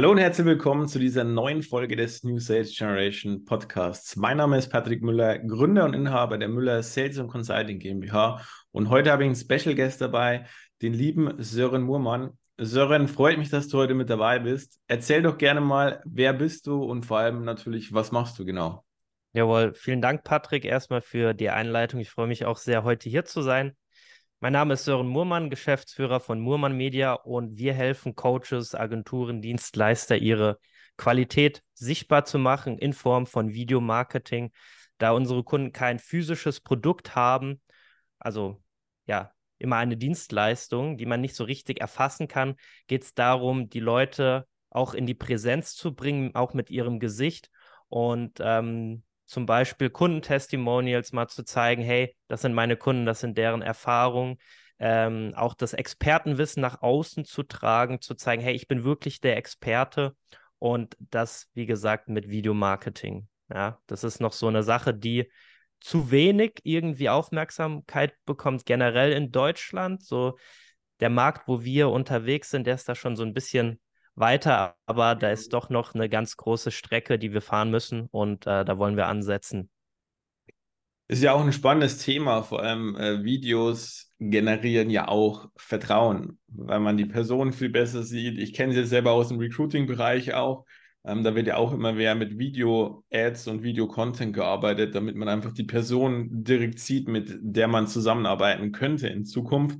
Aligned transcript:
Hallo 0.00 0.12
und 0.12 0.18
herzlich 0.18 0.46
willkommen 0.46 0.86
zu 0.86 1.00
dieser 1.00 1.24
neuen 1.24 1.60
Folge 1.60 1.96
des 1.96 2.22
New 2.22 2.38
Sales 2.38 2.72
Generation 2.72 3.44
Podcasts. 3.44 4.14
Mein 4.14 4.36
Name 4.36 4.56
ist 4.56 4.68
Patrick 4.68 5.02
Müller, 5.02 5.40
Gründer 5.40 5.84
und 5.86 5.92
Inhaber 5.92 6.38
der 6.38 6.46
Müller 6.46 6.84
Sales 6.84 7.18
und 7.18 7.26
Consulting 7.26 7.80
GmbH. 7.80 8.40
Und 8.70 8.90
heute 8.90 9.10
habe 9.10 9.24
ich 9.24 9.26
einen 9.26 9.34
Special 9.34 9.74
Guest 9.74 10.00
dabei, 10.00 10.46
den 10.82 10.94
lieben 10.94 11.34
Sören 11.42 11.82
Murmann. 11.82 12.38
Sören, 12.58 13.08
freut 13.08 13.38
mich, 13.38 13.50
dass 13.50 13.66
du 13.66 13.78
heute 13.78 13.94
mit 13.94 14.08
dabei 14.08 14.38
bist. 14.38 14.78
Erzähl 14.86 15.20
doch 15.20 15.36
gerne 15.36 15.60
mal, 15.60 16.00
wer 16.04 16.32
bist 16.32 16.68
du 16.68 16.80
und 16.84 17.04
vor 17.04 17.18
allem 17.18 17.42
natürlich, 17.44 17.92
was 17.92 18.12
machst 18.12 18.38
du 18.38 18.44
genau? 18.44 18.84
Jawohl, 19.32 19.74
vielen 19.74 20.00
Dank, 20.00 20.22
Patrick, 20.22 20.64
erstmal 20.64 21.00
für 21.00 21.34
die 21.34 21.50
Einleitung. 21.50 21.98
Ich 21.98 22.10
freue 22.10 22.28
mich 22.28 22.44
auch 22.44 22.58
sehr, 22.58 22.84
heute 22.84 23.10
hier 23.10 23.24
zu 23.24 23.42
sein. 23.42 23.76
Mein 24.40 24.52
Name 24.52 24.74
ist 24.74 24.84
Sören 24.84 25.08
Murmann, 25.08 25.50
Geschäftsführer 25.50 26.20
von 26.20 26.38
Murmann 26.38 26.76
Media 26.76 27.14
und 27.14 27.58
wir 27.58 27.74
helfen 27.74 28.14
Coaches, 28.14 28.72
Agenturen, 28.72 29.42
Dienstleister, 29.42 30.16
ihre 30.16 30.60
Qualität 30.96 31.64
sichtbar 31.74 32.24
zu 32.24 32.38
machen 32.38 32.78
in 32.78 32.92
Form 32.92 33.26
von 33.26 33.52
Videomarketing, 33.52 34.52
da 34.98 35.10
unsere 35.10 35.42
Kunden 35.42 35.72
kein 35.72 35.98
physisches 35.98 36.60
Produkt 36.60 37.16
haben, 37.16 37.60
also 38.20 38.62
ja, 39.06 39.32
immer 39.58 39.76
eine 39.76 39.96
Dienstleistung, 39.96 40.98
die 40.98 41.06
man 41.06 41.20
nicht 41.20 41.34
so 41.34 41.42
richtig 41.42 41.80
erfassen 41.80 42.28
kann, 42.28 42.54
geht 42.86 43.02
es 43.02 43.14
darum, 43.14 43.68
die 43.68 43.80
Leute 43.80 44.46
auch 44.70 44.94
in 44.94 45.06
die 45.06 45.14
Präsenz 45.14 45.74
zu 45.74 45.96
bringen, 45.96 46.36
auch 46.36 46.54
mit 46.54 46.70
ihrem 46.70 47.00
Gesicht. 47.00 47.50
Und 47.88 48.38
ähm, 48.40 49.02
zum 49.28 49.44
Beispiel 49.44 49.90
Kundentestimonials 49.90 51.12
mal 51.12 51.28
zu 51.28 51.44
zeigen, 51.44 51.82
hey, 51.82 52.16
das 52.28 52.40
sind 52.40 52.54
meine 52.54 52.78
Kunden, 52.78 53.04
das 53.04 53.20
sind 53.20 53.36
deren 53.36 53.60
Erfahrungen, 53.60 54.38
ähm, 54.78 55.34
auch 55.36 55.52
das 55.52 55.74
Expertenwissen 55.74 56.62
nach 56.62 56.80
außen 56.80 57.26
zu 57.26 57.42
tragen, 57.42 58.00
zu 58.00 58.14
zeigen, 58.14 58.42
hey, 58.42 58.54
ich 58.54 58.68
bin 58.68 58.84
wirklich 58.84 59.20
der 59.20 59.36
Experte 59.36 60.16
und 60.58 60.96
das, 60.98 61.50
wie 61.52 61.66
gesagt, 61.66 62.08
mit 62.08 62.30
Videomarketing. 62.30 63.28
Ja, 63.52 63.78
das 63.86 64.02
ist 64.02 64.18
noch 64.20 64.32
so 64.32 64.46
eine 64.46 64.62
Sache, 64.62 64.94
die 64.94 65.30
zu 65.78 66.10
wenig 66.10 66.60
irgendwie 66.62 67.10
Aufmerksamkeit 67.10 68.14
bekommt, 68.24 68.64
generell 68.64 69.12
in 69.12 69.30
Deutschland. 69.30 70.02
So 70.02 70.38
der 71.00 71.10
Markt, 71.10 71.48
wo 71.48 71.62
wir 71.62 71.90
unterwegs 71.90 72.50
sind, 72.50 72.66
der 72.66 72.76
ist 72.76 72.88
da 72.88 72.94
schon 72.94 73.14
so 73.14 73.24
ein 73.24 73.34
bisschen 73.34 73.78
weiter, 74.18 74.76
aber 74.86 75.14
da 75.14 75.30
ist 75.30 75.52
doch 75.52 75.70
noch 75.70 75.94
eine 75.94 76.08
ganz 76.08 76.36
große 76.36 76.70
Strecke, 76.70 77.18
die 77.18 77.32
wir 77.32 77.42
fahren 77.42 77.70
müssen 77.70 78.08
und 78.10 78.46
äh, 78.46 78.64
da 78.64 78.78
wollen 78.78 78.96
wir 78.96 79.06
ansetzen. 79.06 79.70
Ist 81.10 81.22
ja 81.22 81.32
auch 81.32 81.42
ein 81.42 81.52
spannendes 81.52 81.98
Thema, 81.98 82.42
vor 82.42 82.62
allem 82.62 82.94
äh, 82.96 83.24
Videos 83.24 84.12
generieren 84.18 84.90
ja 84.90 85.08
auch 85.08 85.48
Vertrauen, 85.56 86.38
weil 86.48 86.80
man 86.80 86.96
die 86.96 87.06
Person 87.06 87.52
viel 87.52 87.70
besser 87.70 88.02
sieht. 88.02 88.38
Ich 88.38 88.52
kenne 88.52 88.74
sie 88.74 88.84
selber 88.84 89.12
aus 89.12 89.28
dem 89.28 89.38
Recruiting-Bereich 89.38 90.34
auch. 90.34 90.66
Ähm, 91.04 91.24
da 91.24 91.34
wird 91.34 91.46
ja 91.46 91.56
auch 91.56 91.72
immer 91.72 91.94
mehr 91.94 92.14
mit 92.14 92.38
Video-Ads 92.38 93.48
und 93.48 93.62
Video-Content 93.62 94.34
gearbeitet, 94.34 94.94
damit 94.94 95.16
man 95.16 95.28
einfach 95.28 95.52
die 95.52 95.64
Person 95.64 96.28
direkt 96.30 96.78
sieht, 96.78 97.08
mit 97.08 97.38
der 97.40 97.68
man 97.68 97.86
zusammenarbeiten 97.86 98.72
könnte 98.72 99.08
in 99.08 99.24
Zukunft. 99.24 99.78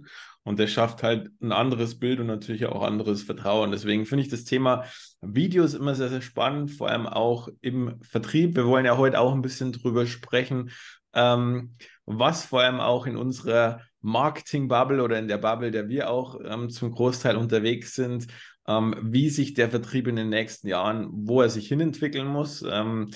Und 0.48 0.58
der 0.58 0.66
schafft 0.66 1.02
halt 1.02 1.30
ein 1.42 1.52
anderes 1.52 1.98
Bild 1.98 2.20
und 2.20 2.26
natürlich 2.26 2.64
auch 2.64 2.82
anderes 2.82 3.22
Vertrauen. 3.22 3.70
Deswegen 3.70 4.06
finde 4.06 4.22
ich 4.22 4.30
das 4.30 4.44
Thema 4.44 4.84
Videos 5.20 5.74
immer 5.74 5.94
sehr, 5.94 6.08
sehr 6.08 6.22
spannend, 6.22 6.70
vor 6.70 6.88
allem 6.88 7.06
auch 7.06 7.50
im 7.60 8.00
Vertrieb. 8.00 8.56
Wir 8.56 8.66
wollen 8.66 8.86
ja 8.86 8.96
heute 8.96 9.20
auch 9.20 9.34
ein 9.34 9.42
bisschen 9.42 9.72
drüber 9.72 10.06
sprechen, 10.06 10.70
ähm, 11.12 11.74
was 12.06 12.46
vor 12.46 12.62
allem 12.62 12.80
auch 12.80 13.04
in 13.04 13.18
unserer 13.18 13.82
Marketing-Bubble 14.00 15.02
oder 15.02 15.18
in 15.18 15.28
der 15.28 15.36
Bubble, 15.36 15.70
der 15.70 15.90
wir 15.90 16.08
auch 16.08 16.40
ähm, 16.42 16.70
zum 16.70 16.92
Großteil 16.92 17.36
unterwegs 17.36 17.94
sind, 17.94 18.28
ähm, 18.66 18.94
wie 19.02 19.28
sich 19.28 19.52
der 19.52 19.68
Vertrieb 19.68 20.06
in 20.06 20.16
den 20.16 20.30
nächsten 20.30 20.66
Jahren, 20.66 21.08
wo 21.10 21.42
er 21.42 21.50
sich 21.50 21.68
hinentwickeln 21.68 22.26
muss. 22.26 22.64
Ähm, 22.66 23.10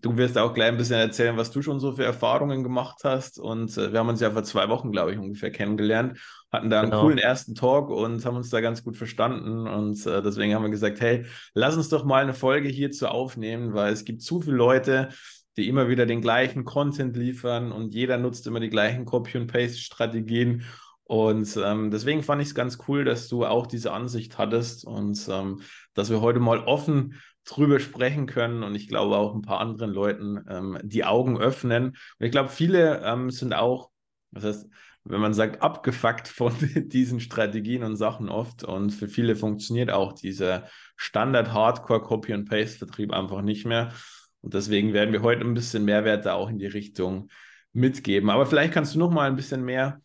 Du 0.00 0.16
wirst 0.16 0.38
auch 0.38 0.54
gleich 0.54 0.68
ein 0.68 0.76
bisschen 0.76 0.98
erzählen, 0.98 1.36
was 1.36 1.50
du 1.50 1.62
schon 1.62 1.80
so 1.80 1.92
für 1.92 2.04
Erfahrungen 2.04 2.62
gemacht 2.62 3.00
hast. 3.04 3.38
Und 3.38 3.76
äh, 3.76 3.92
wir 3.92 3.98
haben 3.98 4.08
uns 4.08 4.20
ja 4.20 4.30
vor 4.30 4.44
zwei 4.44 4.68
Wochen, 4.68 4.92
glaube 4.92 5.12
ich, 5.12 5.18
ungefähr 5.18 5.50
kennengelernt, 5.50 6.18
hatten 6.52 6.70
da 6.70 6.80
einen 6.80 6.90
genau. 6.90 7.02
coolen 7.02 7.18
ersten 7.18 7.54
Talk 7.54 7.90
und 7.90 8.24
haben 8.24 8.36
uns 8.36 8.50
da 8.50 8.60
ganz 8.60 8.84
gut 8.84 8.96
verstanden. 8.96 9.66
Und 9.66 10.06
äh, 10.06 10.22
deswegen 10.22 10.54
haben 10.54 10.62
wir 10.62 10.70
gesagt, 10.70 11.00
hey, 11.00 11.26
lass 11.54 11.76
uns 11.76 11.88
doch 11.88 12.04
mal 12.04 12.22
eine 12.22 12.34
Folge 12.34 12.68
hierzu 12.68 13.06
aufnehmen, 13.08 13.74
weil 13.74 13.92
es 13.92 14.04
gibt 14.04 14.22
zu 14.22 14.40
viele 14.40 14.56
Leute, 14.56 15.08
die 15.56 15.68
immer 15.68 15.88
wieder 15.88 16.06
den 16.06 16.20
gleichen 16.20 16.64
Content 16.64 17.16
liefern 17.16 17.72
und 17.72 17.92
jeder 17.92 18.16
nutzt 18.16 18.46
immer 18.46 18.60
die 18.60 18.70
gleichen 18.70 19.04
Copy- 19.04 19.38
und 19.38 19.48
Paste-Strategien. 19.48 20.64
Und 21.02 21.58
ähm, 21.64 21.90
deswegen 21.90 22.22
fand 22.22 22.42
ich 22.42 22.48
es 22.48 22.54
ganz 22.54 22.78
cool, 22.86 23.04
dass 23.04 23.28
du 23.28 23.46
auch 23.46 23.66
diese 23.66 23.92
Ansicht 23.92 24.36
hattest 24.36 24.84
und 24.84 25.18
ähm, 25.30 25.62
dass 25.94 26.10
wir 26.10 26.20
heute 26.20 26.38
mal 26.38 26.60
offen 26.60 27.14
drüber 27.48 27.80
sprechen 27.80 28.26
können 28.26 28.62
und 28.62 28.74
ich 28.74 28.88
glaube 28.88 29.16
auch 29.16 29.34
ein 29.34 29.42
paar 29.42 29.60
anderen 29.60 29.90
Leuten 29.90 30.44
ähm, 30.48 30.78
die 30.82 31.04
Augen 31.04 31.38
öffnen. 31.38 31.96
Und 32.18 32.26
ich 32.26 32.30
glaube, 32.30 32.50
viele 32.50 33.02
ähm, 33.04 33.30
sind 33.30 33.54
auch, 33.54 33.90
das 34.30 34.44
heißt, 34.44 34.68
wenn 35.04 35.20
man 35.20 35.34
sagt, 35.34 35.62
abgefuckt 35.62 36.28
von 36.28 36.52
diesen 36.76 37.20
Strategien 37.20 37.82
und 37.82 37.96
Sachen 37.96 38.28
oft. 38.28 38.64
Und 38.64 38.90
für 38.90 39.08
viele 39.08 39.36
funktioniert 39.36 39.90
auch 39.90 40.12
dieser 40.12 40.68
Standard-Hardcore-Copy-and-Paste-Vertrieb 40.96 43.12
einfach 43.12 43.42
nicht 43.42 43.66
mehr. 43.66 43.92
Und 44.40 44.54
deswegen 44.54 44.92
werden 44.92 45.12
wir 45.12 45.22
heute 45.22 45.42
ein 45.42 45.54
bisschen 45.54 45.84
Mehrwert 45.84 46.26
da 46.26 46.34
auch 46.34 46.50
in 46.50 46.58
die 46.58 46.66
Richtung 46.66 47.30
mitgeben. 47.72 48.30
Aber 48.30 48.46
vielleicht 48.46 48.72
kannst 48.72 48.94
du 48.94 48.98
noch 48.98 49.10
mal 49.10 49.28
ein 49.28 49.36
bisschen 49.36 49.64
mehr 49.64 50.00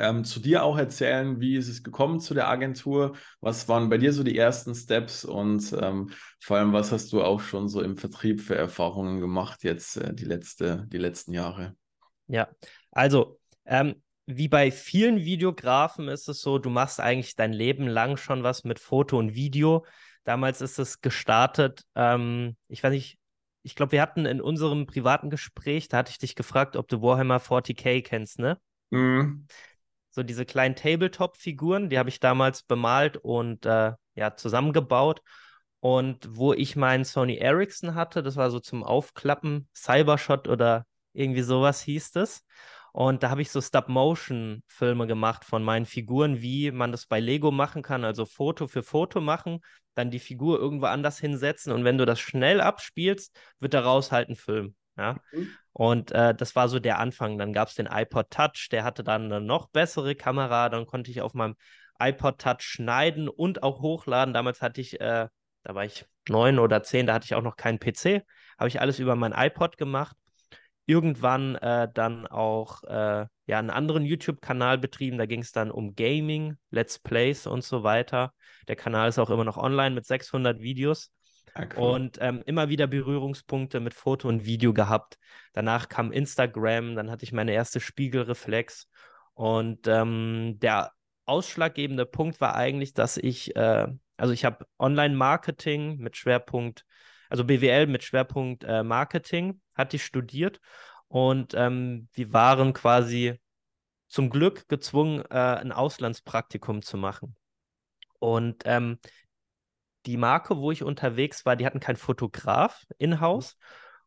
ähm, 0.00 0.24
zu 0.24 0.40
dir 0.40 0.62
auch 0.62 0.78
erzählen, 0.78 1.40
wie 1.40 1.56
ist 1.56 1.68
es 1.68 1.82
gekommen 1.82 2.20
zu 2.20 2.34
der 2.34 2.48
Agentur? 2.48 3.16
Was 3.40 3.68
waren 3.68 3.88
bei 3.88 3.98
dir 3.98 4.12
so 4.12 4.22
die 4.22 4.38
ersten 4.38 4.74
Steps 4.74 5.24
und 5.24 5.74
ähm, 5.80 6.10
vor 6.40 6.56
allem, 6.56 6.72
was 6.72 6.92
hast 6.92 7.12
du 7.12 7.22
auch 7.22 7.40
schon 7.40 7.68
so 7.68 7.82
im 7.82 7.96
Vertrieb 7.96 8.40
für 8.40 8.54
Erfahrungen 8.54 9.20
gemacht 9.20 9.64
jetzt 9.64 9.96
äh, 9.96 10.14
die, 10.14 10.24
letzte, 10.24 10.86
die 10.88 10.98
letzten 10.98 11.32
Jahre? 11.32 11.74
Ja, 12.28 12.48
also 12.92 13.40
ähm, 13.64 14.02
wie 14.26 14.48
bei 14.48 14.70
vielen 14.70 15.18
Videografen 15.18 16.08
ist 16.08 16.28
es 16.28 16.40
so, 16.40 16.58
du 16.58 16.70
machst 16.70 17.00
eigentlich 17.00 17.34
dein 17.34 17.52
Leben 17.52 17.86
lang 17.86 18.16
schon 18.16 18.42
was 18.42 18.64
mit 18.64 18.78
Foto 18.78 19.18
und 19.18 19.34
Video. 19.34 19.86
Damals 20.24 20.60
ist 20.60 20.78
es 20.78 21.00
gestartet, 21.00 21.84
ähm, 21.94 22.56
ich 22.68 22.82
weiß 22.82 22.92
nicht, 22.92 23.18
ich 23.62 23.74
glaube, 23.74 23.92
wir 23.92 24.02
hatten 24.02 24.26
in 24.26 24.40
unserem 24.40 24.86
privaten 24.86 25.30
Gespräch, 25.30 25.88
da 25.88 25.98
hatte 25.98 26.10
ich 26.10 26.18
dich 26.18 26.34
gefragt, 26.34 26.76
ob 26.76 26.88
du 26.88 27.02
Warhammer 27.02 27.40
40k 27.40 28.02
kennst, 28.02 28.38
ne? 28.38 28.58
Mhm 28.90 29.46
so 30.18 30.24
diese 30.24 30.44
kleinen 30.44 30.74
Tabletop-Figuren, 30.74 31.90
die 31.90 31.98
habe 31.98 32.08
ich 32.08 32.18
damals 32.18 32.64
bemalt 32.64 33.18
und 33.18 33.64
äh, 33.66 33.92
ja, 34.16 34.34
zusammengebaut. 34.34 35.22
Und 35.78 36.36
wo 36.36 36.52
ich 36.52 36.74
meinen 36.74 37.04
Sony 37.04 37.36
Ericsson 37.36 37.94
hatte, 37.94 38.24
das 38.24 38.34
war 38.34 38.50
so 38.50 38.58
zum 38.58 38.82
Aufklappen, 38.82 39.68
Cybershot 39.76 40.48
oder 40.48 40.86
irgendwie 41.12 41.42
sowas 41.42 41.82
hieß 41.82 42.16
es. 42.16 42.44
Und 42.92 43.22
da 43.22 43.30
habe 43.30 43.42
ich 43.42 43.50
so 43.52 43.60
Stop-Motion-Filme 43.60 45.06
gemacht 45.06 45.44
von 45.44 45.62
meinen 45.62 45.86
Figuren, 45.86 46.42
wie 46.42 46.72
man 46.72 46.90
das 46.90 47.06
bei 47.06 47.20
Lego 47.20 47.52
machen 47.52 47.82
kann, 47.82 48.04
also 48.04 48.26
Foto 48.26 48.66
für 48.66 48.82
Foto 48.82 49.20
machen, 49.20 49.60
dann 49.94 50.10
die 50.10 50.18
Figur 50.18 50.58
irgendwo 50.58 50.86
anders 50.86 51.20
hinsetzen 51.20 51.72
und 51.72 51.84
wenn 51.84 51.98
du 51.98 52.06
das 52.06 52.18
schnell 52.18 52.60
abspielst, 52.60 53.38
wird 53.60 53.74
daraus 53.74 54.10
halt 54.10 54.30
ein 54.30 54.36
Film. 54.36 54.74
Ja. 54.98 55.16
Mhm. 55.32 55.48
Und 55.72 56.12
äh, 56.12 56.34
das 56.34 56.56
war 56.56 56.68
so 56.68 56.80
der 56.80 56.98
Anfang. 56.98 57.38
Dann 57.38 57.52
gab 57.52 57.68
es 57.68 57.74
den 57.74 57.86
iPod 57.86 58.30
Touch, 58.30 58.68
der 58.70 58.84
hatte 58.84 59.04
dann 59.04 59.26
eine 59.26 59.40
noch 59.40 59.68
bessere 59.68 60.14
Kamera. 60.16 60.68
Dann 60.68 60.86
konnte 60.86 61.10
ich 61.10 61.22
auf 61.22 61.34
meinem 61.34 61.54
iPod 62.00 62.38
Touch 62.40 62.62
schneiden 62.62 63.28
und 63.28 63.62
auch 63.62 63.80
hochladen. 63.80 64.34
Damals 64.34 64.60
hatte 64.60 64.80
ich, 64.80 65.00
äh, 65.00 65.28
da 65.62 65.74
war 65.74 65.84
ich 65.84 66.04
neun 66.28 66.58
oder 66.58 66.82
zehn, 66.82 67.06
da 67.06 67.14
hatte 67.14 67.26
ich 67.26 67.34
auch 67.34 67.42
noch 67.42 67.56
keinen 67.56 67.78
PC. 67.78 68.24
Habe 68.58 68.68
ich 68.68 68.80
alles 68.80 68.98
über 68.98 69.14
mein 69.14 69.32
iPod 69.32 69.76
gemacht. 69.78 70.16
Irgendwann 70.86 71.54
äh, 71.56 71.88
dann 71.92 72.26
auch 72.26 72.82
äh, 72.84 73.26
ja, 73.46 73.58
einen 73.58 73.70
anderen 73.70 74.04
YouTube-Kanal 74.04 74.78
betrieben. 74.78 75.18
Da 75.18 75.26
ging 75.26 75.42
es 75.42 75.52
dann 75.52 75.70
um 75.70 75.94
Gaming, 75.94 76.56
Let's 76.70 76.98
Plays 76.98 77.46
und 77.46 77.62
so 77.62 77.82
weiter. 77.82 78.32
Der 78.68 78.76
Kanal 78.76 79.10
ist 79.10 79.18
auch 79.18 79.30
immer 79.30 79.44
noch 79.44 79.58
online 79.58 79.94
mit 79.94 80.06
600 80.06 80.60
Videos. 80.60 81.12
Ja, 81.58 81.64
ah, 81.64 81.68
cool. 81.76 81.90
Und 81.90 82.18
ähm, 82.20 82.42
immer 82.46 82.68
wieder 82.68 82.86
Berührungspunkte 82.86 83.80
mit 83.80 83.94
Foto 83.94 84.28
und 84.28 84.44
Video 84.44 84.72
gehabt. 84.72 85.18
Danach 85.52 85.88
kam 85.88 86.12
Instagram, 86.12 86.94
dann 86.94 87.10
hatte 87.10 87.24
ich 87.24 87.32
meine 87.32 87.52
erste 87.52 87.80
Spiegelreflex. 87.80 88.88
Und 89.34 89.86
ähm, 89.86 90.58
der 90.60 90.92
ausschlaggebende 91.24 92.06
Punkt 92.06 92.40
war 92.40 92.54
eigentlich, 92.54 92.94
dass 92.94 93.16
ich, 93.16 93.54
äh, 93.56 93.86
also 94.16 94.32
ich 94.32 94.44
habe 94.44 94.66
Online-Marketing 94.78 95.98
mit 95.98 96.16
Schwerpunkt, 96.16 96.84
also 97.28 97.44
BWL 97.44 97.86
mit 97.86 98.02
Schwerpunkt 98.02 98.64
äh, 98.64 98.82
Marketing, 98.82 99.60
hatte 99.76 99.96
ich 99.96 100.04
studiert. 100.04 100.60
Und 101.08 101.54
ähm, 101.54 102.08
wir 102.12 102.32
waren 102.32 102.72
quasi 102.72 103.38
zum 104.06 104.30
Glück 104.30 104.68
gezwungen, 104.68 105.24
äh, 105.30 105.34
ein 105.34 105.72
Auslandspraktikum 105.72 106.82
zu 106.82 106.96
machen. 106.96 107.36
Und 108.18 108.62
ähm, 108.64 108.98
die 110.06 110.16
Marke, 110.16 110.58
wo 110.58 110.70
ich 110.70 110.82
unterwegs 110.82 111.44
war, 111.46 111.56
die 111.56 111.66
hatten 111.66 111.80
keinen 111.80 111.96
Fotograf 111.96 112.84
in-house 112.98 113.56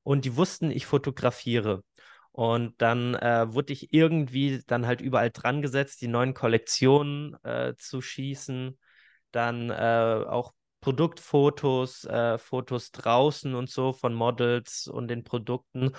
und 0.03 0.25
die 0.25 0.35
wussten, 0.35 0.71
ich 0.71 0.85
fotografiere. 0.85 1.83
Und 2.31 2.81
dann 2.81 3.15
äh, 3.15 3.53
wurde 3.53 3.73
ich 3.73 3.93
irgendwie 3.93 4.63
dann 4.67 4.87
halt 4.87 5.01
überall 5.01 5.31
dran 5.31 5.61
gesetzt, 5.61 6.01
die 6.01 6.07
neuen 6.07 6.33
Kollektionen 6.33 7.35
äh, 7.43 7.75
zu 7.77 8.01
schießen, 8.01 8.79
dann 9.31 9.69
äh, 9.69 10.25
auch 10.27 10.53
Produktfotos, 10.79 12.05
äh, 12.05 12.37
Fotos 12.37 12.91
draußen 12.91 13.53
und 13.53 13.69
so 13.69 13.93
von 13.93 14.13
Models 14.13 14.87
und 14.87 15.09
den 15.09 15.23
Produkten. 15.23 15.91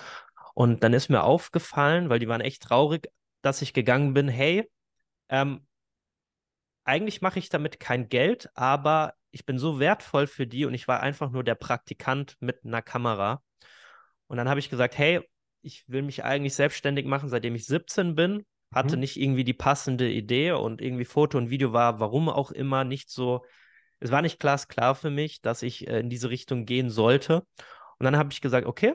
Und 0.55 0.83
dann 0.83 0.93
ist 0.93 1.09
mir 1.09 1.23
aufgefallen, 1.23 2.09
weil 2.09 2.19
die 2.19 2.27
waren 2.27 2.41
echt 2.41 2.63
traurig, 2.63 3.07
dass 3.41 3.61
ich 3.61 3.73
gegangen 3.73 4.13
bin, 4.13 4.27
hey, 4.27 4.69
ähm, 5.29 5.65
eigentlich 6.83 7.21
mache 7.21 7.39
ich 7.39 7.49
damit 7.49 7.79
kein 7.79 8.09
Geld, 8.09 8.49
aber 8.55 9.13
ich 9.33 9.45
bin 9.45 9.57
so 9.57 9.79
wertvoll 9.79 10.27
für 10.27 10.45
die 10.45 10.65
und 10.65 10.75
ich 10.75 10.87
war 10.87 11.01
einfach 11.01 11.31
nur 11.31 11.43
der 11.43 11.55
Praktikant 11.55 12.37
mit 12.39 12.63
einer 12.63 12.83
Kamera. 12.83 13.41
Und 14.27 14.37
dann 14.37 14.47
habe 14.47 14.59
ich 14.59 14.69
gesagt, 14.69 14.97
hey, 14.97 15.21
ich 15.63 15.83
will 15.87 16.03
mich 16.03 16.23
eigentlich 16.23 16.53
selbstständig 16.53 17.05
machen, 17.05 17.29
seitdem 17.29 17.55
ich 17.55 17.65
17 17.65 18.13
bin, 18.15 18.45
hatte 18.71 18.95
mhm. 18.95 19.01
nicht 19.01 19.19
irgendwie 19.19 19.43
die 19.43 19.53
passende 19.53 20.09
Idee 20.09 20.51
und 20.51 20.81
irgendwie 20.81 21.05
Foto 21.05 21.39
und 21.39 21.49
Video 21.49 21.73
war, 21.73 21.99
warum 21.99 22.29
auch 22.29 22.51
immer, 22.51 22.83
nicht 22.83 23.09
so, 23.09 23.43
es 23.99 24.11
war 24.11 24.21
nicht 24.21 24.39
glasklar 24.39 24.93
für 24.93 25.09
mich, 25.09 25.41
dass 25.41 25.63
ich 25.63 25.87
äh, 25.87 25.99
in 25.99 26.09
diese 26.09 26.29
Richtung 26.29 26.65
gehen 26.65 26.91
sollte. 26.91 27.45
Und 27.97 28.03
dann 28.03 28.17
habe 28.17 28.31
ich 28.31 28.41
gesagt, 28.41 28.67
okay, 28.67 28.93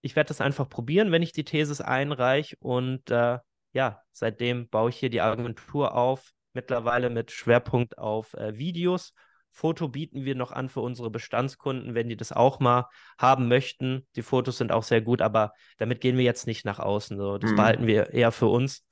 ich 0.00 0.16
werde 0.16 0.28
das 0.28 0.40
einfach 0.40 0.68
probieren, 0.68 1.12
wenn 1.12 1.22
ich 1.22 1.32
die 1.32 1.44
Thesis 1.44 1.80
einreiche 1.80 2.56
und 2.58 3.10
äh, 3.10 3.38
ja, 3.72 4.02
seitdem 4.10 4.68
baue 4.68 4.90
ich 4.90 4.96
hier 4.96 5.10
die 5.10 5.20
Agentur 5.20 5.94
auf, 5.94 6.32
mittlerweile 6.52 7.10
mit 7.10 7.30
Schwerpunkt 7.30 7.96
auf 7.96 8.34
äh, 8.34 8.58
Videos. 8.58 9.14
Foto 9.52 9.88
bieten 9.88 10.24
wir 10.24 10.34
noch 10.34 10.50
an 10.50 10.68
für 10.68 10.80
unsere 10.80 11.10
Bestandskunden, 11.10 11.94
wenn 11.94 12.08
die 12.08 12.16
das 12.16 12.32
auch 12.32 12.58
mal 12.58 12.88
haben 13.18 13.48
möchten. 13.48 14.06
Die 14.16 14.22
Fotos 14.22 14.58
sind 14.58 14.72
auch 14.72 14.82
sehr 14.82 15.02
gut, 15.02 15.20
aber 15.20 15.52
damit 15.76 16.00
gehen 16.00 16.16
wir 16.16 16.24
jetzt 16.24 16.46
nicht 16.46 16.64
nach 16.64 16.78
außen. 16.78 17.18
So. 17.18 17.38
Das 17.38 17.52
mhm. 17.52 17.56
behalten 17.56 17.86
wir 17.86 18.10
eher 18.14 18.32
für 18.32 18.46
uns, 18.46 18.84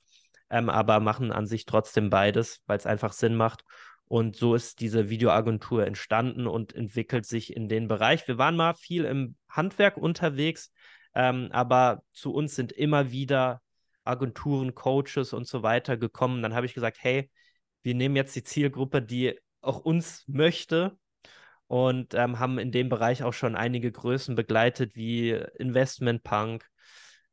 ähm, 0.51 0.69
aber 0.69 0.99
machen 0.99 1.31
an 1.31 1.47
sich 1.47 1.65
trotzdem 1.65 2.11
beides, 2.11 2.61
weil 2.67 2.77
es 2.77 2.85
einfach 2.85 3.11
Sinn 3.11 3.35
macht. 3.35 3.63
Und 4.05 4.35
so 4.35 4.55
ist 4.55 4.81
diese 4.81 5.09
Videoagentur 5.09 5.87
entstanden 5.87 6.45
und 6.45 6.75
entwickelt 6.75 7.25
sich 7.25 7.55
in 7.55 7.67
den 7.67 7.87
Bereich. 7.87 8.27
Wir 8.27 8.37
waren 8.37 8.55
mal 8.55 8.75
viel 8.75 9.05
im 9.05 9.35
Handwerk 9.49 9.97
unterwegs, 9.97 10.71
ähm, 11.15 11.49
aber 11.51 12.03
zu 12.11 12.33
uns 12.33 12.55
sind 12.55 12.71
immer 12.71 13.11
wieder 13.11 13.61
Agenturen, 14.03 14.75
Coaches 14.75 15.33
und 15.33 15.47
so 15.47 15.63
weiter 15.63 15.97
gekommen. 15.97 16.41
Dann 16.41 16.53
habe 16.53 16.65
ich 16.65 16.73
gesagt, 16.73 16.97
hey, 16.99 17.31
wir 17.81 17.95
nehmen 17.95 18.15
jetzt 18.15 18.35
die 18.35 18.43
Zielgruppe, 18.43 19.01
die 19.01 19.39
auch 19.61 19.79
uns 19.79 20.23
möchte 20.27 20.97
und 21.67 22.13
ähm, 22.13 22.39
haben 22.39 22.59
in 22.59 22.71
dem 22.71 22.89
Bereich 22.89 23.23
auch 23.23 23.33
schon 23.33 23.55
einige 23.55 23.91
Größen 23.91 24.35
begleitet, 24.35 24.95
wie 24.95 25.31
Investment 25.57 26.23
Punk, 26.23 26.67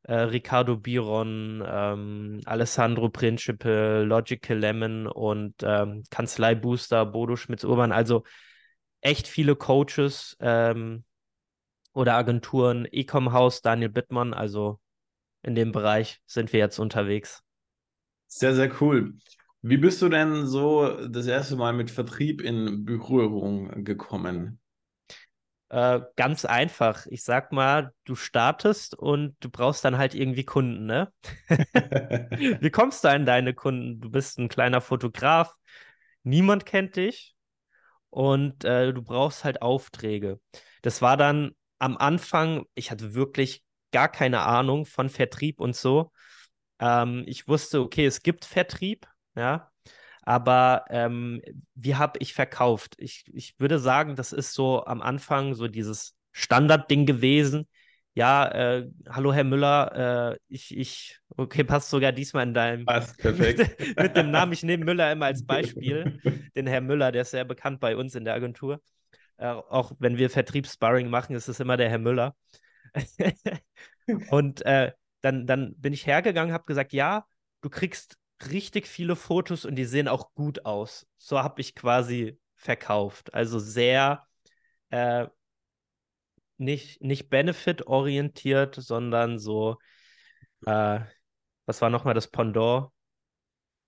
äh, 0.03 0.15
Ricardo 0.15 0.77
Biron, 0.77 1.63
ähm, 1.67 2.41
Alessandro 2.45 3.09
Principe, 3.09 4.05
Logical 4.05 4.57
Lemon 4.57 5.07
und 5.07 5.55
ähm, 5.63 6.05
Kanzlei 6.11 6.55
Booster, 6.55 7.05
Bodo 7.05 7.37
Schmitz-Urban. 7.37 7.93
Also 7.93 8.25
echt 9.01 9.27
viele 9.27 9.57
Coaches 9.57 10.37
ähm, 10.41 11.05
oder 11.93 12.15
Agenturen, 12.15 12.87
Ecom 12.87 13.33
House, 13.33 13.61
Daniel 13.61 13.91
Bittmann. 13.91 14.35
Also 14.35 14.79
in 15.43 15.55
dem 15.55 15.73
Bereich 15.73 16.21
sind 16.27 16.53
wir 16.53 16.61
jetzt 16.61 16.79
unterwegs. 16.79 17.43
Sehr, 18.29 18.55
sehr 18.55 18.71
cool. 18.81 19.15
Wie 19.63 19.77
bist 19.77 20.01
du 20.03 20.09
denn 20.09 20.47
so 20.47 21.09
das 21.09 21.27
erste 21.27 21.57
Mal 21.57 21.73
mit 21.73 21.91
Vertrieb 21.91 22.41
in 22.41 22.85
Berührung 22.85 23.85
gekommen? 23.85 24.61
Äh, 25.71 26.01
ganz 26.17 26.45
einfach. 26.45 27.07
Ich 27.07 27.25
sag 27.25 27.53
mal, 27.53 27.93
du 28.05 28.15
startest 28.15 28.95
und 28.95 29.37
du 29.41 29.51
brauchst 29.51 29.85
dann 29.85 29.99
halt 29.99 30.15
irgendwie 30.15 30.45
Kunden, 30.45 30.87
ne? 30.87 31.13
Wie 32.61 32.71
kommst 32.71 33.05
du 33.05 33.09
an 33.11 33.27
deine 33.27 33.53
Kunden? 33.53 34.01
Du 34.01 34.11
bist 34.11 34.39
ein 34.39 34.49
kleiner 34.49 34.81
Fotograf, 34.81 35.55
niemand 36.23 36.65
kennt 36.65 36.97
dich 36.97 37.35
und 38.11 38.65
äh, 38.65 38.93
du 38.93 39.03
brauchst 39.03 39.45
halt 39.45 39.61
Aufträge. 39.61 40.41
Das 40.83 41.03
war 41.03 41.17
dann 41.17 41.53
am 41.79 41.97
Anfang, 41.99 42.65
ich 42.75 42.91
hatte 42.91 43.15
wirklich 43.15 43.63
gar 43.93 44.09
keine 44.09 44.41
Ahnung 44.41 44.87
von 44.87 45.11
Vertrieb 45.11 45.61
und 45.61 45.77
so. 45.77 46.13
Ähm, 46.81 47.25
ich 47.27 47.47
wusste, 47.47 47.81
okay, 47.83 48.07
es 48.07 48.23
gibt 48.23 48.45
Vertrieb, 48.47 49.07
ja. 49.38 49.70
Aber 50.23 50.85
ähm, 50.90 51.40
wie 51.75 51.94
habe 51.94 52.19
ich 52.20 52.35
verkauft? 52.35 52.96
Ich, 52.99 53.25
ich 53.32 53.58
würde 53.58 53.79
sagen, 53.79 54.14
das 54.14 54.35
ist 54.35 54.52
so 54.52 54.85
am 54.85 55.00
Anfang 55.00 55.55
so 55.55 55.69
dieses 55.69 56.14
Standardding 56.32 57.06
gewesen. 57.06 57.67
Ja, 58.14 58.49
äh, 58.49 58.90
hallo 59.08 59.32
Herr 59.32 59.44
Müller, 59.44 60.35
äh, 60.35 60.38
ich, 60.49 60.76
ich, 60.76 61.19
okay, 61.37 61.64
passt 61.64 61.88
sogar 61.88 62.12
diesmal 62.12 62.46
in 62.46 62.52
deinem. 62.52 62.85
Passt, 62.85 63.17
perfekt. 63.23 63.81
mit 63.96 64.17
dem 64.17 64.31
Namen, 64.31 64.52
ich 64.52 64.62
nehme 64.64 64.85
Müller 64.85 65.11
immer 65.12 65.26
als 65.26 65.46
Beispiel. 65.46 66.20
Den 66.56 66.67
Herr 66.67 66.81
Müller, 66.81 67.12
der 67.12 67.23
ist 67.23 67.31
sehr 67.31 67.44
bekannt 67.44 67.81
bei 67.81 67.96
uns 67.96 68.14
in 68.14 68.25
der 68.25 68.35
Agentur. 68.35 68.82
Äh, 69.38 69.46
auch 69.46 69.93
wenn 69.99 70.19
wir 70.19 70.31
Vertriebssparring 70.31 71.08
machen, 71.08 71.37
ist 71.37 71.49
es 71.49 71.61
immer 71.61 71.76
der 71.76 71.88
Herr 71.90 71.99
Müller. 71.99 72.35
Und 74.31 74.67
äh, 74.67 74.93
dann, 75.20 75.46
dann 75.46 75.75
bin 75.76 75.93
ich 75.93 76.06
hergegangen, 76.06 76.52
habe 76.52 76.64
gesagt, 76.64 76.93
ja, 76.93 77.25
du 77.61 77.70
kriegst 77.70 78.19
richtig 78.50 78.87
viele 78.87 79.17
Fotos 79.17 79.64
und 79.64 79.76
die 79.76 79.85
sehen 79.85 80.08
auch 80.08 80.35
gut 80.35 80.64
aus. 80.64 81.06
So 81.17 81.38
habe 81.40 81.61
ich 81.61 81.75
quasi 81.75 82.38
verkauft. 82.55 83.35
Also 83.35 83.58
sehr 83.58 84.26
äh, 84.90 85.26
nicht, 86.56 87.02
nicht 87.02 87.31
benefit-orientiert, 87.31 88.75
sondern 88.75 89.38
so, 89.38 89.76
äh, 90.67 91.00
was 91.67 91.81
war 91.82 91.90
nochmal 91.90 92.14
das 92.14 92.29
Pendant? 92.29 92.88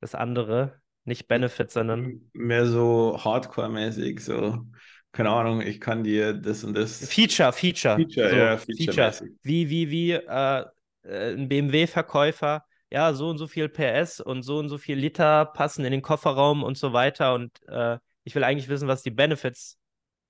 Das 0.01 0.15
andere, 0.15 0.81
nicht 1.05 1.29
Benefit, 1.29 1.71
sondern. 1.71 2.31
Mehr 2.33 2.67
so 2.67 3.19
Hardcore-mäßig, 3.23 4.21
so, 4.21 4.65
keine 5.13 5.31
Ahnung, 5.31 5.61
ich 5.61 5.81
kann 5.81 6.05
dir 6.05 6.33
das 6.33 6.65
und 6.65 6.75
das. 6.75 7.07
Feature, 7.07 7.53
Feature. 7.53 7.97
Feature, 7.97 8.31
so, 8.31 8.37
ja, 8.37 8.57
Feature. 8.57 9.13
Feature. 9.13 9.31
Wie, 9.43 9.69
wie, 9.69 9.91
wie 9.91 10.13
äh, 10.13 10.65
äh 11.03 11.35
ein 11.35 11.49
BMW-Verkäufer 11.49 12.65
ja, 12.91 13.15
so 13.15 13.29
und 13.29 13.39
so 13.39 13.47
viel 13.47 13.69
PS 13.69 14.21
und 14.21 14.43
so 14.43 14.59
und 14.59 14.69
so 14.69 14.79
viel 14.79 14.99
Liter 14.99 15.47
passen 15.47 15.85
in 15.85 15.93
den 15.93 16.03
Kofferraum 16.03 16.63
und 16.63 16.77
so 16.77 16.93
weiter. 16.93 17.35
Und 17.35 17.63
äh, 17.69 17.99
ich 18.25 18.35
will 18.35 18.45
eigentlich 18.45 18.69
wissen, 18.69 18.89
was 18.89 19.03
die 19.03 19.11
Benefits 19.11 19.79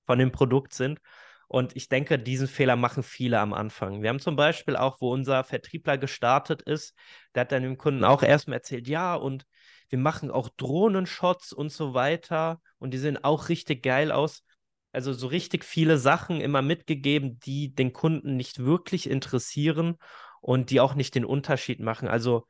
von 0.07 0.19
dem 0.19 0.31
Produkt 0.31 0.75
sind. 0.75 1.01
Und 1.49 1.75
ich 1.75 1.89
denke, 1.89 2.19
diesen 2.19 2.47
Fehler 2.47 2.77
machen 2.77 3.03
viele 3.03 3.41
am 3.41 3.53
Anfang. 3.55 4.03
Wir 4.03 4.11
haben 4.11 4.21
zum 4.21 4.37
Beispiel 4.37 4.77
auch, 4.77 5.01
wo 5.01 5.13
unser 5.13 5.43
Vertriebler 5.43 5.99
gestartet 5.99 6.63
ist, 6.63 6.95
der 7.35 7.41
hat 7.43 7.53
dann 7.53 7.63
dem 7.63 7.79
Kunden 7.79 8.05
auch 8.05 8.23
erstmal 8.23 8.59
erzählt, 8.59 8.87
ja, 8.87 9.15
und 9.17 9.47
wir 9.89 9.99
machen 9.99 10.31
auch 10.31 10.49
Drohnenshots 10.57 11.53
und 11.53 11.73
so 11.73 11.95
weiter. 11.95 12.61
Und 12.79 12.93
die 12.93 12.99
sehen 12.99 13.23
auch 13.25 13.49
richtig 13.49 13.83
geil 13.83 14.13
aus. 14.13 14.45
Also 14.93 15.13
so 15.13 15.27
richtig 15.27 15.65
viele 15.65 15.99
Sachen 15.99 16.41
immer 16.41 16.63
mitgegeben, 16.63 17.41
die 17.41 17.75
den 17.75 17.93
Kunden 17.93 18.37
nicht 18.37 18.61
wirklich 18.61 19.09
interessieren 19.11 19.97
und 20.41 20.71
die 20.71 20.81
auch 20.81 20.95
nicht 20.95 21.15
den 21.15 21.25
Unterschied 21.25 21.81
machen. 21.81 22.09
Also 22.09 22.47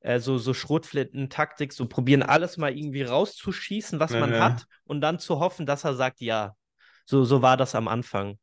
äh, 0.00 0.18
so, 0.18 0.38
so 0.38 0.54
Schrotflinten-Taktik, 0.54 1.72
so 1.72 1.86
probieren 1.86 2.22
alles 2.22 2.56
mal 2.56 2.76
irgendwie 2.76 3.02
rauszuschießen, 3.02 4.00
was 4.00 4.12
ja, 4.12 4.20
man 4.20 4.32
ja. 4.32 4.40
hat 4.40 4.66
und 4.84 5.00
dann 5.00 5.18
zu 5.18 5.40
hoffen, 5.40 5.66
dass 5.66 5.84
er 5.84 5.94
sagt, 5.94 6.20
ja. 6.20 6.54
So, 7.04 7.24
so 7.24 7.42
war 7.42 7.56
das 7.56 7.74
am 7.74 7.88
Anfang. 7.88 8.38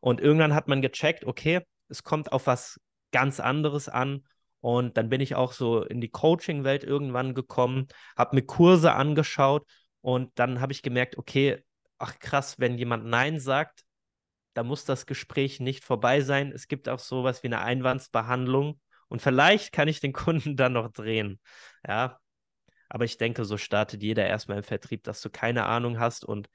Und 0.00 0.20
irgendwann 0.20 0.54
hat 0.54 0.68
man 0.68 0.80
gecheckt, 0.80 1.24
okay, 1.24 1.60
es 1.88 2.02
kommt 2.02 2.32
auf 2.32 2.46
was 2.46 2.80
ganz 3.12 3.40
anderes 3.40 3.88
an. 3.88 4.24
Und 4.60 4.96
dann 4.96 5.08
bin 5.08 5.20
ich 5.20 5.34
auch 5.34 5.52
so 5.52 5.82
in 5.82 6.00
die 6.00 6.08
Coaching-Welt 6.08 6.84
irgendwann 6.84 7.34
gekommen, 7.34 7.86
habe 8.16 8.36
mir 8.36 8.42
Kurse 8.42 8.92
angeschaut 8.92 9.66
und 10.00 10.36
dann 10.38 10.60
habe 10.60 10.72
ich 10.72 10.82
gemerkt, 10.82 11.16
okay, 11.16 11.62
ach 11.98 12.18
krass, 12.18 12.58
wenn 12.58 12.76
jemand 12.76 13.04
Nein 13.04 13.38
sagt, 13.40 13.84
da 14.58 14.64
muss 14.64 14.84
das 14.84 15.06
Gespräch 15.06 15.60
nicht 15.60 15.84
vorbei 15.84 16.20
sein. 16.20 16.50
Es 16.50 16.66
gibt 16.66 16.88
auch 16.88 16.98
sowas 16.98 17.44
wie 17.44 17.46
eine 17.46 17.60
Einwandsbehandlung 17.60 18.80
und 19.06 19.22
vielleicht 19.22 19.72
kann 19.72 19.86
ich 19.86 20.00
den 20.00 20.12
Kunden 20.12 20.56
dann 20.56 20.72
noch 20.72 20.90
drehen. 20.90 21.38
Ja, 21.86 22.18
aber 22.88 23.04
ich 23.04 23.18
denke, 23.18 23.44
so 23.44 23.56
startet 23.56 24.02
jeder 24.02 24.26
erstmal 24.26 24.58
im 24.58 24.64
Vertrieb, 24.64 25.04
dass 25.04 25.20
du 25.20 25.30
keine 25.30 25.66
Ahnung 25.66 26.00
hast 26.00 26.24
und 26.24 26.48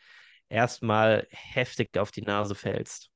erstmal 0.49 1.27
heftig 1.29 1.97
auf 1.97 2.11
die 2.11 2.23
Nase 2.23 2.55
fällst. 2.55 3.09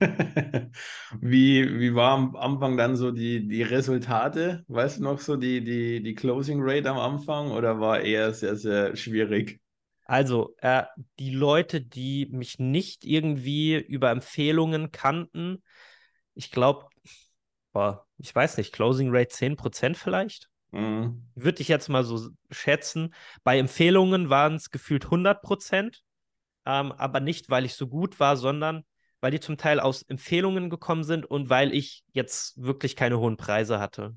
wie, 0.00 1.78
wie 1.78 1.94
war 1.94 2.12
am 2.12 2.34
Anfang 2.34 2.78
dann 2.78 2.96
so 2.96 3.10
die, 3.10 3.46
die 3.46 3.62
Resultate? 3.62 4.64
Weißt 4.68 5.00
du 5.00 5.02
noch 5.02 5.20
so 5.20 5.36
die, 5.36 5.62
die, 5.62 6.02
die 6.02 6.14
Closing 6.14 6.60
Rate 6.62 6.88
am 6.88 6.98
Anfang 6.98 7.50
oder 7.50 7.78
war 7.78 8.00
eher 8.00 8.32
sehr, 8.32 8.56
sehr 8.56 8.96
schwierig? 8.96 9.60
Also, 10.04 10.54
äh, 10.58 10.84
die 11.18 11.30
Leute, 11.30 11.80
die 11.80 12.26
mich 12.26 12.58
nicht 12.58 13.04
irgendwie 13.04 13.76
über 13.76 14.10
Empfehlungen 14.10 14.92
kannten, 14.92 15.62
ich 16.34 16.50
glaube, 16.50 16.86
ich 18.18 18.34
weiß 18.34 18.58
nicht, 18.58 18.72
Closing 18.72 19.08
Rate 19.10 19.28
10% 19.28 19.96
vielleicht? 19.96 20.48
Mhm. 20.70 21.24
Würde 21.34 21.60
ich 21.60 21.68
jetzt 21.68 21.88
mal 21.88 22.04
so 22.04 22.28
schätzen. 22.50 23.14
Bei 23.42 23.58
Empfehlungen 23.58 24.30
waren 24.30 24.54
es 24.54 24.70
gefühlt 24.70 25.10
100%, 25.10 26.02
ähm, 26.66 26.92
aber 26.92 27.20
nicht, 27.20 27.50
weil 27.50 27.64
ich 27.64 27.74
so 27.74 27.88
gut 27.88 28.20
war, 28.20 28.36
sondern 28.36 28.84
weil 29.20 29.30
die 29.30 29.40
zum 29.40 29.56
Teil 29.56 29.80
aus 29.80 30.02
Empfehlungen 30.02 30.68
gekommen 30.68 31.02
sind 31.02 31.24
und 31.24 31.48
weil 31.48 31.72
ich 31.72 32.04
jetzt 32.12 32.62
wirklich 32.62 32.94
keine 32.94 33.18
hohen 33.18 33.36
Preise 33.36 33.80
hatte. 33.80 34.14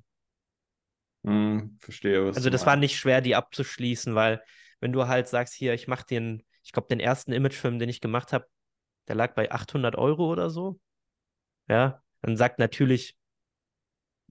Mhm, 1.24 1.78
verstehe. 1.80 2.26
Was 2.26 2.36
also, 2.36 2.50
das 2.50 2.66
war 2.66 2.76
nicht 2.76 2.98
schwer, 2.98 3.22
die 3.22 3.36
abzuschließen, 3.36 4.16
weil 4.16 4.42
wenn 4.80 4.94
du 4.94 5.08
halt 5.08 5.28
sagst, 5.28 5.54
hier, 5.54 5.74
ich 5.74 5.88
mache 5.88 6.06
den, 6.06 6.44
ich 6.64 6.72
glaube, 6.72 6.88
den 6.90 7.00
ersten 7.00 7.32
Imagefilm, 7.32 7.80
den 7.80 7.90
ich 7.90 8.02
gemacht 8.02 8.34
habe, 8.34 8.48
der 9.08 9.16
lag 9.16 9.34
bei 9.34 9.52
800 9.52 9.96
Euro 9.96 10.32
oder 10.32 10.50
so. 10.50 10.80
Ja, 11.68 12.02
dann 12.22 12.38
sagt 12.38 12.60
natürlich, 12.60 13.18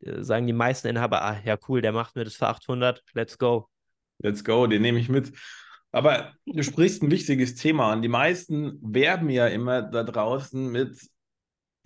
äh, 0.02 0.22
sagen 0.22 0.46
die 0.46 0.52
meisten 0.52 0.88
Inhaber, 0.88 1.22
ah, 1.22 1.40
ja 1.44 1.58
cool, 1.68 1.80
der 1.80 1.92
macht 1.92 2.16
mir 2.16 2.24
das 2.24 2.36
für 2.36 2.46
800, 2.46 3.02
let's 3.14 3.38
go. 3.38 3.68
Let's 4.18 4.44
go, 4.44 4.66
den 4.66 4.82
nehme 4.82 4.98
ich 4.98 5.08
mit. 5.08 5.32
Aber 5.92 6.34
du 6.46 6.62
sprichst 6.62 7.02
ein 7.02 7.10
wichtiges 7.10 7.54
Thema 7.54 7.92
an. 7.92 8.02
Die 8.02 8.08
meisten 8.08 8.78
werben 8.82 9.30
ja 9.30 9.46
immer 9.46 9.82
da 9.82 10.02
draußen 10.02 10.70
mit, 10.70 10.98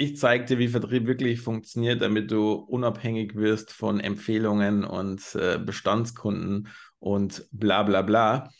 ich 0.00 0.16
zeige 0.16 0.46
dir, 0.46 0.58
wie 0.58 0.68
Vertrieb 0.68 1.06
wirklich 1.06 1.42
funktioniert, 1.42 2.00
damit 2.00 2.30
du 2.30 2.52
unabhängig 2.52 3.34
wirst 3.34 3.70
von 3.70 4.00
Empfehlungen 4.00 4.82
und 4.82 5.34
äh, 5.34 5.58
Bestandskunden 5.58 6.68
und 6.98 7.46
bla 7.52 7.82
bla 7.82 8.00
bla. 8.00 8.50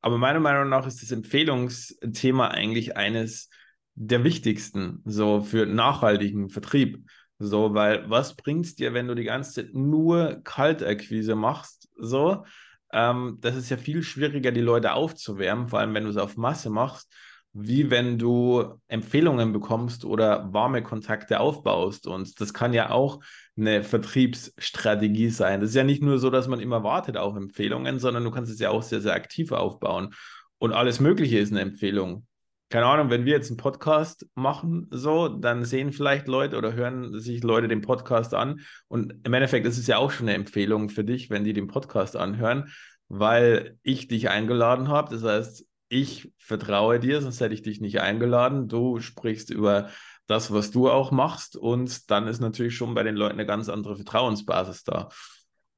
Aber 0.00 0.16
meiner 0.16 0.40
Meinung 0.40 0.70
nach 0.70 0.86
ist 0.86 1.02
das 1.02 1.12
Empfehlungsthema 1.12 2.48
eigentlich 2.48 2.96
eines 2.96 3.50
der 3.94 4.24
wichtigsten, 4.24 5.02
so 5.04 5.42
für 5.42 5.66
nachhaltigen 5.66 6.48
Vertrieb. 6.48 7.04
So, 7.38 7.74
weil 7.74 8.08
was 8.08 8.34
bringt 8.34 8.64
es 8.64 8.74
dir, 8.74 8.94
wenn 8.94 9.06
du 9.06 9.14
die 9.14 9.24
ganze 9.24 9.52
Zeit 9.52 9.74
nur 9.74 10.40
Kaltakquise 10.44 11.34
machst? 11.34 11.90
So, 11.98 12.46
ähm, 12.90 13.36
das 13.42 13.54
ist 13.56 13.68
ja 13.68 13.76
viel 13.76 14.02
schwieriger, 14.02 14.50
die 14.50 14.62
Leute 14.62 14.94
aufzuwärmen, 14.94 15.68
vor 15.68 15.80
allem 15.80 15.92
wenn 15.92 16.04
du 16.04 16.10
es 16.10 16.16
auf 16.16 16.38
Masse 16.38 16.70
machst, 16.70 17.12
wie 17.58 17.90
wenn 17.90 18.18
du 18.18 18.74
Empfehlungen 18.88 19.52
bekommst 19.52 20.04
oder 20.04 20.52
warme 20.52 20.82
Kontakte 20.82 21.40
aufbaust. 21.40 22.06
Und 22.06 22.40
das 22.40 22.52
kann 22.52 22.72
ja 22.72 22.90
auch 22.90 23.20
eine 23.56 23.82
Vertriebsstrategie 23.82 25.30
sein. 25.30 25.60
Das 25.60 25.70
ist 25.70 25.76
ja 25.76 25.84
nicht 25.84 26.02
nur 26.02 26.18
so, 26.18 26.30
dass 26.30 26.48
man 26.48 26.60
immer 26.60 26.84
wartet 26.84 27.16
auf 27.16 27.36
Empfehlungen, 27.36 27.98
sondern 27.98 28.24
du 28.24 28.30
kannst 28.30 28.52
es 28.52 28.60
ja 28.60 28.70
auch 28.70 28.82
sehr, 28.82 29.00
sehr 29.00 29.14
aktiv 29.14 29.52
aufbauen. 29.52 30.14
Und 30.58 30.72
alles 30.72 31.00
Mögliche 31.00 31.38
ist 31.38 31.52
eine 31.52 31.60
Empfehlung 31.60 32.26
keine 32.68 32.86
Ahnung, 32.86 33.10
wenn 33.10 33.24
wir 33.24 33.32
jetzt 33.32 33.50
einen 33.50 33.58
Podcast 33.58 34.26
machen, 34.34 34.88
so, 34.90 35.28
dann 35.28 35.64
sehen 35.64 35.92
vielleicht 35.92 36.26
Leute 36.26 36.58
oder 36.58 36.72
hören 36.72 37.18
sich 37.20 37.44
Leute 37.44 37.68
den 37.68 37.80
Podcast 37.80 38.34
an. 38.34 38.60
Und 38.88 39.14
im 39.24 39.34
Endeffekt 39.34 39.66
ist 39.66 39.78
es 39.78 39.86
ja 39.86 39.98
auch 39.98 40.10
schon 40.10 40.28
eine 40.28 40.36
Empfehlung 40.36 40.88
für 40.88 41.04
dich, 41.04 41.30
wenn 41.30 41.44
die 41.44 41.52
den 41.52 41.68
Podcast 41.68 42.16
anhören, 42.16 42.72
weil 43.08 43.78
ich 43.82 44.08
dich 44.08 44.30
eingeladen 44.30 44.88
habe. 44.88 45.14
Das 45.14 45.22
heißt, 45.22 45.64
ich 45.88 46.32
vertraue 46.38 46.98
dir, 47.00 47.20
sonst 47.20 47.40
hätte 47.40 47.54
ich 47.54 47.62
dich 47.62 47.80
nicht 47.80 48.00
eingeladen. 48.00 48.68
Du 48.68 49.00
sprichst 49.00 49.50
über 49.50 49.90
das, 50.26 50.52
was 50.52 50.70
du 50.70 50.90
auch 50.90 51.10
machst. 51.10 51.56
Und 51.56 52.10
dann 52.10 52.26
ist 52.26 52.40
natürlich 52.40 52.76
schon 52.76 52.94
bei 52.94 53.02
den 53.02 53.16
Leuten 53.16 53.34
eine 53.34 53.46
ganz 53.46 53.68
andere 53.68 53.96
Vertrauensbasis 53.96 54.84
da. 54.84 55.08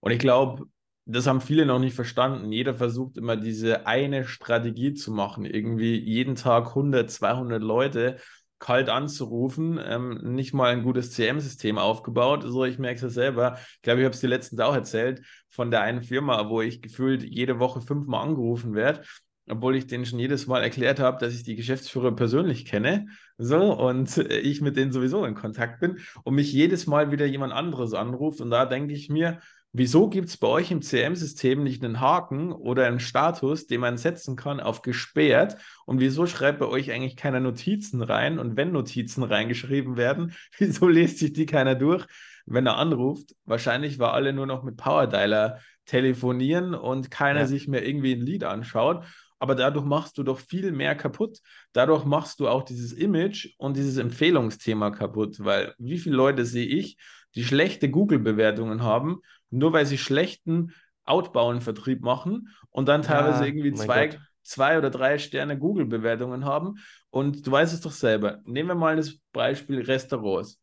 Und 0.00 0.12
ich 0.12 0.18
glaube, 0.18 0.64
das 1.04 1.26
haben 1.26 1.40
viele 1.40 1.66
noch 1.66 1.78
nicht 1.78 1.94
verstanden. 1.94 2.52
Jeder 2.52 2.74
versucht 2.74 3.16
immer 3.16 3.36
diese 3.36 3.86
eine 3.86 4.24
Strategie 4.24 4.94
zu 4.94 5.10
machen, 5.10 5.44
irgendwie 5.44 5.98
jeden 5.98 6.34
Tag 6.34 6.68
100, 6.68 7.10
200 7.10 7.62
Leute 7.62 8.18
kalt 8.58 8.88
anzurufen, 8.88 9.80
ähm, 9.82 10.34
nicht 10.34 10.52
mal 10.52 10.72
ein 10.72 10.82
gutes 10.82 11.12
CM-System 11.12 11.78
aufgebaut. 11.78 12.42
So, 12.44 12.64
ich 12.64 12.78
merke 12.78 13.06
es 13.06 13.14
selber. 13.14 13.56
Ich 13.76 13.82
glaube, 13.82 14.00
ich 14.00 14.04
habe 14.04 14.14
es 14.14 14.20
dir 14.20 14.28
letztens 14.28 14.60
auch 14.60 14.74
erzählt 14.74 15.22
von 15.48 15.70
der 15.70 15.82
einen 15.82 16.02
Firma, 16.02 16.48
wo 16.48 16.60
ich 16.60 16.82
gefühlt 16.82 17.22
jede 17.22 17.58
Woche 17.60 17.80
fünfmal 17.80 18.26
angerufen 18.26 18.74
werde, 18.74 19.02
obwohl 19.50 19.76
ich 19.76 19.86
denen 19.86 20.06
schon 20.06 20.18
jedes 20.18 20.46
Mal 20.46 20.62
erklärt 20.62 21.00
habe, 21.00 21.18
dass 21.18 21.34
ich 21.34 21.42
die 21.42 21.56
Geschäftsführer 21.56 22.14
persönlich 22.14 22.64
kenne. 22.64 23.06
So, 23.36 23.72
und 23.74 24.16
ich 24.30 24.60
mit 24.60 24.76
denen 24.76 24.92
sowieso 24.92 25.24
in 25.24 25.34
Kontakt 25.34 25.80
bin 25.80 25.98
und 26.24 26.34
mich 26.34 26.52
jedes 26.52 26.86
Mal 26.86 27.10
wieder 27.10 27.26
jemand 27.26 27.52
anderes 27.52 27.94
anruft. 27.94 28.40
Und 28.40 28.50
da 28.50 28.66
denke 28.66 28.94
ich 28.94 29.08
mir, 29.08 29.40
Wieso 29.72 30.08
gibt 30.08 30.28
es 30.28 30.38
bei 30.38 30.48
euch 30.48 30.70
im 30.70 30.80
CM-System 30.80 31.62
nicht 31.62 31.84
einen 31.84 32.00
Haken 32.00 32.52
oder 32.52 32.86
einen 32.86 33.00
Status, 33.00 33.66
den 33.66 33.82
man 33.82 33.98
setzen 33.98 34.34
kann 34.34 34.60
auf 34.60 34.80
gesperrt? 34.80 35.58
Und 35.84 36.00
wieso 36.00 36.26
schreibt 36.26 36.58
bei 36.58 36.66
euch 36.66 36.90
eigentlich 36.90 37.16
keiner 37.16 37.40
Notizen 37.40 38.00
rein? 38.00 38.38
Und 38.38 38.56
wenn 38.56 38.72
Notizen 38.72 39.22
reingeschrieben 39.22 39.98
werden, 39.98 40.34
wieso 40.58 40.88
lest 40.88 41.18
sich 41.18 41.34
die 41.34 41.44
keiner 41.44 41.74
durch, 41.74 42.06
wenn 42.46 42.66
er 42.66 42.78
anruft? 42.78 43.34
Wahrscheinlich, 43.44 43.98
weil 43.98 44.08
alle 44.08 44.32
nur 44.32 44.46
noch 44.46 44.62
mit 44.62 44.78
Powerdialer 44.78 45.58
telefonieren 45.84 46.74
und 46.74 47.10
keiner 47.10 47.40
ja. 47.40 47.46
sich 47.46 47.68
mehr 47.68 47.86
irgendwie 47.86 48.14
ein 48.14 48.22
Lied 48.22 48.44
anschaut. 48.44 49.04
Aber 49.38 49.54
dadurch 49.54 49.84
machst 49.84 50.18
du 50.18 50.22
doch 50.22 50.38
viel 50.40 50.72
mehr 50.72 50.94
kaputt. 50.96 51.38
Dadurch 51.72 52.04
machst 52.04 52.40
du 52.40 52.48
auch 52.48 52.62
dieses 52.62 52.92
Image 52.92 53.54
und 53.58 53.76
dieses 53.76 53.96
Empfehlungsthema 53.96 54.90
kaputt, 54.90 55.36
weil 55.38 55.74
wie 55.78 55.98
viele 55.98 56.16
Leute 56.16 56.44
sehe 56.44 56.66
ich, 56.66 56.96
die 57.34 57.44
schlechte 57.44 57.90
Google-Bewertungen 57.90 58.82
haben, 58.82 59.20
nur 59.50 59.72
weil 59.72 59.86
sie 59.86 59.98
schlechten 59.98 60.72
Outbound-Vertrieb 61.04 62.02
machen 62.02 62.48
und 62.70 62.88
dann 62.88 63.02
teilweise 63.02 63.40
ja, 63.40 63.46
irgendwie 63.46 63.72
zwei, 63.72 64.18
zwei 64.42 64.78
oder 64.78 64.90
drei 64.90 65.18
Sterne 65.18 65.58
Google-Bewertungen 65.58 66.44
haben. 66.44 66.76
Und 67.10 67.46
du 67.46 67.50
weißt 67.50 67.72
es 67.72 67.80
doch 67.80 67.92
selber. 67.92 68.40
Nehmen 68.44 68.68
wir 68.68 68.74
mal 68.74 68.96
das 68.96 69.18
Beispiel 69.32 69.80
Restaurants. 69.82 70.60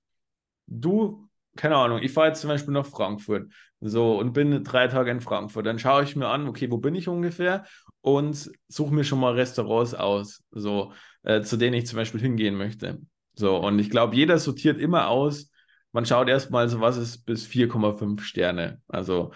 Du, 0.67 1.24
keine 1.55 1.77
Ahnung, 1.77 1.99
ich 2.01 2.11
fahre 2.11 2.27
jetzt 2.27 2.41
zum 2.41 2.49
Beispiel 2.49 2.73
nach 2.73 2.85
Frankfurt 2.85 3.51
so 3.81 4.17
und 4.17 4.33
bin 4.33 4.63
drei 4.63 4.87
Tage 4.87 5.11
in 5.11 5.21
Frankfurt. 5.21 5.65
Dann 5.65 5.79
schaue 5.79 6.03
ich 6.03 6.15
mir 6.15 6.27
an, 6.27 6.47
okay, 6.47 6.71
wo 6.71 6.77
bin 6.77 6.95
ich 6.95 7.07
ungefähr 7.07 7.65
und 8.01 8.51
suche 8.67 8.93
mir 8.93 9.03
schon 9.03 9.19
mal 9.19 9.33
Restaurants 9.33 9.93
aus, 9.93 10.43
so 10.51 10.93
äh, 11.23 11.41
zu 11.41 11.57
denen 11.57 11.75
ich 11.75 11.87
zum 11.87 11.97
Beispiel 11.97 12.21
hingehen 12.21 12.55
möchte. 12.55 12.99
So, 13.35 13.57
und 13.57 13.79
ich 13.79 13.89
glaube, 13.89 14.15
jeder 14.15 14.37
sortiert 14.39 14.79
immer 14.79 15.07
aus, 15.07 15.51
man 15.91 16.05
schaut 16.05 16.27
erstmal 16.27 16.67
so, 16.67 16.81
was 16.81 16.97
ist 16.97 17.25
bis 17.25 17.45
4,5 17.47 18.21
Sterne. 18.21 18.81
Also 18.87 19.31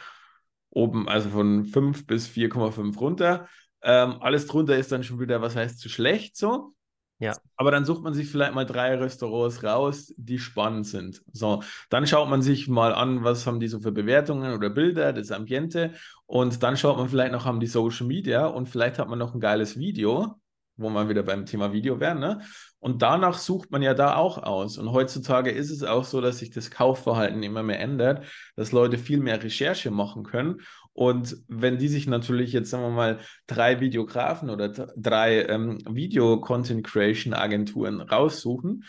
oben, 0.69 1.07
also 1.07 1.29
von 1.29 1.65
5 1.65 2.05
bis 2.05 2.27
4,5 2.27 2.97
runter. 2.99 3.47
Ähm, 3.81 4.17
alles 4.21 4.45
drunter 4.45 4.77
ist 4.77 4.91
dann 4.91 5.03
schon 5.03 5.19
wieder, 5.19 5.41
was 5.41 5.55
heißt 5.55 5.79
zu 5.79 5.89
schlecht 5.89 6.35
so. 6.35 6.73
Ja. 7.19 7.35
Aber 7.57 7.69
dann 7.69 7.83
sucht 7.83 8.01
man 8.01 8.13
sich 8.13 8.29
vielleicht 8.29 8.55
mal 8.55 8.65
drei 8.65 8.95
Restaurants 8.95 9.61
raus, 9.63 10.13
die 10.17 10.39
spannend 10.39 10.87
sind. 10.87 11.21
So, 11.33 11.61
dann 11.89 12.07
schaut 12.07 12.29
man 12.29 12.41
sich 12.41 12.69
mal 12.69 12.93
an, 12.93 13.25
was 13.25 13.45
haben 13.45 13.59
die 13.59 13.67
so 13.67 13.81
für 13.81 13.91
Bewertungen 13.91 14.53
oder 14.53 14.69
Bilder, 14.69 15.11
das 15.11 15.31
Ambiente. 15.31 15.93
Und 16.25 16.63
dann 16.63 16.77
schaut 16.77 16.97
man 16.97 17.09
vielleicht 17.09 17.33
noch, 17.33 17.45
haben 17.45 17.59
die 17.59 17.67
Social 17.67 18.07
Media 18.07 18.45
und 18.45 18.69
vielleicht 18.69 18.99
hat 18.99 19.09
man 19.09 19.19
noch 19.19 19.33
ein 19.33 19.41
geiles 19.41 19.77
Video, 19.77 20.39
wo 20.77 20.89
man 20.89 21.09
wieder 21.09 21.23
beim 21.23 21.45
Thema 21.45 21.73
Video 21.73 21.99
wäre, 21.99 22.15
ne? 22.15 22.39
Und 22.79 23.01
danach 23.01 23.37
sucht 23.37 23.71
man 23.71 23.81
ja 23.81 23.93
da 23.93 24.15
auch 24.15 24.37
aus. 24.37 24.77
Und 24.77 24.93
heutzutage 24.93 25.51
ist 25.51 25.69
es 25.69 25.83
auch 25.83 26.05
so, 26.05 26.21
dass 26.21 26.37
sich 26.37 26.49
das 26.51 26.71
Kaufverhalten 26.71 27.43
immer 27.43 27.61
mehr 27.61 27.81
ändert, 27.81 28.23
dass 28.55 28.71
Leute 28.71 28.97
viel 28.97 29.19
mehr 29.19 29.43
Recherche 29.43 29.91
machen 29.91 30.23
können. 30.23 30.61
Und 30.93 31.37
wenn 31.47 31.77
die 31.77 31.87
sich 31.87 32.07
natürlich 32.07 32.51
jetzt, 32.51 32.71
sagen 32.71 32.83
wir 32.83 32.89
mal, 32.89 33.19
drei 33.47 33.79
Videografen 33.79 34.49
oder 34.49 34.69
drei 34.69 35.43
ähm, 35.43 35.77
Video-Content-Creation-Agenturen 35.89 38.01
raussuchen 38.01 38.83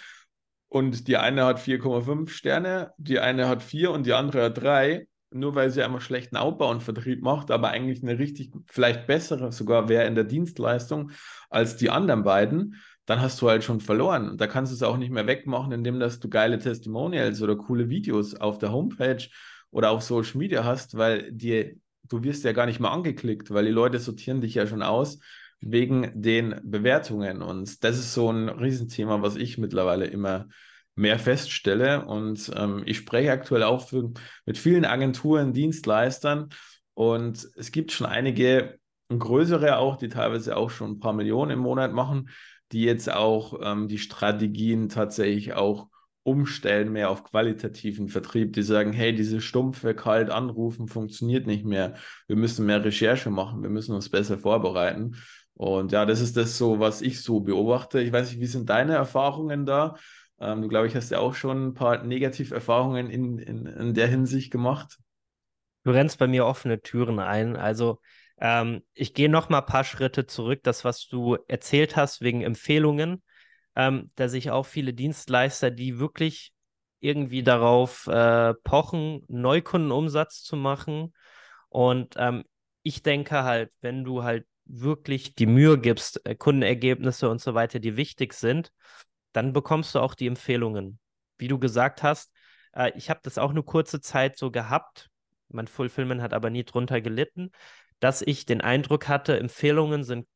und 0.68 1.08
die 1.08 1.16
eine 1.16 1.44
hat 1.44 1.60
4,5 1.60 2.30
Sterne, 2.30 2.92
die 2.96 3.20
eine 3.20 3.48
hat 3.48 3.62
4 3.62 3.90
und 3.90 4.06
die 4.06 4.12
andere 4.12 4.44
hat 4.44 4.60
3, 4.60 5.06
nur 5.30 5.54
weil 5.54 5.70
sie 5.70 5.82
einmal 5.82 6.00
schlechten 6.00 6.36
Outbau 6.36 6.70
und 6.70 6.82
Vertrieb 6.82 7.22
macht, 7.22 7.50
aber 7.50 7.68
eigentlich 7.68 8.02
eine 8.02 8.18
richtig, 8.18 8.52
vielleicht 8.66 9.06
bessere 9.06 9.52
sogar 9.52 9.88
wäre 9.88 10.06
in 10.06 10.14
der 10.14 10.24
Dienstleistung 10.24 11.12
als 11.48 11.76
die 11.76 11.90
anderen 11.90 12.24
beiden, 12.24 12.76
dann 13.06 13.20
hast 13.20 13.40
du 13.40 13.48
halt 13.48 13.64
schon 13.64 13.80
verloren. 13.80 14.30
Und 14.30 14.40
da 14.40 14.46
kannst 14.46 14.72
du 14.72 14.76
es 14.76 14.82
auch 14.82 14.96
nicht 14.96 15.10
mehr 15.10 15.26
wegmachen, 15.26 15.72
indem 15.72 16.00
dass 16.00 16.20
du 16.20 16.28
geile 16.28 16.58
Testimonials 16.58 17.42
oder 17.42 17.56
coole 17.56 17.88
Videos 17.88 18.34
auf 18.34 18.58
der 18.58 18.72
Homepage 18.72 19.24
oder 19.70 19.90
auf 19.90 20.02
Social 20.02 20.38
Media 20.38 20.64
hast, 20.64 20.96
weil 20.96 21.32
dir, 21.32 21.74
du 22.10 22.22
wirst 22.22 22.44
ja 22.44 22.52
gar 22.52 22.66
nicht 22.66 22.80
mehr 22.80 22.90
angeklickt, 22.90 23.50
weil 23.50 23.64
die 23.64 23.70
Leute 23.70 23.98
sortieren 23.98 24.42
dich 24.42 24.54
ja 24.54 24.66
schon 24.66 24.82
aus 24.82 25.18
wegen 25.60 26.10
den 26.14 26.60
Bewertungen. 26.62 27.40
Und 27.40 27.82
das 27.84 27.98
ist 27.98 28.12
so 28.12 28.30
ein 28.30 28.48
Riesenthema, 28.48 29.22
was 29.22 29.36
ich 29.36 29.56
mittlerweile 29.56 30.06
immer 30.06 30.48
mehr 30.94 31.18
feststelle. 31.18 32.04
Und 32.04 32.50
ähm, 32.54 32.82
ich 32.84 32.98
spreche 32.98 33.32
aktuell 33.32 33.62
auch 33.62 33.88
für, 33.88 34.12
mit 34.44 34.58
vielen 34.58 34.84
Agenturen, 34.84 35.52
Dienstleistern. 35.52 36.50
Und 36.94 37.48
es 37.56 37.72
gibt 37.72 37.92
schon 37.92 38.06
einige 38.06 38.78
größere 39.08 39.78
auch, 39.78 39.96
die 39.96 40.08
teilweise 40.08 40.56
auch 40.56 40.70
schon 40.70 40.92
ein 40.92 41.00
paar 41.00 41.12
Millionen 41.12 41.52
im 41.52 41.58
Monat 41.60 41.92
machen, 41.92 42.30
die 42.72 42.82
jetzt 42.82 43.10
auch 43.10 43.58
ähm, 43.62 43.88
die 43.88 43.98
Strategien 43.98 44.88
tatsächlich 44.88 45.54
auch 45.54 45.88
umstellen, 46.22 46.92
mehr 46.92 47.10
auf 47.10 47.24
qualitativen 47.24 48.08
Vertrieb, 48.08 48.52
die 48.52 48.62
sagen, 48.62 48.92
hey, 48.92 49.14
diese 49.14 49.40
stumpfe 49.40 49.94
kalt 49.94 50.30
anrufen 50.30 50.88
funktioniert 50.88 51.46
nicht 51.46 51.64
mehr. 51.64 51.94
Wir 52.26 52.36
müssen 52.36 52.66
mehr 52.66 52.84
Recherche 52.84 53.30
machen, 53.30 53.62
wir 53.62 53.70
müssen 53.70 53.94
uns 53.94 54.10
besser 54.10 54.38
vorbereiten. 54.38 55.16
Und 55.54 55.92
ja, 55.92 56.06
das 56.06 56.20
ist 56.20 56.36
das 56.36 56.56
so, 56.56 56.80
was 56.80 57.02
ich 57.02 57.22
so 57.22 57.40
beobachte. 57.40 58.00
Ich 58.00 58.12
weiß 58.12 58.30
nicht, 58.30 58.40
wie 58.40 58.46
sind 58.46 58.70
deine 58.70 58.94
Erfahrungen 58.94 59.66
da? 59.66 59.96
Ähm, 60.40 60.62
du, 60.62 60.68
glaube 60.68 60.86
ich, 60.86 60.96
hast 60.96 61.10
ja 61.10 61.18
auch 61.18 61.34
schon 61.34 61.68
ein 61.68 61.74
paar 61.74 62.02
Negativerfahrungen 62.02 63.10
in, 63.10 63.38
in, 63.38 63.66
in 63.66 63.94
der 63.94 64.06
Hinsicht 64.06 64.50
gemacht. 64.50 64.98
Du 65.84 65.90
rennst 65.90 66.18
bei 66.18 66.26
mir 66.26 66.46
offene 66.46 66.80
Türen 66.80 67.18
ein. 67.18 67.56
Also 67.56 68.00
ähm, 68.40 68.82
ich 68.94 69.12
gehe 69.14 69.28
noch 69.28 69.48
mal 69.48 69.58
ein 69.58 69.66
paar 69.66 69.84
Schritte 69.84 70.26
zurück, 70.26 70.60
das, 70.62 70.84
was 70.84 71.06
du 71.08 71.36
erzählt 71.46 71.96
hast 71.96 72.22
wegen 72.22 72.42
Empfehlungen, 72.42 73.22
ähm, 73.76 74.10
da 74.16 74.28
sehe 74.28 74.38
ich 74.38 74.50
auch 74.50 74.66
viele 74.66 74.94
Dienstleister, 74.94 75.70
die 75.70 75.98
wirklich 75.98 76.52
irgendwie 77.00 77.42
darauf 77.42 78.06
äh, 78.06 78.54
pochen, 78.62 79.24
Neukundenumsatz 79.28 80.42
zu 80.42 80.56
machen. 80.56 81.14
Und 81.68 82.14
ähm, 82.18 82.44
ich 82.82 83.02
denke 83.02 83.42
halt, 83.42 83.70
wenn 83.80 84.04
du 84.04 84.22
halt 84.22 84.46
wirklich 84.64 85.34
die 85.34 85.46
Mühe 85.46 85.78
gibst, 85.78 86.24
äh, 86.26 86.34
Kundenergebnisse 86.34 87.28
und 87.28 87.40
so 87.40 87.54
weiter, 87.54 87.78
die 87.78 87.96
wichtig 87.96 88.34
sind, 88.34 88.72
dann 89.32 89.52
bekommst 89.52 89.94
du 89.94 90.00
auch 90.00 90.14
die 90.14 90.26
Empfehlungen. 90.26 90.98
Wie 91.38 91.48
du 91.48 91.58
gesagt 91.58 92.02
hast, 92.02 92.32
äh, 92.74 92.92
ich 92.96 93.10
habe 93.10 93.20
das 93.22 93.38
auch 93.38 93.50
eine 93.50 93.62
kurze 93.62 94.00
Zeit 94.00 94.36
so 94.36 94.50
gehabt. 94.50 95.08
Mein 95.48 95.66
Fulfillment 95.66 96.22
hat 96.22 96.34
aber 96.34 96.50
nie 96.50 96.64
drunter 96.64 97.00
gelitten, 97.00 97.50
dass 97.98 98.22
ich 98.22 98.46
den 98.46 98.60
Eindruck 98.60 99.08
hatte, 99.08 99.38
Empfehlungen 99.38 100.04
sind 100.04 100.26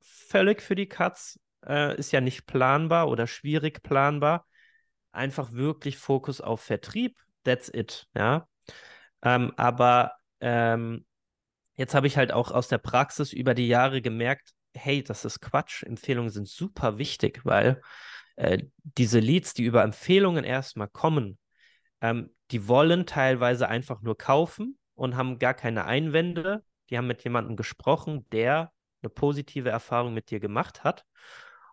völlig 0.00 0.62
für 0.62 0.74
die 0.74 0.88
Katz, 0.88 1.38
äh, 1.66 1.96
ist 1.96 2.12
ja 2.12 2.20
nicht 2.20 2.46
planbar 2.46 3.08
oder 3.08 3.26
schwierig 3.26 3.82
planbar. 3.82 4.46
Einfach 5.12 5.52
wirklich 5.52 5.98
Fokus 5.98 6.40
auf 6.40 6.60
Vertrieb, 6.62 7.18
that's 7.44 7.70
it, 7.72 8.06
ja. 8.14 8.48
Ähm, 9.22 9.52
aber 9.56 10.12
ähm, 10.40 11.04
jetzt 11.76 11.94
habe 11.94 12.06
ich 12.06 12.16
halt 12.16 12.32
auch 12.32 12.50
aus 12.50 12.68
der 12.68 12.78
Praxis 12.78 13.32
über 13.32 13.54
die 13.54 13.68
Jahre 13.68 14.02
gemerkt, 14.02 14.52
hey, 14.74 15.02
das 15.02 15.24
ist 15.24 15.40
Quatsch. 15.40 15.82
Empfehlungen 15.82 16.30
sind 16.30 16.48
super 16.48 16.98
wichtig, 16.98 17.44
weil 17.44 17.80
äh, 18.36 18.58
diese 18.82 19.20
Leads, 19.20 19.54
die 19.54 19.64
über 19.64 19.82
Empfehlungen 19.82 20.44
erstmal 20.44 20.88
kommen, 20.88 21.38
ähm, 22.00 22.34
die 22.50 22.68
wollen 22.68 23.06
teilweise 23.06 23.68
einfach 23.68 24.02
nur 24.02 24.16
kaufen 24.16 24.78
und 24.94 25.16
haben 25.16 25.38
gar 25.38 25.54
keine 25.54 25.84
Einwände. 25.84 26.64
Die 26.90 26.98
haben 26.98 27.06
mit 27.06 27.24
jemandem 27.24 27.56
gesprochen, 27.56 28.26
der 28.32 28.72
eine 29.02 29.10
positive 29.10 29.68
Erfahrung 29.68 30.14
mit 30.14 30.30
dir 30.30 30.40
gemacht 30.40 30.84
hat 30.84 31.04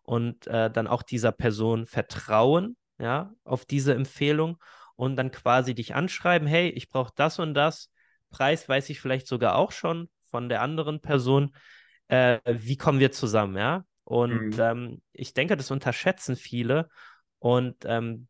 und 0.09 0.47
äh, 0.47 0.71
dann 0.71 0.87
auch 0.87 1.03
dieser 1.03 1.31
Person 1.31 1.85
vertrauen, 1.85 2.75
ja, 2.97 3.31
auf 3.43 3.65
diese 3.65 3.93
Empfehlung 3.93 4.57
und 4.95 5.15
dann 5.15 5.29
quasi 5.29 5.75
dich 5.75 5.93
anschreiben, 5.93 6.47
hey, 6.47 6.69
ich 6.69 6.89
brauche 6.89 7.13
das 7.15 7.37
und 7.37 7.53
das. 7.53 7.91
Preis 8.31 8.67
weiß 8.67 8.89
ich 8.89 8.99
vielleicht 8.99 9.27
sogar 9.27 9.55
auch 9.55 9.71
schon 9.71 10.09
von 10.31 10.49
der 10.49 10.63
anderen 10.63 10.99
Person. 10.99 11.55
Äh, 12.07 12.39
wie 12.43 12.75
kommen 12.75 12.99
wir 12.99 13.11
zusammen, 13.11 13.55
ja? 13.55 13.85
Und 14.03 14.57
mhm. 14.57 14.59
ähm, 14.59 15.01
ich 15.13 15.35
denke, 15.35 15.55
das 15.55 15.69
unterschätzen 15.69 16.35
viele. 16.35 16.89
Und 17.37 17.75
ähm, 17.85 18.27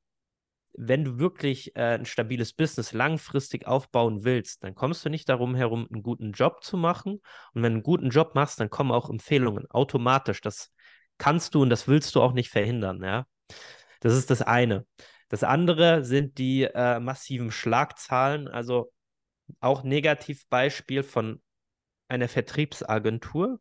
wenn 0.73 1.05
du 1.05 1.17
wirklich 1.17 1.77
äh, 1.77 1.95
ein 1.95 2.05
stabiles 2.05 2.51
Business 2.51 2.91
langfristig 2.91 3.67
aufbauen 3.67 4.25
willst, 4.25 4.65
dann 4.65 4.75
kommst 4.75 5.05
du 5.05 5.09
nicht 5.09 5.29
darum 5.29 5.55
herum, 5.55 5.87
einen 5.89 6.03
guten 6.03 6.33
Job 6.33 6.61
zu 6.61 6.75
machen. 6.75 7.21
Und 7.53 7.63
wenn 7.63 7.71
du 7.71 7.77
einen 7.77 7.83
guten 7.83 8.09
Job 8.09 8.35
machst, 8.35 8.59
dann 8.59 8.69
kommen 8.69 8.91
auch 8.91 9.09
Empfehlungen 9.09 9.65
automatisch. 9.71 10.41
Das 10.41 10.73
kannst 11.19 11.53
du 11.53 11.61
und 11.61 11.69
das 11.69 11.87
willst 11.87 12.15
du 12.15 12.21
auch 12.21 12.33
nicht 12.33 12.49
verhindern, 12.49 13.03
ja. 13.03 13.27
Das 13.99 14.15
ist 14.15 14.31
das 14.31 14.41
eine. 14.41 14.87
Das 15.27 15.43
andere 15.43 16.03
sind 16.03 16.39
die 16.39 16.63
äh, 16.63 16.99
massiven 16.99 17.51
Schlagzahlen, 17.51 18.47
also 18.47 18.91
auch 19.59 19.83
Negativbeispiel 19.83 21.03
von 21.03 21.41
einer 22.07 22.27
Vertriebsagentur. 22.27 23.59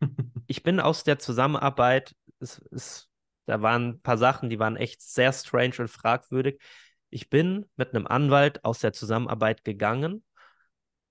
ich 0.46 0.62
bin 0.62 0.80
aus 0.80 1.04
der 1.04 1.18
Zusammenarbeit, 1.18 2.14
es, 2.40 2.60
es, 2.70 3.08
da 3.46 3.62
waren 3.62 3.88
ein 3.88 4.00
paar 4.02 4.18
Sachen, 4.18 4.50
die 4.50 4.58
waren 4.58 4.76
echt 4.76 5.00
sehr 5.00 5.32
strange 5.32 5.76
und 5.78 5.88
fragwürdig. 5.88 6.60
Ich 7.08 7.30
bin 7.30 7.66
mit 7.76 7.94
einem 7.94 8.06
Anwalt 8.06 8.64
aus 8.64 8.80
der 8.80 8.92
Zusammenarbeit 8.92 9.64
gegangen 9.64 10.24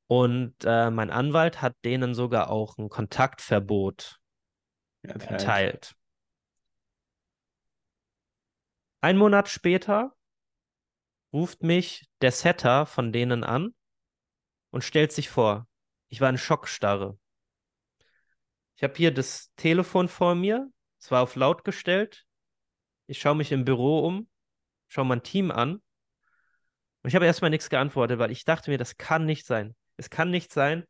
und 0.07 0.53
äh, 0.63 0.91
mein 0.91 1.09
Anwalt 1.09 1.61
hat 1.63 1.75
denen 1.83 2.13
sogar 2.13 2.51
auch 2.51 2.77
ein 2.77 2.89
Kontaktverbot 2.89 4.19
erteilt. 5.09 5.31
erteilt. 5.31 5.95
Ein 9.01 9.17
Monat 9.17 9.49
später 9.49 10.15
ruft 11.31 11.63
mich 11.63 12.07
der 12.21 12.31
Setter 12.31 12.85
von 12.85 13.11
denen 13.11 13.43
an 13.43 13.75
und 14.71 14.83
stellt 14.83 15.11
sich 15.11 15.29
vor. 15.29 15.67
Ich 16.07 16.21
war 16.21 16.29
in 16.29 16.37
Schockstarre. 16.37 17.19
Ich 18.75 18.83
habe 18.83 18.95
hier 18.95 19.13
das 19.13 19.53
Telefon 19.55 20.07
vor 20.07 20.35
mir, 20.35 20.69
es 20.99 21.11
war 21.11 21.21
auf 21.21 21.35
laut 21.35 21.63
gestellt. 21.63 22.25
Ich 23.07 23.19
schaue 23.19 23.35
mich 23.35 23.51
im 23.51 23.63
Büro 23.63 23.99
um, 23.99 24.27
schaue 24.87 25.05
mein 25.05 25.23
Team 25.23 25.51
an 25.51 25.81
und 27.03 27.09
ich 27.09 27.15
habe 27.15 27.25
erstmal 27.25 27.51
nichts 27.51 27.69
geantwortet, 27.69 28.17
weil 28.17 28.31
ich 28.31 28.45
dachte 28.45 28.71
mir, 28.71 28.79
das 28.79 28.97
kann 28.97 29.25
nicht 29.25 29.45
sein. 29.45 29.75
Es 29.97 30.09
kann 30.09 30.31
nicht 30.31 30.51
sein, 30.51 30.85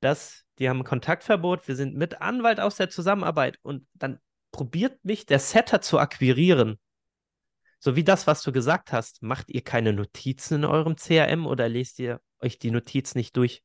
dass 0.00 0.44
die 0.60 0.68
haben 0.68 0.80
ein 0.80 0.84
Kontaktverbot, 0.84 1.66
wir 1.66 1.74
sind 1.74 1.96
mit 1.96 2.20
Anwalt 2.20 2.60
aus 2.60 2.76
der 2.76 2.90
Zusammenarbeit 2.90 3.58
und 3.62 3.86
dann 3.94 4.20
probiert 4.52 5.02
mich 5.04 5.26
der 5.26 5.38
Setter 5.38 5.80
zu 5.80 5.98
akquirieren. 5.98 6.78
So 7.78 7.96
wie 7.96 8.04
das, 8.04 8.26
was 8.26 8.42
du 8.42 8.52
gesagt 8.52 8.92
hast. 8.92 9.22
Macht 9.22 9.50
ihr 9.50 9.62
keine 9.62 9.94
Notizen 9.94 10.56
in 10.56 10.64
eurem 10.66 10.96
CRM 10.96 11.46
oder 11.46 11.68
lest 11.68 11.98
ihr 11.98 12.20
euch 12.40 12.58
die 12.58 12.70
Notiz 12.70 13.14
nicht 13.14 13.36
durch? 13.38 13.62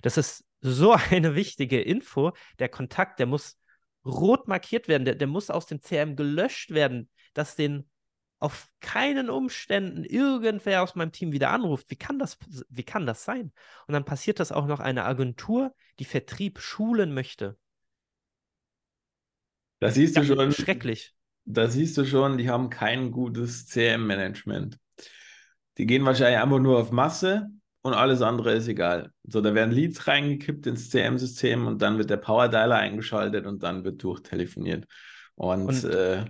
Das 0.00 0.16
ist 0.16 0.44
so 0.60 0.92
eine 1.10 1.34
wichtige 1.34 1.80
Info. 1.80 2.32
Der 2.58 2.70
Kontakt, 2.70 3.18
der 3.18 3.26
muss 3.26 3.58
rot 4.06 4.48
markiert 4.48 4.88
werden, 4.88 5.04
der, 5.04 5.16
der 5.16 5.28
muss 5.28 5.50
aus 5.50 5.66
dem 5.66 5.80
CRM 5.80 6.16
gelöscht 6.16 6.70
werden, 6.70 7.10
dass 7.34 7.56
den 7.56 7.87
auf 8.40 8.68
keinen 8.80 9.30
Umständen 9.30 10.04
irgendwer 10.04 10.82
aus 10.82 10.94
meinem 10.94 11.12
Team 11.12 11.32
wieder 11.32 11.50
anruft. 11.50 11.90
Wie 11.90 11.96
kann 11.96 12.18
das, 12.18 12.38
wie 12.68 12.84
kann 12.84 13.06
das 13.06 13.24
sein? 13.24 13.52
Und 13.86 13.94
dann 13.94 14.04
passiert 14.04 14.38
das 14.38 14.52
auch 14.52 14.66
noch 14.66 14.80
eine 14.80 15.04
Agentur, 15.04 15.74
die 15.98 16.04
Vertrieb 16.04 16.60
schulen 16.60 17.12
möchte. 17.12 17.56
Da 19.80 19.90
siehst 19.90 20.16
du 20.16 20.24
schon. 20.24 20.52
Schrecklich. 20.52 21.14
Da 21.44 21.68
siehst 21.68 21.96
du 21.96 22.04
schon, 22.04 22.36
die 22.36 22.50
haben 22.50 22.68
kein 22.68 23.10
gutes 23.10 23.66
CM-Management. 23.66 24.78
Die 25.78 25.86
gehen 25.86 26.04
wahrscheinlich 26.04 26.40
einfach 26.40 26.58
nur 26.58 26.78
auf 26.78 26.90
Masse 26.90 27.48
und 27.82 27.94
alles 27.94 28.20
andere 28.20 28.52
ist 28.52 28.68
egal. 28.68 29.12
So, 29.22 29.40
da 29.40 29.54
werden 29.54 29.72
Leads 29.72 30.06
reingekippt 30.06 30.66
ins 30.66 30.90
CM-System 30.90 31.66
und 31.66 31.80
dann 31.80 31.96
wird 31.96 32.10
der 32.10 32.18
Power 32.18 32.48
Dialer 32.48 32.76
eingeschaltet 32.76 33.46
und 33.46 33.62
dann 33.62 33.84
wird 33.84 34.02
durchtelefoniert. 34.02 34.84
Und, 35.36 35.68
und 35.68 35.84
äh, 35.84 36.24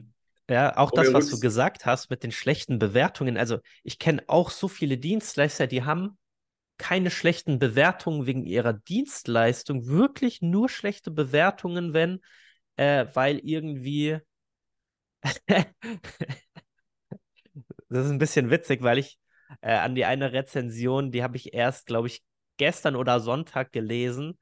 ja, 0.49 0.77
auch 0.77 0.91
das, 0.91 1.13
was 1.13 1.29
du 1.29 1.39
gesagt 1.41 1.87
hast 1.87 2.11
mit 2.11 2.23
den 2.23 2.33
schlechten 2.33 2.79
Bewertungen. 2.79 3.37
Also, 3.37 3.59
ich 3.83 3.99
kenne 3.99 4.23
auch 4.29 4.51
so 4.51 4.69
viele 4.69 4.99
Dienstleister, 4.99 5.67
die 5.67 5.85
haben 5.85 6.19
keine 6.79 7.11
schlechten 7.11 7.59
Bewertungen 7.59 8.27
wegen 8.27 8.47
ihrer 8.47 8.73
Dienstleistung, 8.73 9.87
wirklich 9.89 10.41
nur 10.43 10.69
schlechte 10.69 11.11
Bewertungen, 11.11 11.93
wenn 11.93 12.21
äh, 12.77 13.07
weil 13.13 13.39
irgendwie. 13.39 14.19
das 17.89 18.07
ist 18.07 18.11
ein 18.11 18.19
bisschen 18.19 18.51
witzig, 18.51 18.83
weil 18.83 18.99
ich 18.99 19.19
äh, 19.61 19.75
an 19.75 19.95
die 19.95 20.05
eine 20.05 20.33
Rezension, 20.33 21.11
die 21.11 21.23
habe 21.23 21.37
ich 21.37 21.53
erst, 21.55 21.87
glaube 21.87 22.07
ich, 22.09 22.23
gestern 22.57 22.97
oder 22.97 23.21
Sonntag 23.21 23.73
gelesen. 23.73 24.39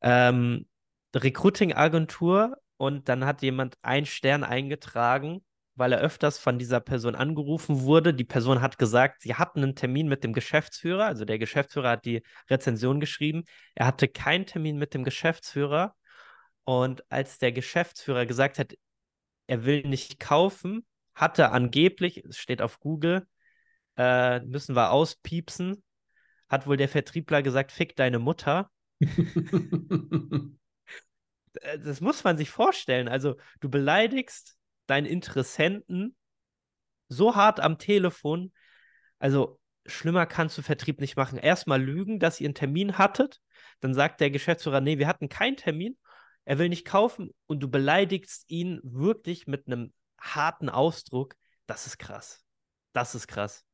Ähm, 0.00 0.66
Recruiting-Agentur 1.14 2.56
und 2.82 3.08
dann 3.08 3.24
hat 3.24 3.42
jemand 3.42 3.78
einen 3.82 4.06
Stern 4.06 4.42
eingetragen, 4.42 5.44
weil 5.76 5.92
er 5.92 6.00
öfters 6.00 6.40
von 6.40 6.58
dieser 6.58 6.80
Person 6.80 7.14
angerufen 7.14 7.82
wurde. 7.82 8.12
Die 8.12 8.24
Person 8.24 8.60
hat 8.60 8.76
gesagt, 8.76 9.22
sie 9.22 9.36
hatten 9.36 9.62
einen 9.62 9.76
Termin 9.76 10.08
mit 10.08 10.24
dem 10.24 10.32
Geschäftsführer, 10.32 11.04
also 11.04 11.24
der 11.24 11.38
Geschäftsführer 11.38 11.90
hat 11.90 12.04
die 12.04 12.24
Rezension 12.50 12.98
geschrieben. 12.98 13.44
Er 13.76 13.86
hatte 13.86 14.08
keinen 14.08 14.46
Termin 14.46 14.78
mit 14.78 14.94
dem 14.94 15.04
Geschäftsführer 15.04 15.94
und 16.64 17.08
als 17.08 17.38
der 17.38 17.52
Geschäftsführer 17.52 18.26
gesagt 18.26 18.58
hat, 18.58 18.74
er 19.46 19.64
will 19.64 19.82
nicht 19.82 20.18
kaufen, 20.18 20.84
hatte 21.14 21.52
angeblich, 21.52 22.24
es 22.24 22.38
steht 22.38 22.62
auf 22.62 22.80
Google, 22.80 23.28
äh, 23.96 24.40
müssen 24.40 24.74
wir 24.74 24.90
auspiepsen, 24.90 25.84
hat 26.48 26.66
wohl 26.66 26.78
der 26.78 26.88
Vertriebler 26.88 27.42
gesagt, 27.42 27.70
fick 27.70 27.94
deine 27.94 28.18
Mutter. 28.18 28.72
das 31.78 32.00
muss 32.00 32.24
man 32.24 32.38
sich 32.38 32.50
vorstellen. 32.50 33.08
Also 33.08 33.36
du 33.60 33.68
beleidigst 33.68 34.56
deinen 34.86 35.06
Interessenten 35.06 36.16
so 37.08 37.34
hart 37.36 37.60
am 37.60 37.78
Telefon. 37.78 38.52
Also 39.18 39.60
schlimmer 39.86 40.26
kannst 40.26 40.56
du 40.58 40.62
Vertrieb 40.62 41.00
nicht 41.00 41.16
machen. 41.16 41.38
Erstmal 41.38 41.82
lügen, 41.82 42.18
dass 42.18 42.40
ihr 42.40 42.46
einen 42.46 42.54
Termin 42.54 42.98
hattet. 42.98 43.40
Dann 43.80 43.94
sagt 43.94 44.20
der 44.20 44.30
Geschäftsführer, 44.30 44.80
nee, 44.80 44.98
wir 44.98 45.08
hatten 45.08 45.28
keinen 45.28 45.56
Termin 45.56 45.96
er 46.44 46.58
will 46.58 46.68
nicht 46.68 46.86
kaufen 46.86 47.30
und 47.46 47.60
du 47.60 47.68
beleidigst 47.68 48.44
ihn 48.50 48.80
wirklich 48.82 49.46
mit 49.46 49.66
einem 49.66 49.92
harten 50.18 50.68
Ausdruck, 50.68 51.36
das 51.66 51.86
ist 51.86 51.98
krass. 51.98 52.44
Das 52.92 53.14
ist 53.14 53.28
krass. 53.28 53.64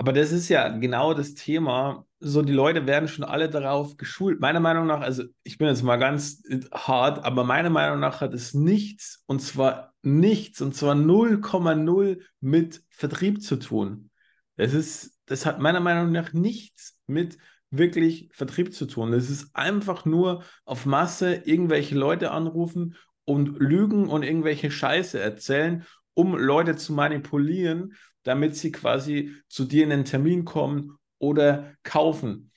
Aber 0.00 0.14
das 0.14 0.32
ist 0.32 0.48
ja 0.48 0.66
genau 0.68 1.12
das 1.12 1.34
Thema. 1.34 2.06
So, 2.20 2.40
die 2.40 2.54
Leute 2.54 2.86
werden 2.86 3.06
schon 3.06 3.22
alle 3.22 3.50
darauf 3.50 3.98
geschult. 3.98 4.40
Meiner 4.40 4.58
Meinung 4.58 4.86
nach, 4.86 5.02
also 5.02 5.24
ich 5.42 5.58
bin 5.58 5.68
jetzt 5.68 5.82
mal 5.82 5.98
ganz 5.98 6.42
hart, 6.72 7.22
aber 7.22 7.44
meiner 7.44 7.68
Meinung 7.68 8.00
nach 8.00 8.22
hat 8.22 8.32
es 8.32 8.54
nichts, 8.54 9.22
und 9.26 9.40
zwar 9.40 9.92
nichts, 10.00 10.62
und 10.62 10.74
zwar 10.74 10.94
0,0 10.94 12.22
mit 12.40 12.82
Vertrieb 12.88 13.42
zu 13.42 13.56
tun. 13.56 14.08
Das 14.56 14.72
ist, 14.72 15.18
das 15.26 15.44
hat 15.44 15.60
meiner 15.60 15.80
Meinung 15.80 16.12
nach 16.12 16.32
nichts 16.32 16.98
mit 17.06 17.36
wirklich 17.70 18.30
Vertrieb 18.32 18.72
zu 18.72 18.86
tun. 18.86 19.12
Es 19.12 19.28
ist 19.28 19.54
einfach 19.54 20.06
nur 20.06 20.44
auf 20.64 20.86
Masse 20.86 21.42
irgendwelche 21.44 21.94
Leute 21.94 22.30
anrufen 22.30 22.96
und 23.26 23.58
lügen 23.58 24.08
und 24.08 24.22
irgendwelche 24.22 24.70
Scheiße 24.70 25.20
erzählen, 25.20 25.84
um 26.14 26.38
Leute 26.38 26.76
zu 26.76 26.94
manipulieren, 26.94 27.92
damit 28.22 28.56
sie 28.56 28.72
quasi 28.72 29.34
zu 29.48 29.64
dir 29.64 29.84
in 29.84 29.90
den 29.90 30.04
Termin 30.04 30.44
kommen 30.44 30.98
oder 31.18 31.74
kaufen. 31.82 32.50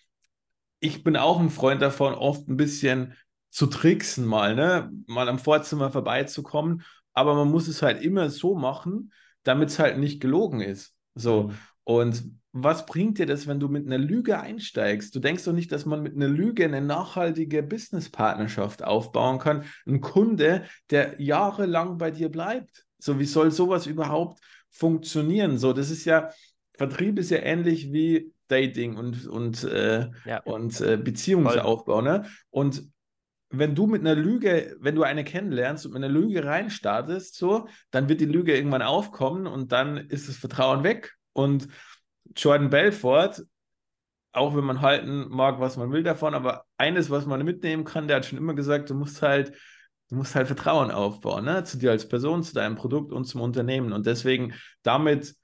ich 0.80 1.04
bin 1.04 1.16
auch 1.16 1.40
ein 1.40 1.50
Freund 1.50 1.82
davon, 1.82 2.14
oft 2.14 2.50
ein 2.50 2.58
bisschen 2.58 3.14
zu 3.50 3.68
tricksen 3.68 4.26
mal, 4.26 4.56
ne? 4.56 4.92
Mal 5.08 5.30
am 5.30 5.40
Vorzimmer 5.40 5.92
vorbeizukommen. 5.92 6.84
Aber 7.14 7.36
man 7.36 7.50
muss 7.50 7.68
es 7.68 7.82
halt 7.82 8.02
immer 8.02 8.30
so 8.30 8.56
machen, 8.56 9.14
damit 9.44 9.70
es 9.70 9.80
halt 9.80 9.98
nicht 9.98 10.20
gelogen 10.20 10.60
ist. 10.60 10.94
So. 11.16 11.44
Mhm. 11.44 11.58
Und 11.86 12.24
was 12.52 12.86
bringt 12.86 13.18
dir 13.18 13.26
das, 13.26 13.48
wenn 13.48 13.60
du 13.60 13.68
mit 13.70 13.86
einer 13.86 13.98
Lüge 13.98 14.40
einsteigst? 14.40 15.16
Du 15.16 15.20
denkst 15.20 15.46
doch 15.46 15.54
nicht, 15.54 15.72
dass 15.72 15.86
man 15.86 16.04
mit 16.04 16.16
einer 16.16 16.28
Lüge 16.28 16.66
eine 16.66 16.82
nachhaltige 16.82 17.64
Businesspartnerschaft 17.64 18.84
aufbauen 18.84 19.40
kann. 19.40 19.64
Ein 19.88 20.02
Kunde, 20.02 20.66
der 20.90 21.22
jahrelang 21.22 21.98
bei 21.98 22.12
dir 22.12 22.30
bleibt. 22.30 22.86
So, 23.00 23.20
wie 23.20 23.26
soll 23.26 23.52
sowas 23.52 23.88
überhaupt 23.88 24.40
funktionieren? 24.74 25.58
So, 25.58 25.72
das 25.72 25.90
ist 25.90 26.04
ja, 26.04 26.30
Vertrieb 26.74 27.20
ist 27.20 27.30
ja 27.30 27.38
ähnlich 27.38 27.94
wie 27.94 28.34
Dating 28.48 28.98
und, 28.98 29.28
und, 29.28 29.64
äh, 29.64 30.10
ja. 30.26 30.42
und 30.44 30.82
äh, 30.82 30.98
Beziehungsaufbau. 30.98 32.02
Ne? 32.02 32.26
Und 32.50 32.84
wenn 33.50 33.76
du 33.76 33.86
mit 33.86 34.02
einer 34.02 34.16
Lüge, 34.16 34.76
wenn 34.80 34.96
du 34.96 35.04
eine 35.04 35.24
kennenlernst 35.24 35.86
und 35.86 35.94
mit 35.94 36.04
einer 36.04 36.12
Lüge 36.12 36.44
reinstartest, 36.44 37.36
so, 37.36 37.68
dann 37.92 38.10
wird 38.10 38.20
die 38.20 38.26
Lüge 38.26 38.56
irgendwann 38.56 38.82
aufkommen 38.82 39.48
und 39.48 39.72
dann 39.72 39.98
ist 39.98 40.28
das 40.28 40.38
Vertrauen 40.38 40.84
weg. 40.84 41.14
Und 41.34 41.68
Jordan 42.36 42.72
Belfort, 42.72 43.44
auch 44.32 44.56
wenn 44.56 44.64
man 44.64 44.82
halten 44.82 45.28
mag, 45.30 45.60
was 45.60 45.78
man 45.78 45.92
will 45.92 46.02
davon, 46.02 46.34
aber 46.34 46.66
eines, 46.78 47.12
was 47.12 47.28
man 47.28 47.46
mitnehmen 47.46 47.84
kann, 47.84 48.08
der 48.08 48.18
hat 48.18 48.26
schon 48.26 48.40
immer 48.40 48.56
gesagt, 48.56 48.90
du 48.90 48.96
musst 48.96 49.22
halt, 49.22 49.54
du 50.14 50.18
musst 50.20 50.36
halt 50.36 50.46
Vertrauen 50.46 50.92
aufbauen, 50.92 51.46
ne? 51.46 51.64
Zu 51.64 51.80
dir 51.80 51.90
als 51.90 52.08
Person, 52.08 52.44
zu 52.44 52.54
deinem 52.54 52.76
Produkt 52.76 53.12
und 53.12 53.26
zum 53.26 53.42
Unternehmen. 53.42 53.94
Und 53.94 54.06
deswegen 54.06 54.54
damit 54.84 55.36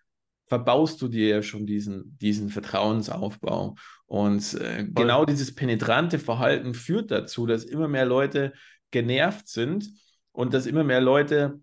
verbaust 0.45 1.01
du 1.01 1.07
dir 1.07 1.27
ja 1.27 1.41
schon 1.41 1.65
diesen, 1.65 2.17
diesen 2.19 2.49
Vertrauensaufbau. 2.49 3.75
Und 4.05 4.53
äh, 4.55 4.85
genau 4.87 5.25
dieses 5.25 5.55
penetrante 5.55 6.19
Verhalten 6.19 6.75
führt 6.75 7.09
dazu, 7.09 7.47
dass 7.47 7.63
immer 7.63 7.87
mehr 7.87 8.05
Leute 8.05 8.53
genervt 8.91 9.47
sind 9.47 9.89
und 10.31 10.53
dass 10.53 10.67
immer 10.67 10.83
mehr 10.83 11.01
Leute, 11.01 11.59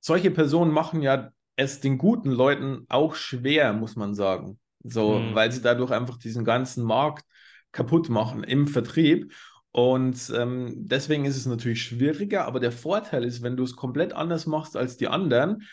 solche 0.00 0.30
Personen 0.30 0.72
machen 0.72 1.02
ja 1.02 1.30
es 1.56 1.80
den 1.80 1.98
guten 1.98 2.30
Leuten 2.30 2.86
auch 2.88 3.14
schwer, 3.14 3.74
muss 3.74 3.96
man 3.96 4.14
sagen. 4.14 4.58
So, 4.82 5.18
mhm. 5.18 5.34
weil 5.34 5.52
sie 5.52 5.62
dadurch 5.62 5.90
einfach 5.90 6.18
diesen 6.18 6.44
ganzen 6.44 6.84
Markt 6.84 7.24
kaputt 7.72 8.08
machen 8.08 8.44
im 8.44 8.66
Vertrieb. 8.66 9.32
Und 9.74 10.32
ähm, 10.36 10.72
deswegen 10.86 11.24
ist 11.24 11.36
es 11.36 11.46
natürlich 11.46 11.82
schwieriger, 11.82 12.44
aber 12.44 12.60
der 12.60 12.70
Vorteil 12.70 13.24
ist, 13.24 13.42
wenn 13.42 13.56
du 13.56 13.64
es 13.64 13.74
komplett 13.74 14.12
anders 14.12 14.46
machst 14.46 14.76
als 14.76 14.96
die 14.96 15.08
anderen, 15.08 15.64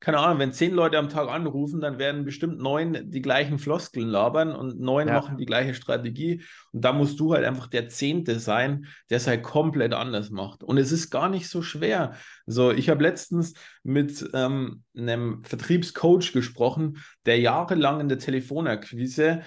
keine 0.00 0.16
Ahnung, 0.16 0.38
wenn 0.38 0.54
zehn 0.54 0.72
Leute 0.72 0.96
am 0.96 1.10
Tag 1.10 1.28
anrufen, 1.28 1.82
dann 1.82 1.98
werden 1.98 2.24
bestimmt 2.24 2.58
neun 2.58 3.10
die 3.10 3.20
gleichen 3.20 3.58
Floskeln 3.58 4.08
labern 4.08 4.56
und 4.56 4.80
neun 4.80 5.08
ja. 5.08 5.14
machen 5.20 5.36
die 5.36 5.44
gleiche 5.44 5.74
Strategie. 5.74 6.42
Und 6.72 6.86
da 6.86 6.94
musst 6.94 7.20
du 7.20 7.34
halt 7.34 7.44
einfach 7.44 7.66
der 7.66 7.90
Zehnte 7.90 8.40
sein, 8.40 8.86
der 9.10 9.18
es 9.18 9.26
halt 9.26 9.42
komplett 9.42 9.92
anders 9.92 10.30
macht. 10.30 10.62
Und 10.62 10.78
es 10.78 10.90
ist 10.90 11.10
gar 11.10 11.28
nicht 11.28 11.50
so 11.50 11.60
schwer. 11.60 12.14
So, 12.46 12.72
ich 12.72 12.88
habe 12.88 13.02
letztens 13.02 13.52
mit 13.82 14.26
ähm, 14.32 14.84
einem 14.96 15.44
Vertriebscoach 15.44 16.32
gesprochen, 16.32 16.96
der 17.26 17.38
jahrelang 17.38 18.00
in 18.00 18.08
der 18.08 18.18
Telefonakquise 18.18 19.42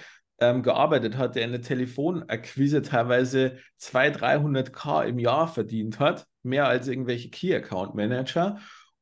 ähm, 0.50 0.62
gearbeitet 0.62 1.16
hat, 1.16 1.36
der 1.36 1.44
in 1.44 1.52
der 1.52 1.62
Telefonakquise 1.62 2.82
teilweise 2.82 3.58
200, 3.76 4.74
300k 4.74 5.04
im 5.06 5.18
Jahr 5.18 5.48
verdient 5.48 5.98
hat, 6.00 6.26
mehr 6.42 6.66
als 6.68 6.88
irgendwelche 6.88 7.30
Key 7.30 7.54
Account 7.54 7.94
Manager. 7.94 8.58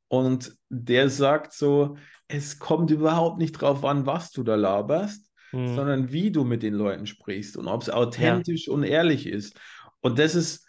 Und 0.08 0.52
der 0.68 1.08
sagt 1.08 1.52
so, 1.52 1.96
es 2.28 2.58
kommt 2.58 2.90
überhaupt 2.90 3.38
nicht 3.38 3.52
drauf 3.52 3.84
an, 3.84 4.06
was 4.06 4.30
du 4.30 4.42
da 4.42 4.54
laberst, 4.54 5.30
mhm. 5.52 5.74
sondern 5.74 6.12
wie 6.12 6.30
du 6.30 6.44
mit 6.44 6.62
den 6.62 6.74
Leuten 6.74 7.06
sprichst 7.06 7.56
und 7.56 7.66
ob 7.66 7.82
es 7.82 7.90
authentisch 7.90 8.66
ja. 8.66 8.72
und 8.72 8.84
ehrlich 8.84 9.26
ist. 9.26 9.58
Und 10.00 10.18
das 10.18 10.34
ist, 10.34 10.66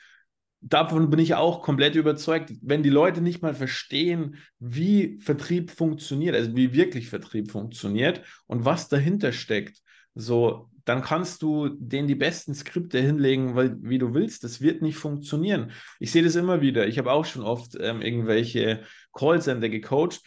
davon 0.61 1.09
bin 1.09 1.19
ich 1.19 1.35
auch 1.35 1.61
komplett 1.61 1.95
überzeugt, 1.95 2.53
wenn 2.61 2.83
die 2.83 2.89
Leute 2.89 3.21
nicht 3.21 3.41
mal 3.41 3.53
verstehen, 3.53 4.37
wie 4.59 5.19
Vertrieb 5.19 5.71
funktioniert, 5.71 6.35
also 6.35 6.55
wie 6.55 6.73
wirklich 6.73 7.09
Vertrieb 7.09 7.51
funktioniert 7.51 8.21
und 8.47 8.65
was 8.65 8.87
dahinter 8.87 9.33
steckt, 9.33 9.82
so, 10.15 10.69
dann 10.85 11.01
kannst 11.01 11.41
du 11.41 11.69
denen 11.69 12.07
die 12.07 12.15
besten 12.15 12.53
Skripte 12.53 12.99
hinlegen, 12.99 13.55
weil, 13.55 13.77
wie 13.81 13.97
du 13.97 14.13
willst. 14.13 14.43
Das 14.43 14.61
wird 14.61 14.81
nicht 14.81 14.97
funktionieren. 14.97 15.71
Ich 15.99 16.11
sehe 16.11 16.23
das 16.23 16.35
immer 16.35 16.61
wieder. 16.61 16.87
Ich 16.87 16.97
habe 16.97 17.11
auch 17.11 17.25
schon 17.25 17.43
oft 17.43 17.77
ähm, 17.79 18.01
irgendwelche 18.01 18.83
Callcenter 19.13 19.69
gecoacht. 19.69 20.21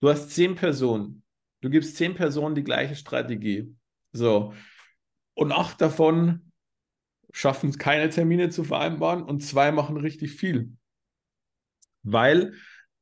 Du 0.00 0.08
hast 0.08 0.30
zehn 0.30 0.54
Personen. 0.54 1.22
Du 1.60 1.70
gibst 1.70 1.96
zehn 1.96 2.14
Personen 2.14 2.54
die 2.54 2.62
gleiche 2.62 2.94
Strategie. 2.94 3.74
So. 4.12 4.54
Und 5.34 5.52
acht 5.52 5.80
davon 5.80 6.52
schaffen 7.32 7.70
es, 7.70 7.78
keine 7.78 8.08
Termine 8.08 8.50
zu 8.50 8.64
vereinbaren 8.64 9.22
und 9.22 9.40
zwei 9.40 9.72
machen 9.72 9.96
richtig 9.96 10.32
viel. 10.32 10.72
Weil 12.02 12.54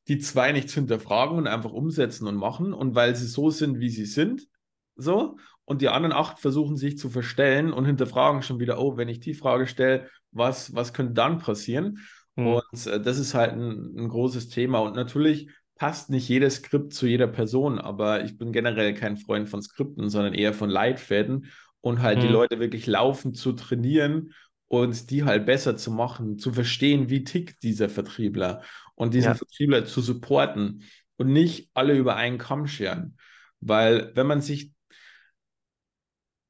die 0.09 0.19
zwei 0.19 0.53
nichts 0.53 0.73
hinterfragen 0.73 1.37
und 1.37 1.47
einfach 1.47 1.73
umsetzen 1.73 2.27
und 2.27 2.37
machen 2.37 2.73
und 2.73 2.95
weil 2.95 3.15
sie 3.17 3.27
so 3.27 3.51
sind, 3.51 3.81
wie 3.81 3.91
sie 3.91 4.07
sind. 4.07 4.49
So 4.97 5.37
und 5.67 5.83
die 5.83 5.89
anderen 5.89 6.13
acht 6.13 6.39
versuchen 6.39 6.77
sich 6.77 6.97
zu 6.97 7.11
verstellen 7.11 7.73
und 7.73 7.85
hinterfragen 7.85 8.43
schon 8.43 8.61
wieder, 8.61 8.79
oh, 8.79 8.97
wenn 8.97 9.09
ich 9.09 9.21
die 9.21 9.35
Frage 9.35 9.67
stelle, 9.67 10.09
was, 10.31 10.75
was 10.75 10.95
könnte 10.95 11.13
dann 11.13 11.39
passieren? 11.39 11.99
Mhm. 12.37 12.47
Und 12.47 12.87
äh, 12.87 13.01
das 13.01 13.19
ist 13.19 13.35
halt 13.35 13.53
ein, 13.53 13.95
ein 13.99 14.09
großes 14.09 14.49
Thema. 14.49 14.79
Und 14.79 14.95
natürlich 14.95 15.51
passt 15.75 16.09
nicht 16.09 16.29
jedes 16.29 16.57
Skript 16.57 16.95
zu 16.95 17.07
jeder 17.07 17.27
Person, 17.27 17.81
aber 17.81 18.25
ich 18.25 18.39
bin 18.39 18.53
generell 18.53 18.95
kein 18.95 19.17
Freund 19.17 19.49
von 19.49 19.61
Skripten, 19.61 20.09
sondern 20.09 20.35
eher 20.35 20.55
von 20.55 20.71
Leitfäden 20.71 21.47
und 21.81 22.01
halt 22.01 22.19
mhm. 22.19 22.23
die 22.23 22.29
Leute 22.29 22.61
wirklich 22.61 22.87
laufend 22.87 23.37
zu 23.37 23.53
trainieren 23.53 24.33
und 24.69 25.11
die 25.11 25.25
halt 25.25 25.47
besser 25.47 25.77
zu 25.77 25.91
machen, 25.91 26.39
zu 26.39 26.53
verstehen, 26.53 27.11
wie 27.11 27.25
tickt 27.25 27.63
dieser 27.65 27.89
Vertriebler 27.89 28.63
und 28.95 29.15
diesen 29.15 29.33
ja. 29.33 29.35
Vertriebler 29.35 29.85
zu 29.85 30.01
supporten 30.01 30.85
und 31.17 31.33
nicht 31.33 31.71
alle 31.75 31.97
über 31.97 32.15
einen 32.15 32.39
Kamm 32.39 32.69
scheren. 32.69 33.17
Weil 33.61 34.13
wenn 34.15 34.27
man 34.27 34.41
sich 34.41 34.73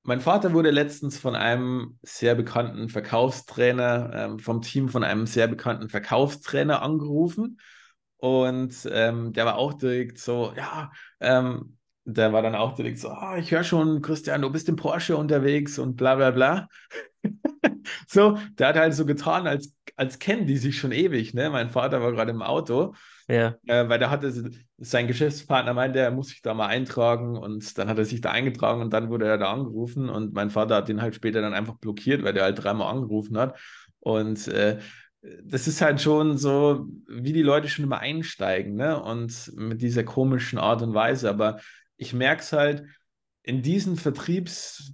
mein 0.07 0.21
Vater 0.21 0.53
wurde 0.53 0.71
letztens 0.71 1.19
von 1.19 1.35
einem 1.35 1.99
sehr 2.03 2.35
bekannten 2.35 2.89
Verkaufstrainer, 2.89 4.11
ähm, 4.15 4.39
vom 4.39 4.63
Team 4.63 4.89
von 4.89 5.03
einem 5.05 5.27
sehr 5.27 5.49
bekannten 5.49 5.89
Verkaufstrainer 5.89 6.81
angerufen. 6.81 7.61
Und 8.19 8.75
ähm, 8.91 9.33
der 9.33 9.47
war 9.47 9.57
auch 9.57 9.75
direkt 9.75 10.19
so, 10.19 10.53
ja, 10.57 10.93
ähm, 11.21 11.77
der 12.05 12.33
war 12.33 12.41
dann 12.43 12.55
auch 12.55 12.75
direkt 12.77 12.99
so, 12.99 13.11
oh, 13.11 13.35
ich 13.37 13.51
höre 13.51 13.65
schon, 13.65 14.01
Christian, 14.01 14.43
du 14.43 14.51
bist 14.51 14.69
im 14.69 14.77
Porsche 14.77 15.17
unterwegs 15.17 15.79
und 15.79 15.97
bla 15.97 16.15
bla 16.15 16.31
bla. 16.31 16.69
so, 18.07 18.39
der 18.59 18.69
hat 18.69 18.77
halt 18.77 18.95
so 18.95 19.07
getan, 19.07 19.49
als, 19.49 19.75
als 19.97 20.21
kennen 20.21 20.47
die 20.47 20.57
sich 20.57 20.79
schon 20.79 20.93
ewig. 20.93 21.35
Ne? 21.35 21.51
Mein 21.51 21.71
Vater 21.71 22.01
war 22.01 22.13
gerade 22.13 22.31
im 22.31 22.43
Auto 22.43 22.95
ja. 23.29 23.57
Äh, 23.67 23.89
weil 23.89 23.99
da 23.99 24.11
hatte 24.11 24.33
sein 24.79 25.07
Geschäftspartner 25.09 25.75
meinte, 25.75 25.99
er 25.99 26.11
muss 26.11 26.29
sich 26.29 26.43
da 26.43 26.55
mal 26.55 26.69
eintragen 26.69 27.37
und 27.37 27.77
dann 27.77 27.89
hat 27.89 27.99
er 27.99 28.05
sich 28.05 28.21
da 28.21 28.31
eingetragen 28.31 28.81
und 28.81 28.93
dann 28.93 29.11
wurde 29.11 29.27
er 29.27 29.39
da 29.39 29.53
angerufen 29.53 30.09
und 30.09 30.33
mein 30.33 30.51
Vater 30.51 30.77
hat 30.77 30.89
ihn 30.89 31.03
halt 31.03 31.15
später 31.15 31.41
dann 31.41 31.55
einfach 31.55 31.77
blockiert, 31.77 32.23
weil 32.23 32.35
der 32.35 32.45
halt 32.45 32.63
dreimal 32.63 32.93
angerufen 32.93 33.37
hat. 33.37 33.59
Und 33.99 34.47
äh, 34.49 34.79
das 35.43 35.67
ist 35.67 35.81
halt 35.81 36.01
schon 36.01 36.39
so, 36.39 36.87
wie 37.09 37.33
die 37.33 37.43
Leute 37.43 37.69
schon 37.69 37.85
immer 37.85 37.99
einsteigen, 37.99 38.75
ne? 38.77 39.03
Und 39.03 39.53
mit 39.57 39.83
dieser 39.83 40.05
komischen 40.05 40.59
Art 40.59 40.83
und 40.83 40.95
Weise. 40.95 41.29
Aber 41.29 41.59
ich 41.97 42.13
merke 42.13 42.43
es 42.43 42.53
halt 42.53 42.85
in 43.43 43.63
diesen 43.63 43.97
Vertriebs, 43.97 44.93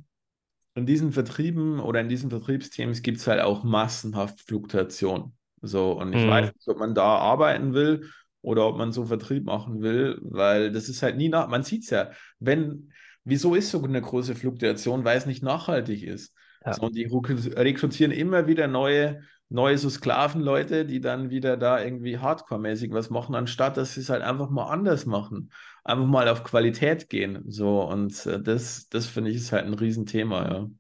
in 0.75 0.87
diesen 0.87 1.13
Vertrieben 1.13 1.81
oder 1.81 2.01
in 2.01 2.09
diesen 2.09 2.31
Vertriebsteams 2.31 3.03
gibt 3.03 3.19
es 3.19 3.27
halt 3.27 3.43
auch 3.43 3.63
massenhaft 3.63 4.41
Fluktuation. 4.41 5.35
So, 5.61 5.93
und 5.93 6.15
ich 6.15 6.25
mhm. 6.25 6.31
weiß 6.31 6.55
nicht, 6.55 6.69
ob 6.69 6.79
man 6.79 6.95
da 6.95 7.05
arbeiten 7.05 7.75
will 7.75 8.09
oder 8.43 8.67
ob 8.67 8.77
man 8.77 8.93
so 8.93 9.07
Vertrieb 9.07 9.45
machen 9.45 9.81
will, 9.81 10.19
weil 10.23 10.73
das 10.73 10.89
ist 10.89 11.03
halt 11.03 11.17
nie 11.17 11.29
nach, 11.29 11.49
man 11.49 11.63
sieht 11.63 11.85
es 11.85 11.91
ja, 11.91 12.11
wenn, 12.39 12.93
wieso 13.25 13.55
ist 13.55 13.71
so 13.71 13.83
eine 13.83 14.03
große 14.03 14.35
Fluktuation, 14.35 15.05
weil 15.05 15.17
es 15.17 15.27
nicht 15.27 15.43
nachhaltig 15.43 16.03
ist. 16.03 16.35
Ja. 16.65 16.75
So, 16.75 16.83
und 16.83 16.97
die 16.97 17.05
rekrutieren 17.07 18.13
immer 18.13 18.47
wieder 18.47 18.69
neue, 18.69 19.23
neue 19.49 19.79
so 19.79 19.89
Sklavenleute, 19.89 20.85
die 20.85 21.01
dann 21.01 21.31
wieder 21.31 21.57
da 21.57 21.83
irgendwie 21.83 22.19
Hardcore-mäßig 22.19 22.93
was 22.93 23.11
machen, 23.11 23.35
anstatt 23.35 23.77
dass 23.77 23.95
sie 23.95 24.01
es 24.01 24.11
halt 24.11 24.23
einfach 24.23 24.51
mal 24.51 24.67
anders 24.71 25.07
machen. 25.07 25.51
Einfach 25.85 26.07
mal 26.07 26.29
auf 26.29 26.45
Qualität 26.45 27.09
gehen. 27.09 27.45
So, 27.49 27.83
und 27.83 28.27
äh, 28.27 28.41
das, 28.41 28.89
das 28.89 29.07
finde 29.07 29.31
ich 29.31 29.37
ist 29.37 29.53
halt 29.53 29.67
ein 29.67 29.75
Riesenthema, 29.75 30.49
ja. 30.49 30.71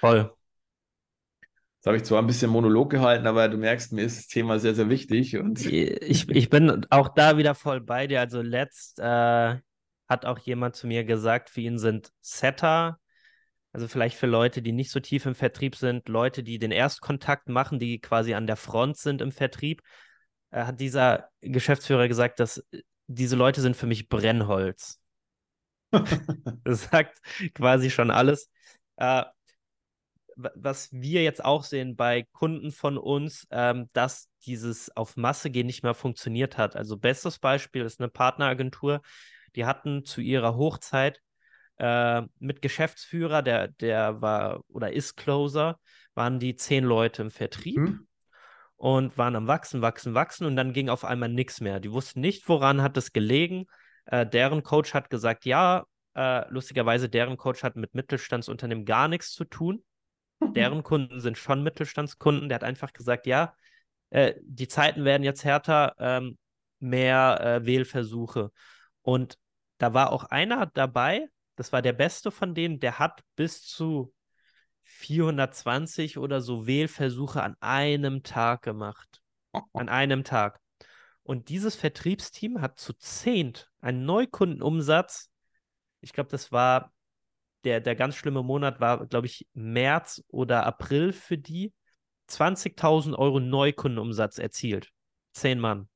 Voll. 0.00 0.34
Jetzt 1.80 1.86
habe 1.86 1.96
ich 1.96 2.04
zwar 2.04 2.20
ein 2.20 2.26
bisschen 2.26 2.50
Monolog 2.50 2.90
gehalten, 2.90 3.26
aber 3.26 3.48
du 3.48 3.56
merkst, 3.56 3.92
mir 3.92 4.02
ist 4.02 4.18
das 4.18 4.26
Thema 4.26 4.58
sehr, 4.58 4.74
sehr 4.74 4.90
wichtig. 4.90 5.38
Und 5.38 5.64
ich, 5.64 6.28
ich 6.28 6.50
bin 6.50 6.86
auch 6.90 7.08
da 7.08 7.38
wieder 7.38 7.54
voll 7.54 7.80
bei 7.80 8.06
dir. 8.06 8.20
Also 8.20 8.42
letzt 8.42 8.98
äh, 8.98 9.56
hat 10.06 10.26
auch 10.26 10.38
jemand 10.40 10.76
zu 10.76 10.86
mir 10.86 11.04
gesagt, 11.04 11.48
für 11.48 11.62
ihn 11.62 11.78
sind 11.78 12.12
Setter, 12.20 13.00
also 13.72 13.88
vielleicht 13.88 14.18
für 14.18 14.26
Leute, 14.26 14.60
die 14.60 14.72
nicht 14.72 14.90
so 14.90 15.00
tief 15.00 15.24
im 15.24 15.34
Vertrieb 15.34 15.74
sind, 15.74 16.06
Leute, 16.10 16.42
die 16.42 16.58
den 16.58 16.70
Erstkontakt 16.70 17.48
machen, 17.48 17.78
die 17.78 17.98
quasi 17.98 18.34
an 18.34 18.46
der 18.46 18.56
Front 18.56 18.98
sind 18.98 19.22
im 19.22 19.32
Vertrieb, 19.32 19.80
äh, 20.50 20.64
hat 20.64 20.80
dieser 20.80 21.30
Geschäftsführer 21.40 22.08
gesagt, 22.08 22.40
dass 22.40 22.62
diese 23.06 23.36
Leute 23.36 23.62
sind 23.62 23.74
für 23.74 23.86
mich 23.86 24.10
Brennholz. 24.10 25.00
das 25.90 26.82
sagt 26.90 27.20
quasi 27.54 27.88
schon 27.88 28.10
alles. 28.10 28.50
Äh, 28.96 29.24
was 30.54 30.92
wir 30.92 31.22
jetzt 31.22 31.44
auch 31.44 31.64
sehen 31.64 31.96
bei 31.96 32.26
Kunden 32.32 32.72
von 32.72 32.98
uns, 32.98 33.46
ähm, 33.50 33.88
dass 33.92 34.28
dieses 34.46 34.94
auf 34.96 35.16
Masse 35.16 35.50
gehen 35.50 35.66
nicht 35.66 35.82
mehr 35.82 35.94
funktioniert 35.94 36.58
hat. 36.58 36.76
Also 36.76 36.96
bestes 36.96 37.38
Beispiel 37.38 37.82
ist 37.82 38.00
eine 38.00 38.08
Partneragentur, 38.08 39.02
die 39.56 39.66
hatten 39.66 40.04
zu 40.04 40.20
ihrer 40.20 40.56
Hochzeit 40.56 41.20
äh, 41.78 42.22
mit 42.38 42.62
Geschäftsführer, 42.62 43.42
der, 43.42 43.68
der 43.68 44.20
war 44.20 44.62
oder 44.68 44.92
ist 44.92 45.16
Closer, 45.16 45.78
waren 46.14 46.38
die 46.38 46.56
zehn 46.56 46.84
Leute 46.84 47.22
im 47.22 47.30
Vertrieb. 47.30 47.78
Mhm. 47.78 48.06
Und 48.76 49.18
waren 49.18 49.36
am 49.36 49.46
Wachsen, 49.46 49.82
Wachsen, 49.82 50.14
Wachsen 50.14 50.46
und 50.46 50.56
dann 50.56 50.72
ging 50.72 50.88
auf 50.88 51.04
einmal 51.04 51.28
nichts 51.28 51.60
mehr. 51.60 51.80
Die 51.80 51.92
wussten 51.92 52.20
nicht, 52.20 52.48
woran 52.48 52.80
hat 52.80 52.96
es 52.96 53.12
gelegen. 53.12 53.66
Äh, 54.06 54.26
deren 54.26 54.62
Coach 54.62 54.94
hat 54.94 55.10
gesagt, 55.10 55.44
ja, 55.44 55.84
äh, 56.14 56.48
lustigerweise, 56.50 57.08
deren 57.08 57.36
Coach 57.36 57.62
hat 57.62 57.76
mit 57.76 57.94
Mittelstandsunternehmen 57.94 58.84
gar 58.84 59.08
nichts 59.08 59.32
zu 59.32 59.44
tun. 59.44 59.84
Deren 60.40 60.82
Kunden 60.82 61.20
sind 61.20 61.38
schon 61.38 61.62
Mittelstandskunden. 61.62 62.48
Der 62.48 62.56
hat 62.56 62.64
einfach 62.64 62.92
gesagt, 62.92 63.26
ja, 63.26 63.54
äh, 64.10 64.34
die 64.42 64.68
Zeiten 64.68 65.04
werden 65.04 65.22
jetzt 65.22 65.44
härter, 65.44 65.94
ähm, 65.98 66.38
mehr 66.78 67.40
äh, 67.40 67.66
Wählversuche. 67.66 68.50
Und 69.02 69.38
da 69.78 69.94
war 69.94 70.12
auch 70.12 70.24
einer 70.24 70.66
dabei, 70.66 71.28
das 71.56 71.72
war 71.72 71.82
der 71.82 71.92
beste 71.92 72.30
von 72.30 72.54
denen, 72.54 72.80
der 72.80 72.98
hat 72.98 73.20
bis 73.36 73.64
zu 73.64 74.12
420 74.84 76.18
oder 76.18 76.40
so 76.40 76.66
Wählversuche 76.66 77.42
an 77.42 77.56
einem 77.60 78.22
Tag 78.22 78.62
gemacht. 78.62 79.20
An 79.72 79.88
einem 79.88 80.24
Tag. 80.24 80.60
Und 81.22 81.48
dieses 81.48 81.76
Vertriebsteam 81.76 82.60
hat 82.60 82.78
zu 82.78 82.92
zehnt 82.94 83.70
einen 83.80 84.04
Neukundenumsatz. 84.04 85.30
Ich 86.00 86.12
glaube, 86.12 86.30
das 86.30 86.50
war 86.50 86.92
der, 87.64 87.80
der 87.80 87.94
ganz 87.94 88.16
schlimme 88.16 88.42
Monat 88.42 88.80
war, 88.80 89.06
glaube 89.06 89.26
ich, 89.26 89.46
März 89.52 90.22
oder 90.28 90.66
April 90.66 91.12
für 91.12 91.38
die. 91.38 91.72
20.000 92.28 93.16
Euro 93.16 93.40
Neukundenumsatz 93.40 94.38
erzielt. 94.38 94.90
Zehn 95.32 95.58
Mann. 95.58 95.88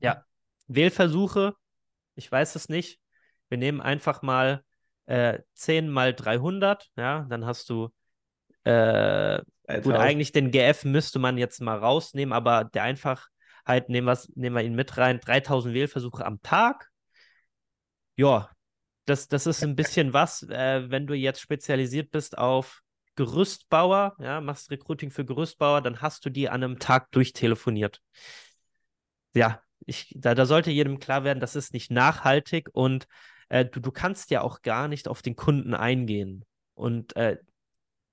ja. 0.00 0.24
Wählversuche, 0.66 1.54
ich 2.14 2.30
weiß 2.30 2.54
es 2.54 2.68
nicht. 2.68 2.98
Wir 3.50 3.58
nehmen 3.58 3.82
einfach 3.82 4.22
mal 4.22 4.64
äh, 5.04 5.40
10 5.54 5.90
mal 5.90 6.14
300, 6.14 6.90
ja, 6.96 7.26
dann 7.28 7.44
hast 7.44 7.68
du 7.68 7.90
äh, 8.64 9.42
gut, 9.82 9.94
eigentlich 9.94 10.32
den 10.32 10.50
GF 10.50 10.84
müsste 10.84 11.18
man 11.18 11.36
jetzt 11.36 11.60
mal 11.60 11.78
rausnehmen, 11.78 12.32
aber 12.32 12.64
der 12.64 12.84
Einfachheit 12.84 13.88
nehmen, 13.88 14.16
nehmen 14.34 14.56
wir 14.56 14.62
ihn 14.62 14.74
mit 14.74 14.96
rein. 14.96 15.20
3000 15.20 15.74
Wählversuche 15.74 16.24
am 16.24 16.40
Tag. 16.42 16.88
Ja, 18.16 18.50
das, 19.04 19.28
das 19.28 19.46
ist 19.46 19.62
ein 19.62 19.76
bisschen 19.76 20.12
was, 20.12 20.42
äh, 20.44 20.90
wenn 20.90 21.06
du 21.06 21.14
jetzt 21.14 21.40
spezialisiert 21.40 22.10
bist 22.10 22.38
auf 22.38 22.82
Gerüstbauer, 23.16 24.16
ja, 24.20 24.40
machst 24.40 24.70
Recruiting 24.70 25.10
für 25.10 25.24
Gerüstbauer, 25.24 25.82
dann 25.82 26.00
hast 26.00 26.24
du 26.24 26.30
die 26.30 26.48
an 26.48 26.62
einem 26.62 26.78
Tag 26.78 27.10
durchtelefoniert. 27.10 28.00
Ja, 29.34 29.62
ich, 29.86 30.14
da, 30.16 30.34
da 30.34 30.46
sollte 30.46 30.70
jedem 30.70 30.98
klar 30.98 31.24
werden, 31.24 31.40
das 31.40 31.56
ist 31.56 31.72
nicht 31.72 31.90
nachhaltig 31.90 32.70
und 32.72 33.06
äh, 33.48 33.64
du, 33.64 33.80
du 33.80 33.90
kannst 33.90 34.30
ja 34.30 34.42
auch 34.42 34.62
gar 34.62 34.88
nicht 34.88 35.08
auf 35.08 35.22
den 35.22 35.36
Kunden 35.36 35.74
eingehen. 35.74 36.44
Und 36.74 37.14
äh, 37.16 37.36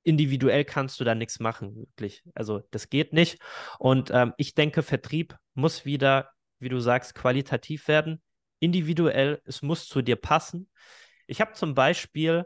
individuell 0.04 0.65
kannst 0.65 0.99
du 0.99 1.04
da 1.04 1.15
nichts 1.15 1.39
machen, 1.39 1.75
wirklich. 1.75 2.23
Also 2.34 2.62
das 2.71 2.89
geht 2.89 3.13
nicht. 3.13 3.39
Und 3.78 4.12
ähm, 4.12 4.34
ich 4.38 4.56
denke, 4.56 4.84
Vertrieb 4.84 5.38
muss 5.54 5.86
wieder, 5.86 6.32
wie 6.60 6.69
du 6.69 6.80
sagst, 6.80 7.15
qualitativ 7.15 7.88
werden 7.88 8.21
individuell, 8.59 9.41
es 9.45 9.61
muss 9.61 9.87
zu 9.87 10.01
dir 10.01 10.15
passen. 10.15 10.69
Ich 11.27 11.41
habe 11.41 11.53
zum 11.53 11.75
Beispiel, 11.75 12.45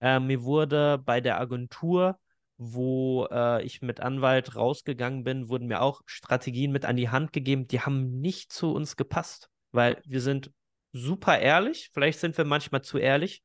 äh, 0.00 0.20
mir 0.20 0.42
wurde 0.42 0.98
bei 0.98 1.20
der 1.20 1.40
Agentur, 1.40 2.18
wo 2.56 3.26
äh, 3.30 3.62
ich 3.64 3.82
mit 3.82 4.00
Anwalt 4.00 4.56
rausgegangen 4.56 5.24
bin, 5.24 5.48
wurden 5.48 5.66
mir 5.66 5.80
auch 5.82 6.02
Strategien 6.06 6.72
mit 6.72 6.84
an 6.84 6.96
die 6.96 7.08
Hand 7.08 7.32
gegeben, 7.32 7.66
die 7.66 7.80
haben 7.80 8.20
nicht 8.20 8.52
zu 8.52 8.72
uns 8.72 8.96
gepasst, 8.96 9.50
weil 9.72 10.00
wir 10.04 10.20
sind 10.20 10.52
super 10.92 11.38
ehrlich, 11.38 11.90
vielleicht 11.92 12.20
sind 12.20 12.38
wir 12.38 12.44
manchmal 12.44 12.82
zu 12.82 12.98
ehrlich. 12.98 13.42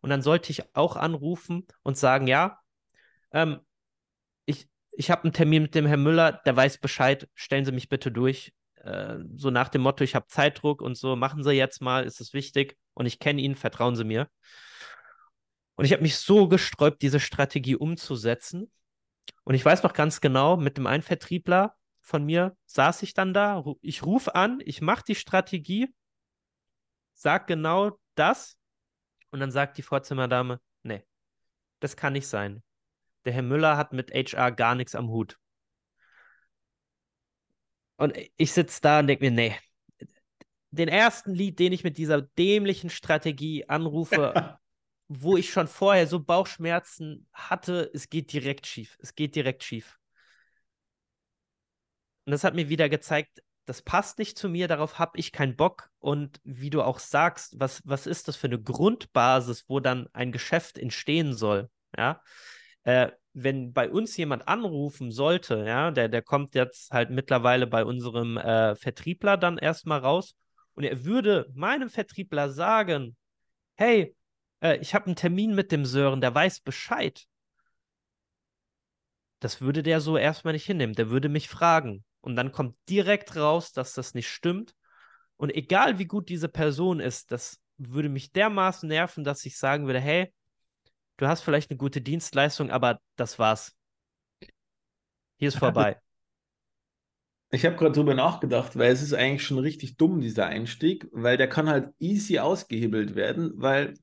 Und 0.00 0.10
dann 0.10 0.22
sollte 0.22 0.50
ich 0.50 0.74
auch 0.74 0.96
anrufen 0.96 1.66
und 1.82 1.98
sagen, 1.98 2.26
ja, 2.26 2.58
ähm, 3.32 3.60
ich, 4.44 4.68
ich 4.92 5.10
habe 5.10 5.24
einen 5.24 5.32
Termin 5.32 5.62
mit 5.64 5.74
dem 5.74 5.86
Herrn 5.86 6.02
Müller, 6.02 6.32
der 6.32 6.56
weiß 6.56 6.78
Bescheid, 6.78 7.28
stellen 7.34 7.64
Sie 7.64 7.72
mich 7.72 7.88
bitte 7.88 8.10
durch. 8.10 8.52
Äh, 8.86 9.24
so 9.34 9.50
nach 9.50 9.68
dem 9.68 9.82
Motto, 9.82 10.04
ich 10.04 10.14
habe 10.14 10.28
Zeitdruck 10.28 10.80
und 10.80 10.96
so, 10.96 11.16
machen 11.16 11.42
Sie 11.42 11.52
jetzt 11.52 11.82
mal, 11.82 12.04
ist 12.04 12.20
es 12.20 12.32
wichtig 12.32 12.76
und 12.94 13.06
ich 13.06 13.18
kenne 13.18 13.40
ihn, 13.40 13.56
vertrauen 13.56 13.96
Sie 13.96 14.04
mir. 14.04 14.28
Und 15.74 15.84
ich 15.84 15.92
habe 15.92 16.02
mich 16.02 16.16
so 16.16 16.46
gesträubt, 16.46 17.02
diese 17.02 17.18
Strategie 17.18 17.74
umzusetzen. 17.74 18.70
Und 19.42 19.56
ich 19.56 19.64
weiß 19.64 19.82
noch 19.82 19.92
ganz 19.92 20.20
genau, 20.20 20.56
mit 20.56 20.76
dem 20.76 20.86
einen 20.86 21.02
Vertriebler 21.02 21.74
von 22.00 22.24
mir 22.24 22.56
saß 22.66 23.02
ich 23.02 23.12
dann 23.12 23.34
da, 23.34 23.64
ich 23.82 24.04
rufe 24.04 24.36
an, 24.36 24.62
ich 24.64 24.80
mache 24.80 25.02
die 25.06 25.16
Strategie, 25.16 25.92
sag 27.14 27.48
genau 27.48 27.98
das 28.14 28.56
und 29.30 29.40
dann 29.40 29.50
sagt 29.50 29.78
die 29.78 29.82
Vorzimmerdame, 29.82 30.60
nee, 30.84 31.04
das 31.80 31.96
kann 31.96 32.12
nicht 32.12 32.28
sein. 32.28 32.62
Der 33.24 33.32
Herr 33.32 33.42
Müller 33.42 33.76
hat 33.76 33.92
mit 33.92 34.12
HR 34.12 34.52
gar 34.52 34.76
nichts 34.76 34.94
am 34.94 35.08
Hut. 35.08 35.36
Und 37.96 38.14
ich 38.36 38.52
sitze 38.52 38.80
da 38.82 39.00
und 39.00 39.06
denke 39.06 39.24
mir, 39.24 39.30
nee, 39.30 39.56
den 40.70 40.88
ersten 40.88 41.34
Lied, 41.34 41.58
den 41.58 41.72
ich 41.72 41.84
mit 41.84 41.96
dieser 41.96 42.22
dämlichen 42.22 42.90
Strategie 42.90 43.68
anrufe, 43.68 44.58
wo 45.08 45.36
ich 45.36 45.50
schon 45.50 45.68
vorher 45.68 46.06
so 46.06 46.20
Bauchschmerzen 46.20 47.26
hatte, 47.32 47.90
es 47.94 48.08
geht 48.10 48.32
direkt 48.32 48.66
schief. 48.66 48.96
Es 49.00 49.14
geht 49.14 49.34
direkt 49.34 49.64
schief. 49.64 49.98
Und 52.24 52.32
das 52.32 52.44
hat 52.44 52.54
mir 52.54 52.68
wieder 52.68 52.88
gezeigt, 52.88 53.42
das 53.66 53.82
passt 53.82 54.18
nicht 54.18 54.38
zu 54.38 54.48
mir, 54.48 54.68
darauf 54.68 54.98
habe 54.98 55.18
ich 55.18 55.32
keinen 55.32 55.56
Bock. 55.56 55.90
Und 55.98 56.40
wie 56.44 56.70
du 56.70 56.82
auch 56.82 56.98
sagst, 56.98 57.58
was, 57.58 57.82
was 57.84 58.06
ist 58.06 58.28
das 58.28 58.36
für 58.36 58.46
eine 58.46 58.60
Grundbasis, 58.60 59.64
wo 59.68 59.80
dann 59.80 60.08
ein 60.12 60.32
Geschäft 60.32 60.78
entstehen 60.78 61.34
soll? 61.34 61.70
Ja, 61.96 62.20
äh, 62.84 63.10
wenn 63.38 63.74
bei 63.74 63.90
uns 63.90 64.16
jemand 64.16 64.48
anrufen 64.48 65.10
sollte, 65.10 65.62
ja, 65.66 65.90
der, 65.90 66.08
der 66.08 66.22
kommt 66.22 66.54
jetzt 66.54 66.90
halt 66.90 67.10
mittlerweile 67.10 67.66
bei 67.66 67.84
unserem 67.84 68.38
äh, 68.38 68.74
Vertriebler 68.76 69.36
dann 69.36 69.58
erstmal 69.58 69.98
raus 69.98 70.34
und 70.72 70.84
er 70.84 71.04
würde 71.04 71.46
meinem 71.54 71.90
Vertriebler 71.90 72.48
sagen, 72.48 73.14
hey, 73.74 74.16
äh, 74.62 74.78
ich 74.78 74.94
habe 74.94 75.06
einen 75.06 75.16
Termin 75.16 75.54
mit 75.54 75.70
dem 75.70 75.84
Sören, 75.84 76.22
der 76.22 76.34
weiß 76.34 76.60
Bescheid. 76.60 77.26
Das 79.40 79.60
würde 79.60 79.82
der 79.82 80.00
so 80.00 80.16
erstmal 80.16 80.54
nicht 80.54 80.64
hinnehmen. 80.64 80.94
Der 80.94 81.10
würde 81.10 81.28
mich 81.28 81.50
fragen. 81.50 82.04
Und 82.22 82.36
dann 82.36 82.52
kommt 82.52 82.74
direkt 82.88 83.36
raus, 83.36 83.72
dass 83.72 83.92
das 83.92 84.14
nicht 84.14 84.30
stimmt. 84.30 84.74
Und 85.36 85.54
egal 85.54 85.98
wie 85.98 86.06
gut 86.06 86.30
diese 86.30 86.48
Person 86.48 87.00
ist, 87.00 87.32
das 87.32 87.60
würde 87.76 88.08
mich 88.08 88.32
dermaßen 88.32 88.88
nerven, 88.88 89.24
dass 89.24 89.44
ich 89.44 89.58
sagen 89.58 89.86
würde, 89.86 90.00
hey, 90.00 90.32
du 91.16 91.26
hast 91.26 91.42
vielleicht 91.42 91.70
eine 91.70 91.78
gute 91.78 92.00
Dienstleistung, 92.00 92.70
aber 92.70 93.00
das 93.16 93.38
war's. 93.38 93.74
Hier 95.38 95.48
ist 95.48 95.58
vorbei. 95.58 96.00
Ich 97.50 97.64
habe 97.64 97.76
gerade 97.76 97.92
drüber 97.92 98.14
nachgedacht, 98.14 98.76
weil 98.76 98.92
es 98.92 99.02
ist 99.02 99.14
eigentlich 99.14 99.44
schon 99.44 99.58
richtig 99.58 99.96
dumm, 99.96 100.20
dieser 100.20 100.46
Einstieg, 100.46 101.08
weil 101.12 101.36
der 101.36 101.48
kann 101.48 101.68
halt 101.68 101.90
easy 101.98 102.38
ausgehebelt 102.38 103.14
werden, 103.14 103.52
weil 103.54 103.94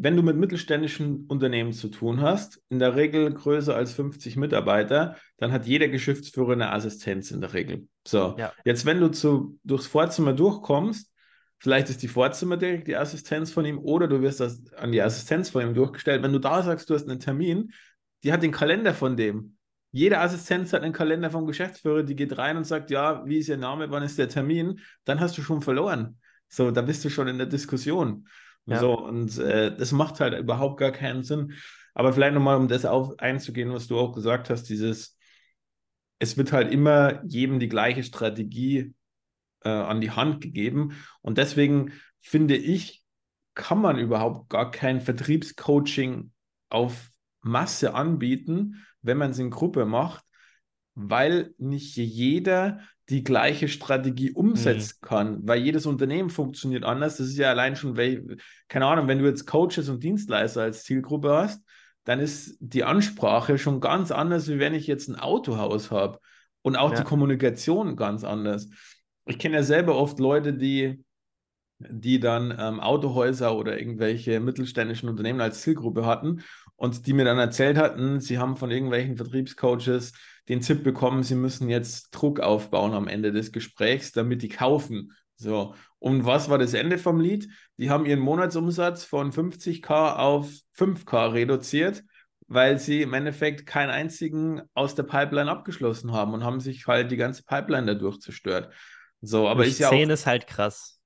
wenn 0.00 0.16
du 0.16 0.22
mit 0.22 0.36
mittelständischen 0.36 1.26
Unternehmen 1.26 1.72
zu 1.72 1.88
tun 1.88 2.20
hast, 2.20 2.62
in 2.68 2.78
der 2.78 2.94
Regel 2.94 3.34
größer 3.34 3.74
als 3.74 3.92
50 3.92 4.36
Mitarbeiter, 4.36 5.16
dann 5.38 5.50
hat 5.50 5.66
jeder 5.66 5.88
Geschäftsführer 5.88 6.52
eine 6.52 6.70
Assistenz 6.70 7.32
in 7.32 7.40
der 7.40 7.52
Regel. 7.52 7.88
So, 8.06 8.36
ja. 8.38 8.52
jetzt 8.64 8.86
wenn 8.86 9.00
du 9.00 9.10
zu, 9.10 9.58
durchs 9.64 9.88
Vorzimmer 9.88 10.32
durchkommst, 10.32 11.12
Vielleicht 11.60 11.90
ist 11.90 12.02
die 12.02 12.08
Vorzimmer 12.08 12.56
direkt 12.56 12.86
die 12.86 12.96
Assistenz 12.96 13.50
von 13.50 13.64
ihm 13.64 13.78
oder 13.78 14.06
du 14.06 14.22
wirst 14.22 14.40
das 14.40 14.62
an 14.74 14.92
die 14.92 15.02
Assistenz 15.02 15.50
von 15.50 15.62
ihm 15.62 15.74
durchgestellt. 15.74 16.22
Wenn 16.22 16.32
du 16.32 16.38
da 16.38 16.62
sagst, 16.62 16.88
du 16.88 16.94
hast 16.94 17.08
einen 17.08 17.18
Termin, 17.18 17.72
die 18.22 18.32
hat 18.32 18.42
den 18.42 18.52
Kalender 18.52 18.94
von 18.94 19.16
dem. 19.16 19.56
Jede 19.90 20.18
Assistenz 20.18 20.72
hat 20.72 20.82
einen 20.82 20.92
Kalender 20.92 21.30
vom 21.30 21.46
Geschäftsführer, 21.46 22.02
die 22.02 22.14
geht 22.14 22.36
rein 22.38 22.56
und 22.56 22.64
sagt, 22.64 22.90
ja, 22.90 23.24
wie 23.26 23.38
ist 23.38 23.48
Ihr 23.48 23.56
Name, 23.56 23.90
wann 23.90 24.02
ist 24.02 24.18
der 24.18 24.28
Termin? 24.28 24.80
Dann 25.04 25.18
hast 25.18 25.36
du 25.38 25.42
schon 25.42 25.62
verloren. 25.62 26.18
So, 26.48 26.70
da 26.70 26.82
bist 26.82 27.04
du 27.04 27.10
schon 27.10 27.26
in 27.26 27.38
der 27.38 27.46
Diskussion. 27.46 28.28
Ja. 28.66 28.78
So, 28.78 28.98
und 28.98 29.38
äh, 29.38 29.74
das 29.74 29.92
macht 29.92 30.20
halt 30.20 30.38
überhaupt 30.38 30.78
gar 30.78 30.92
keinen 30.92 31.22
Sinn. 31.22 31.54
Aber 31.94 32.12
vielleicht 32.12 32.34
nochmal, 32.34 32.56
um 32.56 32.68
das 32.68 32.84
auf 32.84 33.18
einzugehen, 33.18 33.72
was 33.72 33.88
du 33.88 33.98
auch 33.98 34.14
gesagt 34.14 34.50
hast, 34.50 34.64
dieses, 34.64 35.16
es 36.18 36.36
wird 36.36 36.52
halt 36.52 36.72
immer 36.72 37.24
jedem 37.24 37.58
die 37.58 37.68
gleiche 37.68 38.04
Strategie 38.04 38.94
äh, 39.64 39.68
an 39.68 40.00
die 40.00 40.10
Hand 40.10 40.40
gegeben. 40.40 40.92
Und 41.20 41.38
deswegen 41.38 41.92
finde 42.20 42.56
ich, 42.56 43.04
kann 43.54 43.80
man 43.80 43.98
überhaupt 43.98 44.50
gar 44.50 44.70
kein 44.70 45.00
Vertriebscoaching 45.00 46.30
auf 46.70 47.10
Masse 47.40 47.94
anbieten, 47.94 48.84
wenn 49.02 49.18
man 49.18 49.30
es 49.30 49.38
in 49.38 49.50
Gruppe 49.50 49.84
macht, 49.84 50.24
weil 50.94 51.54
nicht 51.58 51.96
jeder 51.96 52.80
die 53.08 53.24
gleiche 53.24 53.68
Strategie 53.68 54.32
umsetzen 54.32 54.98
mhm. 55.00 55.06
kann, 55.06 55.48
weil 55.48 55.60
jedes 55.60 55.86
Unternehmen 55.86 56.28
funktioniert 56.28 56.84
anders. 56.84 57.16
Das 57.16 57.28
ist 57.28 57.38
ja 57.38 57.48
allein 57.48 57.74
schon, 57.74 57.96
keine 58.68 58.86
Ahnung, 58.86 59.08
wenn 59.08 59.18
du 59.18 59.26
jetzt 59.26 59.46
Coaches 59.46 59.88
und 59.88 60.02
Dienstleister 60.02 60.62
als 60.62 60.84
Zielgruppe 60.84 61.32
hast, 61.32 61.64
dann 62.04 62.20
ist 62.20 62.56
die 62.60 62.84
Ansprache 62.84 63.58
schon 63.58 63.80
ganz 63.80 64.10
anders, 64.10 64.48
wie 64.48 64.58
wenn 64.58 64.74
ich 64.74 64.86
jetzt 64.86 65.08
ein 65.08 65.16
Autohaus 65.16 65.90
habe. 65.90 66.20
Und 66.62 66.76
auch 66.76 66.90
ja. 66.92 66.98
die 66.98 67.04
Kommunikation 67.04 67.96
ganz 67.96 68.24
anders. 68.24 68.68
Ich 69.28 69.38
kenne 69.38 69.56
ja 69.56 69.62
selber 69.62 69.94
oft 69.94 70.18
Leute, 70.18 70.54
die, 70.54 71.04
die 71.78 72.18
dann 72.18 72.56
ähm, 72.58 72.80
Autohäuser 72.80 73.54
oder 73.54 73.78
irgendwelche 73.78 74.40
mittelständischen 74.40 75.08
Unternehmen 75.08 75.42
als 75.42 75.60
Zielgruppe 75.60 76.06
hatten 76.06 76.42
und 76.76 77.06
die 77.06 77.12
mir 77.12 77.26
dann 77.26 77.38
erzählt 77.38 77.76
hatten, 77.76 78.20
sie 78.20 78.38
haben 78.38 78.56
von 78.56 78.70
irgendwelchen 78.70 79.18
Vertriebscoaches 79.18 80.14
den 80.48 80.62
Tipp 80.62 80.82
bekommen, 80.82 81.24
sie 81.24 81.34
müssen 81.34 81.68
jetzt 81.68 82.10
Druck 82.12 82.40
aufbauen 82.40 82.94
am 82.94 83.06
Ende 83.06 83.30
des 83.30 83.52
Gesprächs, 83.52 84.12
damit 84.12 84.40
die 84.40 84.48
kaufen. 84.48 85.12
So, 85.36 85.74
und 85.98 86.24
was 86.24 86.48
war 86.48 86.56
das 86.56 86.72
Ende 86.72 86.96
vom 86.96 87.20
Lied? 87.20 87.48
Die 87.76 87.90
haben 87.90 88.06
ihren 88.06 88.20
Monatsumsatz 88.20 89.04
von 89.04 89.30
50k 89.30 90.16
auf 90.16 90.50
5k 90.72 91.34
reduziert, 91.34 92.02
weil 92.46 92.78
sie 92.78 93.02
im 93.02 93.12
Endeffekt 93.12 93.66
keinen 93.66 93.90
einzigen 93.90 94.62
aus 94.72 94.94
der 94.94 95.02
Pipeline 95.02 95.50
abgeschlossen 95.50 96.12
haben 96.12 96.32
und 96.32 96.44
haben 96.44 96.60
sich 96.60 96.86
halt 96.86 97.10
die 97.10 97.18
ganze 97.18 97.44
Pipeline 97.44 97.86
dadurch 97.86 98.20
zerstört. 98.20 98.72
So, 99.20 99.48
aber 99.48 99.66
ist 99.66 99.78
ja 99.78 99.90
10 99.90 100.08
auch, 100.08 100.14
ist 100.14 100.26
halt 100.26 100.46
krass. 100.46 101.00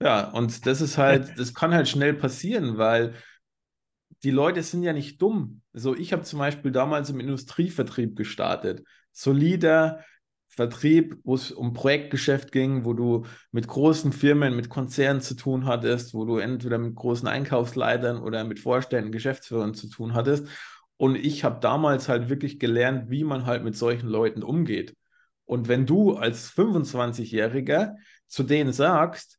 Ja, 0.00 0.30
und 0.30 0.66
das 0.66 0.80
ist 0.80 0.96
halt, 0.96 1.38
das 1.38 1.54
kann 1.54 1.74
halt 1.74 1.88
schnell 1.88 2.14
passieren, 2.14 2.78
weil 2.78 3.14
die 4.22 4.30
Leute 4.30 4.62
sind 4.62 4.82
ja 4.82 4.92
nicht 4.92 5.20
dumm. 5.20 5.62
So, 5.72 5.94
ich 5.94 6.12
habe 6.12 6.22
zum 6.22 6.38
Beispiel 6.38 6.72
damals 6.72 7.10
im 7.10 7.20
Industrievertrieb 7.20 8.16
gestartet. 8.16 8.84
Solider 9.12 10.04
Vertrieb, 10.58 11.18
wo 11.22 11.34
es 11.34 11.52
um 11.52 11.72
Projektgeschäft 11.72 12.50
ging, 12.50 12.84
wo 12.84 12.92
du 12.92 13.26
mit 13.52 13.68
großen 13.68 14.12
Firmen, 14.12 14.56
mit 14.56 14.68
Konzernen 14.68 15.20
zu 15.20 15.34
tun 15.34 15.66
hattest, 15.66 16.14
wo 16.14 16.24
du 16.24 16.38
entweder 16.38 16.78
mit 16.78 16.96
großen 16.96 17.28
Einkaufsleitern 17.28 18.18
oder 18.18 18.42
mit 18.42 18.58
Vorständen, 18.58 19.12
Geschäftsführern 19.12 19.74
zu 19.74 19.88
tun 19.88 20.14
hattest. 20.14 20.48
Und 20.96 21.14
ich 21.14 21.44
habe 21.44 21.60
damals 21.60 22.08
halt 22.08 22.28
wirklich 22.28 22.58
gelernt, 22.58 23.08
wie 23.08 23.22
man 23.22 23.46
halt 23.46 23.62
mit 23.62 23.76
solchen 23.76 24.08
Leuten 24.08 24.42
umgeht. 24.42 24.96
Und 25.48 25.66
wenn 25.66 25.86
du 25.86 26.12
als 26.12 26.52
25-Jähriger 26.52 27.94
zu 28.26 28.42
denen 28.42 28.74
sagst, 28.74 29.38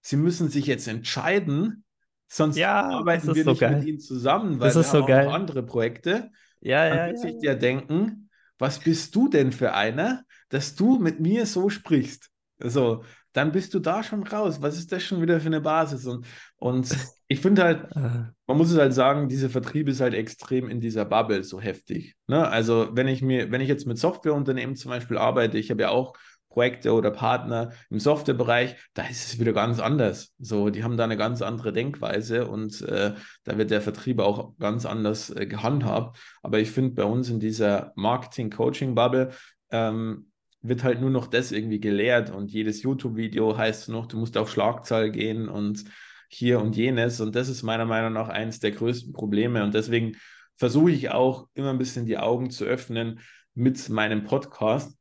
sie 0.00 0.16
müssen 0.16 0.48
sich 0.48 0.66
jetzt 0.66 0.88
entscheiden, 0.88 1.84
sonst 2.28 2.56
ja, 2.56 2.82
arbeiten 2.82 3.34
wir 3.34 3.44
so 3.44 3.50
nicht 3.50 3.60
geil. 3.60 3.76
mit 3.76 3.86
ihnen 3.86 4.00
zusammen, 4.00 4.58
weil 4.58 4.68
das 4.68 4.76
wir 4.76 4.80
ist 4.80 4.94
haben 4.94 5.06
so 5.06 5.28
auch 5.28 5.34
andere 5.34 5.62
Projekte. 5.64 6.30
Ja, 6.60 6.88
dann 6.88 6.98
ja, 6.98 7.06
wird 7.08 7.16
ja. 7.16 7.22
sich 7.22 7.40
der 7.40 7.56
denken, 7.56 8.30
was 8.58 8.78
bist 8.78 9.14
du 9.14 9.28
denn 9.28 9.52
für 9.52 9.74
einer, 9.74 10.24
dass 10.48 10.76
du 10.76 10.98
mit 10.98 11.20
mir 11.20 11.44
so 11.44 11.68
sprichst? 11.68 12.30
So, 12.58 13.04
dann 13.34 13.52
bist 13.52 13.74
du 13.74 13.80
da 13.80 14.02
schon 14.02 14.22
raus. 14.22 14.62
Was 14.62 14.78
ist 14.78 14.92
das 14.92 15.02
schon 15.02 15.20
wieder 15.20 15.40
für 15.40 15.48
eine 15.48 15.60
Basis? 15.60 16.06
Und, 16.06 16.26
und 16.56 16.88
ich 17.32 17.40
finde 17.40 17.64
halt, 17.64 17.94
man 17.94 18.58
muss 18.58 18.70
es 18.70 18.78
halt 18.78 18.92
sagen, 18.92 19.28
dieser 19.28 19.48
Vertrieb 19.48 19.88
ist 19.88 20.00
halt 20.00 20.12
extrem 20.12 20.68
in 20.68 20.80
dieser 20.80 21.04
Bubble 21.04 21.42
so 21.44 21.60
heftig. 21.60 22.14
Ne? 22.26 22.46
Also, 22.46 22.90
wenn 22.92 23.08
ich 23.08 23.22
mir, 23.22 23.50
wenn 23.50 23.62
ich 23.62 23.68
jetzt 23.68 23.86
mit 23.86 23.98
Softwareunternehmen 23.98 24.76
zum 24.76 24.90
Beispiel 24.90 25.16
arbeite, 25.16 25.58
ich 25.58 25.70
habe 25.70 25.82
ja 25.82 25.88
auch 25.88 26.14
Projekte 26.50 26.92
oder 26.92 27.10
Partner 27.10 27.72
im 27.88 27.98
Softwarebereich, 27.98 28.76
da 28.92 29.04
ist 29.06 29.26
es 29.26 29.40
wieder 29.40 29.54
ganz 29.54 29.80
anders. 29.80 30.34
So, 30.38 30.68
die 30.68 30.84
haben 30.84 30.98
da 30.98 31.04
eine 31.04 31.16
ganz 31.16 31.40
andere 31.40 31.72
Denkweise 31.72 32.46
und 32.46 32.82
äh, 32.82 33.14
da 33.44 33.56
wird 33.56 33.70
der 33.70 33.80
Vertrieb 33.80 34.18
auch 34.20 34.58
ganz 34.58 34.84
anders 34.84 35.30
äh, 35.30 35.46
gehandhabt. 35.46 36.18
Aber 36.42 36.58
ich 36.58 36.70
finde, 36.70 36.90
bei 36.90 37.04
uns 37.04 37.30
in 37.30 37.40
dieser 37.40 37.92
Marketing-Coaching-Bubble 37.96 39.30
ähm, 39.70 40.26
wird 40.60 40.84
halt 40.84 41.00
nur 41.00 41.10
noch 41.10 41.26
das 41.26 41.50
irgendwie 41.50 41.80
gelehrt 41.80 42.30
und 42.30 42.52
jedes 42.52 42.82
YouTube-Video 42.82 43.56
heißt 43.56 43.88
noch, 43.88 44.04
du 44.04 44.18
musst 44.18 44.36
auf 44.36 44.50
Schlagzahl 44.50 45.10
gehen 45.10 45.48
und 45.48 45.84
hier 46.32 46.60
und 46.60 46.76
jenes. 46.76 47.20
Und 47.20 47.34
das 47.34 47.48
ist 47.48 47.62
meiner 47.62 47.84
Meinung 47.84 48.12
nach 48.12 48.28
eines 48.28 48.60
der 48.60 48.72
größten 48.72 49.12
Probleme. 49.12 49.62
Und 49.62 49.74
deswegen 49.74 50.16
versuche 50.56 50.90
ich 50.90 51.10
auch 51.10 51.48
immer 51.54 51.70
ein 51.70 51.78
bisschen 51.78 52.06
die 52.06 52.18
Augen 52.18 52.50
zu 52.50 52.64
öffnen 52.64 53.20
mit 53.54 53.88
meinem 53.88 54.24
Podcast 54.24 54.96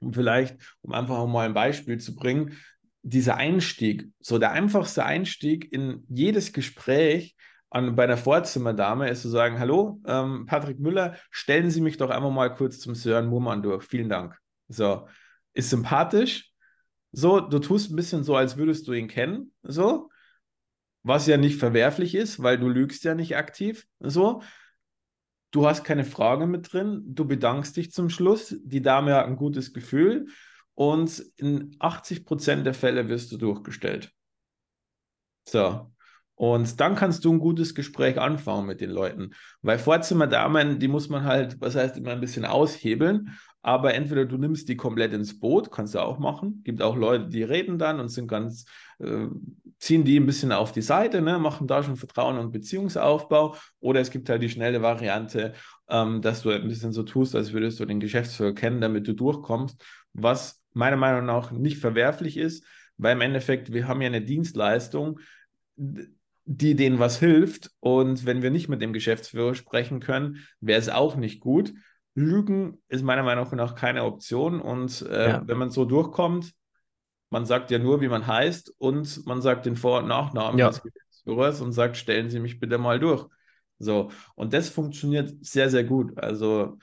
und 0.00 0.14
vielleicht, 0.14 0.56
um 0.82 0.92
einfach 0.92 1.18
auch 1.18 1.26
mal 1.26 1.46
ein 1.46 1.54
Beispiel 1.54 1.98
zu 1.98 2.14
bringen, 2.14 2.56
dieser 3.02 3.36
Einstieg, 3.36 4.08
so 4.20 4.38
der 4.38 4.52
einfachste 4.52 5.04
Einstieg 5.04 5.72
in 5.72 6.04
jedes 6.08 6.52
Gespräch 6.52 7.36
an, 7.70 7.94
bei 7.94 8.04
einer 8.04 8.16
Vorzimmerdame 8.16 9.08
ist 9.08 9.22
zu 9.22 9.28
sagen, 9.28 9.58
hallo, 9.58 10.00
ähm, 10.06 10.46
Patrick 10.46 10.80
Müller, 10.80 11.16
stellen 11.30 11.70
Sie 11.70 11.80
mich 11.80 11.96
doch 11.96 12.10
einfach 12.10 12.30
mal 12.30 12.52
kurz 12.54 12.80
zum 12.80 12.94
Sören 12.94 13.28
Murmann 13.28 13.62
durch. 13.62 13.84
Vielen 13.84 14.08
Dank. 14.08 14.36
So, 14.68 15.08
ist 15.52 15.70
sympathisch. 15.70 16.50
So, 17.12 17.40
du 17.40 17.58
tust 17.58 17.90
ein 17.90 17.96
bisschen 17.96 18.24
so, 18.24 18.36
als 18.36 18.56
würdest 18.56 18.88
du 18.88 18.92
ihn 18.92 19.08
kennen. 19.08 19.52
So, 19.62 20.10
was 21.06 21.28
ja 21.28 21.36
nicht 21.36 21.60
verwerflich 21.60 22.16
ist, 22.16 22.42
weil 22.42 22.58
du 22.58 22.68
lügst 22.68 23.04
ja 23.04 23.14
nicht 23.14 23.36
aktiv. 23.36 23.86
So, 24.00 24.42
du 25.52 25.66
hast 25.66 25.84
keine 25.84 26.04
Frage 26.04 26.46
mit 26.48 26.72
drin, 26.72 27.02
du 27.06 27.24
bedankst 27.24 27.76
dich 27.76 27.92
zum 27.92 28.10
Schluss, 28.10 28.56
die 28.64 28.82
Dame 28.82 29.14
hat 29.14 29.26
ein 29.26 29.36
gutes 29.36 29.72
Gefühl 29.72 30.26
und 30.74 31.20
in 31.36 31.76
80 31.78 32.24
Prozent 32.24 32.66
der 32.66 32.74
Fälle 32.74 33.08
wirst 33.08 33.30
du 33.30 33.36
durchgestellt. 33.36 34.12
So. 35.44 35.92
Und 36.36 36.80
dann 36.80 36.94
kannst 36.94 37.24
du 37.24 37.32
ein 37.32 37.38
gutes 37.38 37.74
Gespräch 37.74 38.20
anfangen 38.20 38.66
mit 38.66 38.82
den 38.82 38.90
Leuten. 38.90 39.30
Weil 39.62 39.78
Vorzimmerdamen, 39.78 40.78
die 40.78 40.86
muss 40.86 41.08
man 41.08 41.24
halt, 41.24 41.60
was 41.60 41.74
heißt 41.74 41.96
immer 41.96 42.12
ein 42.12 42.20
bisschen 42.20 42.44
aushebeln. 42.44 43.30
Aber 43.62 43.94
entweder 43.94 44.26
du 44.26 44.36
nimmst 44.36 44.68
die 44.68 44.76
komplett 44.76 45.14
ins 45.14 45.40
Boot, 45.40 45.72
kannst 45.72 45.94
du 45.94 45.98
auch 45.98 46.18
machen. 46.18 46.60
Gibt 46.62 46.82
auch 46.82 46.94
Leute, 46.94 47.28
die 47.28 47.42
reden 47.42 47.78
dann 47.78 48.00
und 48.00 48.10
sind 48.10 48.28
ganz, 48.28 48.66
äh, 48.98 49.26
ziehen 49.80 50.04
die 50.04 50.20
ein 50.20 50.26
bisschen 50.26 50.52
auf 50.52 50.72
die 50.72 50.82
Seite, 50.82 51.22
ne, 51.22 51.38
machen 51.38 51.66
da 51.66 51.82
schon 51.82 51.96
Vertrauen 51.96 52.38
und 52.38 52.52
Beziehungsaufbau. 52.52 53.56
Oder 53.80 54.00
es 54.00 54.10
gibt 54.10 54.28
halt 54.28 54.42
die 54.42 54.50
schnelle 54.50 54.82
Variante, 54.82 55.54
ähm, 55.88 56.20
dass 56.20 56.42
du 56.42 56.50
ein 56.50 56.68
bisschen 56.68 56.92
so 56.92 57.02
tust, 57.02 57.34
als 57.34 57.54
würdest 57.54 57.80
du 57.80 57.86
den 57.86 57.98
Geschäftsführer 57.98 58.52
kennen, 58.52 58.82
damit 58.82 59.08
du 59.08 59.14
durchkommst. 59.14 59.82
Was 60.12 60.62
meiner 60.74 60.96
Meinung 60.96 61.24
nach 61.24 61.50
nicht 61.50 61.78
verwerflich 61.78 62.36
ist, 62.36 62.64
weil 62.98 63.14
im 63.14 63.22
Endeffekt, 63.22 63.72
wir 63.72 63.88
haben 63.88 64.02
ja 64.02 64.08
eine 64.08 64.22
Dienstleistung, 64.22 65.18
die 66.46 66.76
denen 66.76 66.98
was 66.98 67.18
hilft. 67.18 67.70
Und 67.80 68.24
wenn 68.24 68.40
wir 68.40 68.50
nicht 68.50 68.68
mit 68.68 68.80
dem 68.80 68.92
Geschäftsführer 68.92 69.54
sprechen 69.54 70.00
können, 70.00 70.46
wäre 70.60 70.80
es 70.80 70.88
auch 70.88 71.16
nicht 71.16 71.40
gut. 71.40 71.74
Lügen 72.14 72.82
ist 72.88 73.02
meiner 73.02 73.24
Meinung 73.24 73.48
nach 73.56 73.74
keine 73.74 74.04
Option. 74.04 74.60
Und 74.60 75.02
äh, 75.02 75.30
ja. 75.30 75.42
wenn 75.46 75.58
man 75.58 75.70
so 75.70 75.84
durchkommt, 75.84 76.52
man 77.30 77.44
sagt 77.44 77.70
ja 77.70 77.78
nur, 77.78 78.00
wie 78.00 78.08
man 78.08 78.26
heißt 78.26 78.72
und 78.78 79.26
man 79.26 79.42
sagt 79.42 79.66
den 79.66 79.76
Vor- 79.76 79.98
und 79.98 80.08
Nachnamen 80.08 80.58
ja. 80.58 80.68
des 80.68 80.82
Geschäftsführers 80.82 81.60
und 81.60 81.72
sagt, 81.72 81.96
stellen 81.96 82.30
Sie 82.30 82.38
mich 82.38 82.60
bitte 82.60 82.78
mal 82.78 83.00
durch. 83.00 83.26
So, 83.78 84.10
und 84.36 84.54
das 84.54 84.68
funktioniert 84.68 85.44
sehr, 85.44 85.68
sehr 85.68 85.84
gut. 85.84 86.16
Also, 86.18 86.78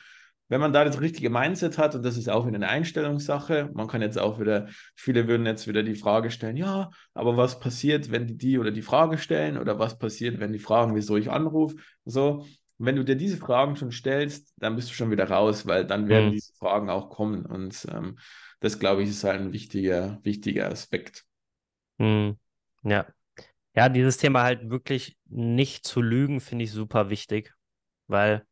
wenn 0.53 0.61
man 0.61 0.71
da 0.71 0.85
das 0.85 1.01
richtige 1.01 1.31
Mindset 1.31 1.79
hat, 1.79 1.95
und 1.95 2.05
das 2.05 2.15
ist 2.15 2.29
auch 2.29 2.45
wieder 2.45 2.57
eine 2.57 2.69
Einstellungssache, 2.69 3.71
man 3.73 3.87
kann 3.87 4.03
jetzt 4.03 4.19
auch 4.19 4.39
wieder, 4.39 4.67
viele 4.93 5.27
würden 5.27 5.47
jetzt 5.47 5.67
wieder 5.67 5.81
die 5.81 5.95
Frage 5.95 6.29
stellen, 6.29 6.57
ja, 6.57 6.91
aber 7.15 7.37
was 7.37 7.59
passiert, 7.59 8.11
wenn 8.11 8.27
die 8.27 8.37
die 8.37 8.59
oder 8.59 8.69
die 8.69 8.83
Frage 8.83 9.17
stellen 9.17 9.57
oder 9.57 9.79
was 9.79 9.97
passiert, 9.97 10.39
wenn 10.39 10.53
die 10.53 10.59
fragen, 10.59 10.93
wieso 10.93 11.17
ich 11.17 11.31
anrufe? 11.31 11.77
So, 12.05 12.45
wenn 12.77 12.95
du 12.95 13.03
dir 13.03 13.15
diese 13.15 13.37
Fragen 13.37 13.75
schon 13.77 13.91
stellst, 13.91 14.53
dann 14.57 14.75
bist 14.75 14.91
du 14.91 14.93
schon 14.93 15.09
wieder 15.09 15.27
raus, 15.27 15.65
weil 15.65 15.87
dann 15.87 16.07
werden 16.07 16.27
mhm. 16.27 16.33
diese 16.33 16.53
Fragen 16.53 16.91
auch 16.91 17.09
kommen. 17.09 17.47
Und 17.47 17.87
ähm, 17.91 18.19
das, 18.59 18.77
glaube 18.77 19.01
ich, 19.01 19.09
ist 19.09 19.23
halt 19.23 19.41
ein 19.41 19.53
wichtiger, 19.53 20.19
wichtiger 20.21 20.69
Aspekt. 20.69 21.25
Mhm. 21.97 22.37
Ja. 22.83 23.07
Ja, 23.75 23.89
dieses 23.89 24.17
Thema 24.17 24.43
halt 24.43 24.69
wirklich 24.69 25.17
nicht 25.25 25.87
zu 25.87 25.99
lügen, 25.99 26.41
finde 26.41 26.65
ich 26.65 26.71
super 26.71 27.09
wichtig, 27.09 27.55
weil 28.05 28.45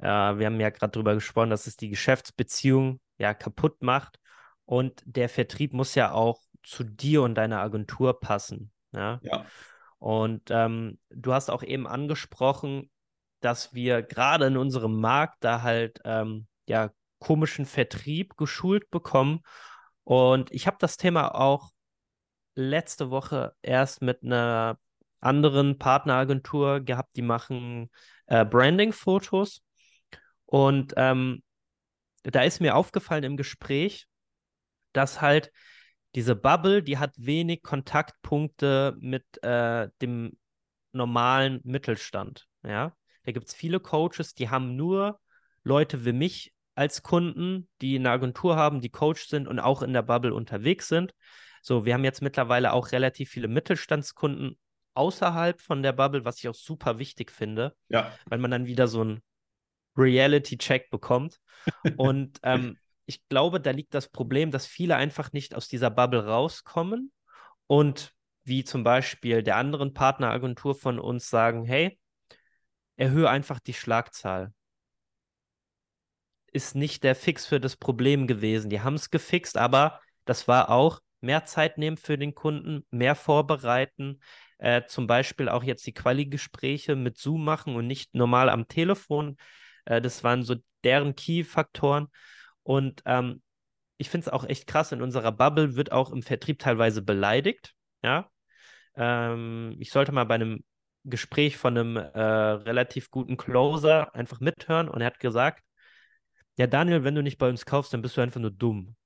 äh, 0.00 0.06
wir 0.06 0.46
haben 0.46 0.60
ja 0.60 0.70
gerade 0.70 0.92
darüber 0.92 1.14
gesprochen, 1.14 1.50
dass 1.50 1.66
es 1.66 1.76
die 1.76 1.90
Geschäftsbeziehung 1.90 3.00
ja 3.18 3.34
kaputt 3.34 3.82
macht 3.82 4.18
und 4.64 5.02
der 5.04 5.28
Vertrieb 5.28 5.72
muss 5.72 5.94
ja 5.94 6.12
auch 6.12 6.40
zu 6.62 6.84
dir 6.84 7.22
und 7.22 7.34
deiner 7.34 7.60
Agentur 7.60 8.20
passen. 8.20 8.70
Ja. 8.92 9.18
ja. 9.22 9.46
Und 9.98 10.50
ähm, 10.50 10.98
du 11.10 11.32
hast 11.32 11.50
auch 11.50 11.62
eben 11.62 11.86
angesprochen, 11.86 12.90
dass 13.40 13.74
wir 13.74 14.02
gerade 14.02 14.46
in 14.46 14.56
unserem 14.56 15.00
Markt 15.00 15.38
da 15.40 15.62
halt 15.62 16.00
ähm, 16.04 16.46
ja 16.66 16.90
komischen 17.18 17.66
Vertrieb 17.66 18.36
geschult 18.36 18.90
bekommen. 18.90 19.40
Und 20.04 20.52
ich 20.52 20.66
habe 20.66 20.76
das 20.80 20.96
Thema 20.96 21.34
auch 21.34 21.70
letzte 22.54 23.10
Woche 23.10 23.54
erst 23.62 24.02
mit 24.02 24.22
einer 24.22 24.78
anderen 25.20 25.78
Partneragentur 25.78 26.80
gehabt, 26.80 27.16
die 27.16 27.22
machen 27.22 27.90
äh, 28.26 28.44
Branding-Fotos. 28.44 29.62
Und 30.48 30.94
ähm, 30.96 31.42
da 32.22 32.42
ist 32.42 32.60
mir 32.60 32.74
aufgefallen 32.74 33.24
im 33.24 33.36
Gespräch, 33.36 34.06
dass 34.94 35.20
halt 35.20 35.52
diese 36.14 36.34
Bubble, 36.34 36.82
die 36.82 36.96
hat 36.96 37.12
wenig 37.18 37.62
Kontaktpunkte 37.62 38.96
mit 38.98 39.24
äh, 39.42 39.88
dem 40.00 40.38
normalen 40.92 41.60
Mittelstand. 41.64 42.46
Ja, 42.62 42.94
da 43.24 43.32
gibt 43.32 43.48
es 43.48 43.54
viele 43.54 43.78
Coaches, 43.78 44.34
die 44.34 44.48
haben 44.48 44.74
nur 44.74 45.20
Leute 45.64 46.06
wie 46.06 46.14
mich 46.14 46.54
als 46.74 47.02
Kunden, 47.02 47.68
die 47.82 47.98
eine 47.98 48.10
Agentur 48.10 48.56
haben, 48.56 48.80
die 48.80 48.88
Coach 48.88 49.26
sind 49.26 49.48
und 49.48 49.58
auch 49.58 49.82
in 49.82 49.92
der 49.92 50.02
Bubble 50.02 50.32
unterwegs 50.32 50.88
sind. 50.88 51.12
So, 51.60 51.84
wir 51.84 51.92
haben 51.92 52.04
jetzt 52.04 52.22
mittlerweile 52.22 52.72
auch 52.72 52.92
relativ 52.92 53.28
viele 53.28 53.48
Mittelstandskunden 53.48 54.58
außerhalb 54.94 55.60
von 55.60 55.82
der 55.82 55.92
Bubble, 55.92 56.24
was 56.24 56.38
ich 56.38 56.48
auch 56.48 56.54
super 56.54 56.98
wichtig 56.98 57.30
finde, 57.30 57.76
ja. 57.88 58.10
weil 58.26 58.38
man 58.38 58.50
dann 58.50 58.66
wieder 58.66 58.88
so 58.88 59.02
einen 59.02 59.20
Reality-Check 59.98 60.90
bekommt. 60.90 61.40
Und 61.96 62.38
ähm, 62.42 62.78
ich 63.06 63.26
glaube, 63.28 63.60
da 63.60 63.70
liegt 63.70 63.94
das 63.94 64.08
Problem, 64.08 64.50
dass 64.50 64.66
viele 64.66 64.96
einfach 64.96 65.32
nicht 65.32 65.54
aus 65.54 65.68
dieser 65.68 65.90
Bubble 65.90 66.26
rauskommen 66.26 67.10
und 67.66 68.12
wie 68.44 68.64
zum 68.64 68.84
Beispiel 68.84 69.42
der 69.42 69.56
anderen 69.56 69.94
Partneragentur 69.94 70.74
von 70.74 70.98
uns 70.98 71.30
sagen, 71.30 71.64
hey, 71.64 71.98
erhöhe 72.96 73.30
einfach 73.30 73.60
die 73.60 73.72
Schlagzahl. 73.72 74.52
Ist 76.52 76.74
nicht 76.74 77.02
der 77.02 77.14
Fix 77.14 77.46
für 77.46 77.60
das 77.60 77.76
Problem 77.76 78.26
gewesen. 78.26 78.68
Die 78.68 78.80
haben 78.80 78.94
es 78.94 79.10
gefixt, 79.10 79.56
aber 79.56 80.00
das 80.24 80.48
war 80.48 80.70
auch 80.70 81.00
mehr 81.20 81.44
Zeit 81.44 81.78
nehmen 81.78 81.96
für 81.96 82.18
den 82.18 82.34
Kunden, 82.34 82.86
mehr 82.90 83.14
vorbereiten, 83.14 84.20
äh, 84.58 84.84
zum 84.84 85.06
Beispiel 85.06 85.48
auch 85.48 85.62
jetzt 85.62 85.86
die 85.86 85.94
Quali-Gespräche 85.94 86.96
mit 86.96 87.16
Zoom 87.16 87.44
machen 87.44 87.76
und 87.76 87.86
nicht 87.86 88.14
normal 88.14 88.50
am 88.50 88.68
Telefon. 88.68 89.36
Äh, 89.88 90.00
das 90.00 90.22
waren 90.22 90.42
so 90.42 90.56
deren 90.84 91.14
Key-Faktoren. 91.16 92.08
Und 92.62 93.02
ähm, 93.06 93.42
ich 93.96 94.10
finde 94.10 94.26
es 94.26 94.32
auch 94.32 94.44
echt 94.44 94.66
krass, 94.66 94.92
in 94.92 95.02
unserer 95.02 95.32
Bubble 95.32 95.74
wird 95.74 95.92
auch 95.92 96.12
im 96.12 96.22
Vertrieb 96.22 96.58
teilweise 96.60 97.02
beleidigt. 97.02 97.74
Ja. 98.02 98.30
Ähm, 98.94 99.76
ich 99.78 99.90
sollte 99.90 100.12
mal 100.12 100.24
bei 100.24 100.36
einem 100.36 100.64
Gespräch 101.04 101.56
von 101.56 101.76
einem 101.76 101.96
äh, 101.96 102.20
relativ 102.20 103.10
guten 103.10 103.36
Closer 103.36 104.14
einfach 104.14 104.40
mithören 104.40 104.88
und 104.88 105.00
er 105.00 105.06
hat 105.06 105.20
gesagt, 105.20 105.64
ja, 106.56 106.66
Daniel, 106.66 107.04
wenn 107.04 107.14
du 107.14 107.22
nicht 107.22 107.38
bei 107.38 107.48
uns 107.48 107.64
kaufst, 107.64 107.92
dann 107.92 108.02
bist 108.02 108.16
du 108.16 108.20
einfach 108.20 108.40
nur 108.40 108.50
dumm. 108.50 108.96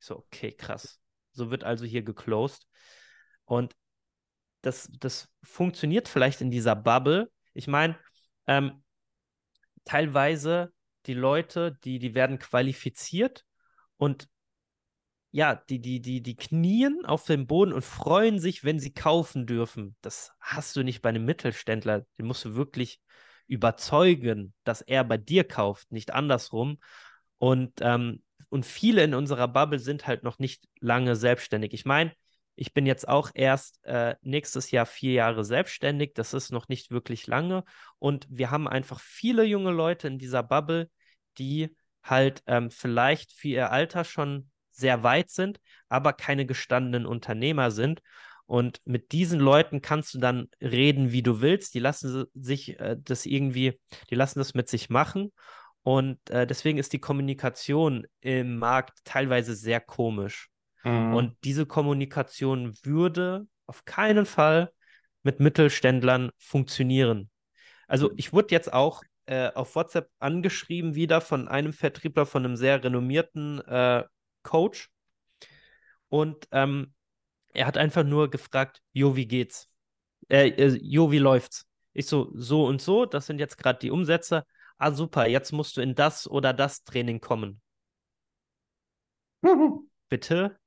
Ich 0.00 0.06
so, 0.06 0.16
okay, 0.16 0.52
krass. 0.52 1.00
So 1.32 1.50
wird 1.50 1.64
also 1.64 1.84
hier 1.84 2.02
geclosed. 2.02 2.66
Und 3.44 3.74
das, 4.62 4.88
das 5.00 5.28
funktioniert 5.42 6.08
vielleicht 6.08 6.40
in 6.40 6.50
dieser 6.50 6.76
Bubble. 6.76 7.30
Ich 7.52 7.66
meine, 7.66 7.98
ähm, 8.46 8.83
teilweise 9.84 10.72
die 11.06 11.14
Leute, 11.14 11.78
die, 11.84 11.98
die 11.98 12.14
werden 12.14 12.38
qualifiziert 12.38 13.44
und 13.96 14.28
ja, 15.30 15.56
die, 15.68 15.80
die, 15.80 16.00
die, 16.00 16.22
die 16.22 16.36
knien 16.36 17.04
auf 17.04 17.24
dem 17.24 17.48
Boden 17.48 17.72
und 17.72 17.84
freuen 17.84 18.38
sich, 18.38 18.62
wenn 18.62 18.78
sie 18.78 18.94
kaufen 18.94 19.46
dürfen. 19.46 19.96
Das 20.00 20.32
hast 20.38 20.76
du 20.76 20.84
nicht 20.84 21.02
bei 21.02 21.08
einem 21.08 21.24
Mittelständler. 21.24 22.06
Den 22.18 22.26
musst 22.26 22.44
du 22.44 22.54
wirklich 22.54 23.00
überzeugen, 23.48 24.54
dass 24.62 24.80
er 24.80 25.02
bei 25.02 25.16
dir 25.16 25.42
kauft, 25.42 25.90
nicht 25.90 26.12
andersrum. 26.14 26.78
Und, 27.38 27.72
ähm, 27.80 28.22
und 28.48 28.64
viele 28.64 29.02
in 29.02 29.12
unserer 29.12 29.48
Bubble 29.48 29.80
sind 29.80 30.06
halt 30.06 30.22
noch 30.22 30.38
nicht 30.38 30.68
lange 30.78 31.16
selbstständig. 31.16 31.72
Ich 31.74 31.84
meine, 31.84 32.12
ich 32.56 32.72
bin 32.72 32.86
jetzt 32.86 33.08
auch 33.08 33.30
erst 33.34 33.84
äh, 33.84 34.14
nächstes 34.22 34.70
Jahr 34.70 34.86
vier 34.86 35.12
Jahre 35.12 35.44
selbstständig. 35.44 36.12
Das 36.14 36.34
ist 36.34 36.52
noch 36.52 36.68
nicht 36.68 36.90
wirklich 36.90 37.26
lange. 37.26 37.64
Und 37.98 38.26
wir 38.30 38.50
haben 38.50 38.68
einfach 38.68 39.00
viele 39.00 39.44
junge 39.44 39.72
Leute 39.72 40.06
in 40.06 40.18
dieser 40.18 40.42
Bubble, 40.42 40.90
die 41.38 41.74
halt 42.02 42.42
ähm, 42.46 42.70
vielleicht 42.70 43.32
für 43.32 43.48
ihr 43.48 43.72
Alter 43.72 44.04
schon 44.04 44.50
sehr 44.70 45.02
weit 45.02 45.30
sind, 45.30 45.60
aber 45.88 46.12
keine 46.12 46.46
gestandenen 46.46 47.06
Unternehmer 47.06 47.70
sind. 47.70 48.02
Und 48.46 48.80
mit 48.84 49.12
diesen 49.12 49.40
Leuten 49.40 49.80
kannst 49.80 50.14
du 50.14 50.18
dann 50.18 50.48
reden, 50.60 51.12
wie 51.12 51.22
du 51.22 51.40
willst. 51.40 51.74
Die 51.74 51.80
lassen 51.80 52.26
sich 52.34 52.78
äh, 52.78 52.96
das 53.02 53.26
irgendwie, 53.26 53.80
die 54.10 54.14
lassen 54.14 54.38
das 54.38 54.54
mit 54.54 54.68
sich 54.68 54.90
machen. 54.90 55.32
Und 55.82 56.18
äh, 56.30 56.46
deswegen 56.46 56.78
ist 56.78 56.92
die 56.92 56.98
Kommunikation 56.98 58.06
im 58.20 58.58
Markt 58.58 58.98
teilweise 59.04 59.54
sehr 59.54 59.80
komisch. 59.80 60.50
Mhm. 60.84 61.14
Und 61.14 61.36
diese 61.44 61.66
Kommunikation 61.66 62.74
würde 62.82 63.46
auf 63.66 63.84
keinen 63.84 64.26
Fall 64.26 64.72
mit 65.22 65.40
Mittelständlern 65.40 66.30
funktionieren. 66.38 67.30
Also 67.86 68.12
ich 68.16 68.32
wurde 68.32 68.54
jetzt 68.54 68.72
auch 68.72 69.02
äh, 69.26 69.50
auf 69.52 69.74
WhatsApp 69.74 70.10
angeschrieben 70.18 70.94
wieder 70.94 71.20
von 71.20 71.48
einem 71.48 71.72
Vertriebler, 71.72 72.26
von 72.26 72.44
einem 72.44 72.56
sehr 72.56 72.82
renommierten 72.84 73.60
äh, 73.62 74.04
Coach. 74.42 74.90
Und 76.08 76.46
ähm, 76.52 76.92
er 77.52 77.66
hat 77.66 77.78
einfach 77.78 78.04
nur 78.04 78.30
gefragt, 78.30 78.82
Jo, 78.92 79.16
wie 79.16 79.26
geht's? 79.26 79.68
Äh, 80.28 80.48
äh, 80.48 80.78
jo, 80.82 81.10
wie 81.10 81.18
läuft's? 81.18 81.66
Ich 81.92 82.06
so, 82.06 82.30
so 82.34 82.66
und 82.66 82.82
so, 82.82 83.06
das 83.06 83.26
sind 83.26 83.38
jetzt 83.38 83.56
gerade 83.56 83.78
die 83.78 83.90
Umsätze. 83.90 84.44
Ah, 84.78 84.92
super, 84.92 85.26
jetzt 85.26 85.52
musst 85.52 85.76
du 85.76 85.80
in 85.80 85.94
das 85.94 86.28
oder 86.28 86.52
das 86.52 86.82
Training 86.84 87.20
kommen. 87.20 87.60
Mhm. 89.42 89.88
Bitte? 90.08 90.58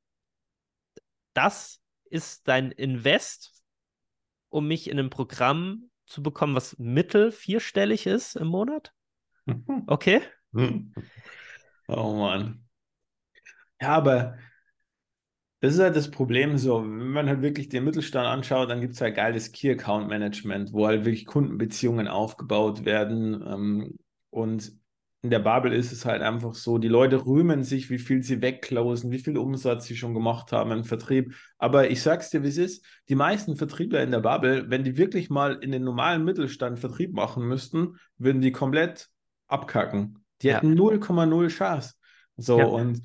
Das 1.38 1.84
ist 2.10 2.48
dein 2.48 2.72
Invest, 2.72 3.64
um 4.50 4.68
mich 4.68 4.90
in 4.90 4.98
ein 4.98 5.12
Programm 5.12 5.92
zu 6.08 6.24
bekommen, 6.24 6.56
was 6.56 6.80
mittel 6.80 7.32
vierstellig 7.32 8.08
ist 8.08 8.36
im 8.36 8.48
Monat? 8.48 8.92
Mhm. 9.46 9.84
Okay? 9.86 10.22
Oh 11.88 12.14
Mann. 12.16 12.64
Ja, 13.80 13.90
aber 13.90 14.38
das 15.60 15.76
ist 15.76 15.80
halt 15.80 15.96
das 15.96 16.10
Problem 16.10 16.58
so, 16.58 16.82
wenn 16.82 17.12
man 17.12 17.28
halt 17.28 17.44
wirklich 17.44 17.70
den 17.70 17.84
Mittelstand 17.84 18.28
anschaut, 18.28 18.72
dann 18.72 18.82
gibt 18.82 18.96
es 18.96 19.02
halt 19.02 19.16
geiles 19.16 19.52
Key 19.52 19.70
Account 19.72 20.08
Management, 20.08 20.74
wo 20.74 20.88
halt 20.88 21.06
wirklich 21.06 21.28
Kundenbeziehungen 21.28 22.08
aufgebaut 22.08 22.84
werden. 22.84 23.44
Ähm, 23.48 24.00
und 24.32 24.72
in 25.24 25.32
der 25.32 25.40
Babel 25.40 25.74
ist 25.74 25.92
es 25.92 26.06
halt 26.06 26.22
einfach 26.22 26.54
so, 26.54 26.78
die 26.78 26.88
Leute 26.88 27.26
rühmen 27.26 27.64
sich, 27.64 27.90
wie 27.90 27.98
viel 27.98 28.22
sie 28.22 28.42
wegclosen, 28.42 29.12
wie 29.12 29.20
viel 29.20 29.38
Umsatz 29.38 29.86
sie 29.86 29.98
schon 29.98 30.14
gemacht 30.14 30.52
haben 30.52 30.72
im 30.72 30.84
Vertrieb. 30.84 31.34
Aber 31.58 31.90
ich 31.90 32.04
sag's 32.04 32.30
dir, 32.30 32.44
wie 32.44 32.50
es 32.50 32.58
ist, 32.58 32.86
die 33.10 33.16
meisten 33.16 33.58
Vertriebler 33.58 34.04
in 34.04 34.12
der 34.12 34.20
Babel, 34.20 34.70
wenn 34.70 34.84
die 34.84 34.98
wirklich 34.98 35.30
mal 35.30 35.56
in 35.56 35.72
den 35.72 35.84
normalen 35.84 36.24
Mittelstand 36.24 36.80
Vertrieb 36.80 37.14
machen 37.14 37.48
müssten, 37.48 37.96
würden 38.18 38.42
die 38.42 38.52
komplett 38.52 39.10
abkacken. 39.48 40.24
Die 40.44 40.54
hätten 40.54 40.78
0,0 40.78 41.48
Chance. 41.50 41.96
So, 42.38 42.60
ja. 42.60 42.66
und 42.66 43.02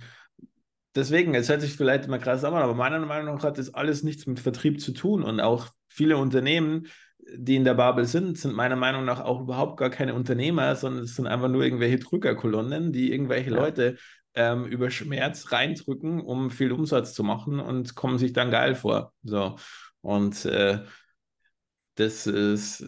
deswegen, 0.94 1.34
es 1.34 1.48
hört 1.48 1.62
sich 1.62 1.76
vielleicht 1.76 2.08
mal 2.08 2.18
krass 2.18 2.44
an, 2.44 2.52
aber 2.52 2.74
meiner 2.74 2.98
Meinung 3.00 3.36
nach 3.36 3.42
hat 3.44 3.56
das 3.56 3.72
alles 3.72 4.02
nichts 4.02 4.26
mit 4.26 4.38
Vertrieb 4.38 4.82
zu 4.82 4.92
tun 4.92 5.22
und 5.22 5.40
auch 5.40 5.68
viele 5.88 6.18
Unternehmen, 6.18 6.88
die 7.34 7.56
in 7.56 7.64
der 7.64 7.74
Babel 7.74 8.04
sind, 8.04 8.38
sind 8.38 8.54
meiner 8.54 8.76
Meinung 8.76 9.04
nach 9.04 9.20
auch 9.20 9.40
überhaupt 9.40 9.78
gar 9.78 9.90
keine 9.90 10.14
Unternehmer, 10.14 10.76
sondern 10.76 11.04
es 11.04 11.16
sind 11.16 11.26
einfach 11.26 11.48
nur 11.48 11.62
irgendwelche 11.62 11.98
Drückerkolonnen, 11.98 12.92
die 12.92 13.12
irgendwelche 13.12 13.50
ja. 13.50 13.56
Leute 13.56 13.96
ähm, 14.34 14.64
über 14.64 14.90
Schmerz 14.90 15.52
reindrücken, 15.52 16.20
um 16.20 16.50
viel 16.50 16.72
Umsatz 16.72 17.14
zu 17.14 17.22
machen 17.22 17.60
und 17.60 17.94
kommen 17.94 18.18
sich 18.18 18.32
dann 18.32 18.50
geil 18.50 18.74
vor. 18.74 19.12
So. 19.22 19.56
Und 20.00 20.44
äh, 20.46 20.80
das 21.94 22.26
ist, 22.26 22.86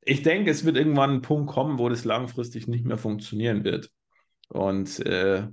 ich 0.00 0.22
denke, 0.22 0.50
es 0.50 0.64
wird 0.64 0.76
irgendwann 0.76 1.10
ein 1.10 1.22
Punkt 1.22 1.50
kommen, 1.52 1.78
wo 1.78 1.88
das 1.88 2.04
langfristig 2.04 2.66
nicht 2.66 2.84
mehr 2.84 2.98
funktionieren 2.98 3.64
wird. 3.64 3.90
Und 4.48 4.98
äh, 5.06 5.48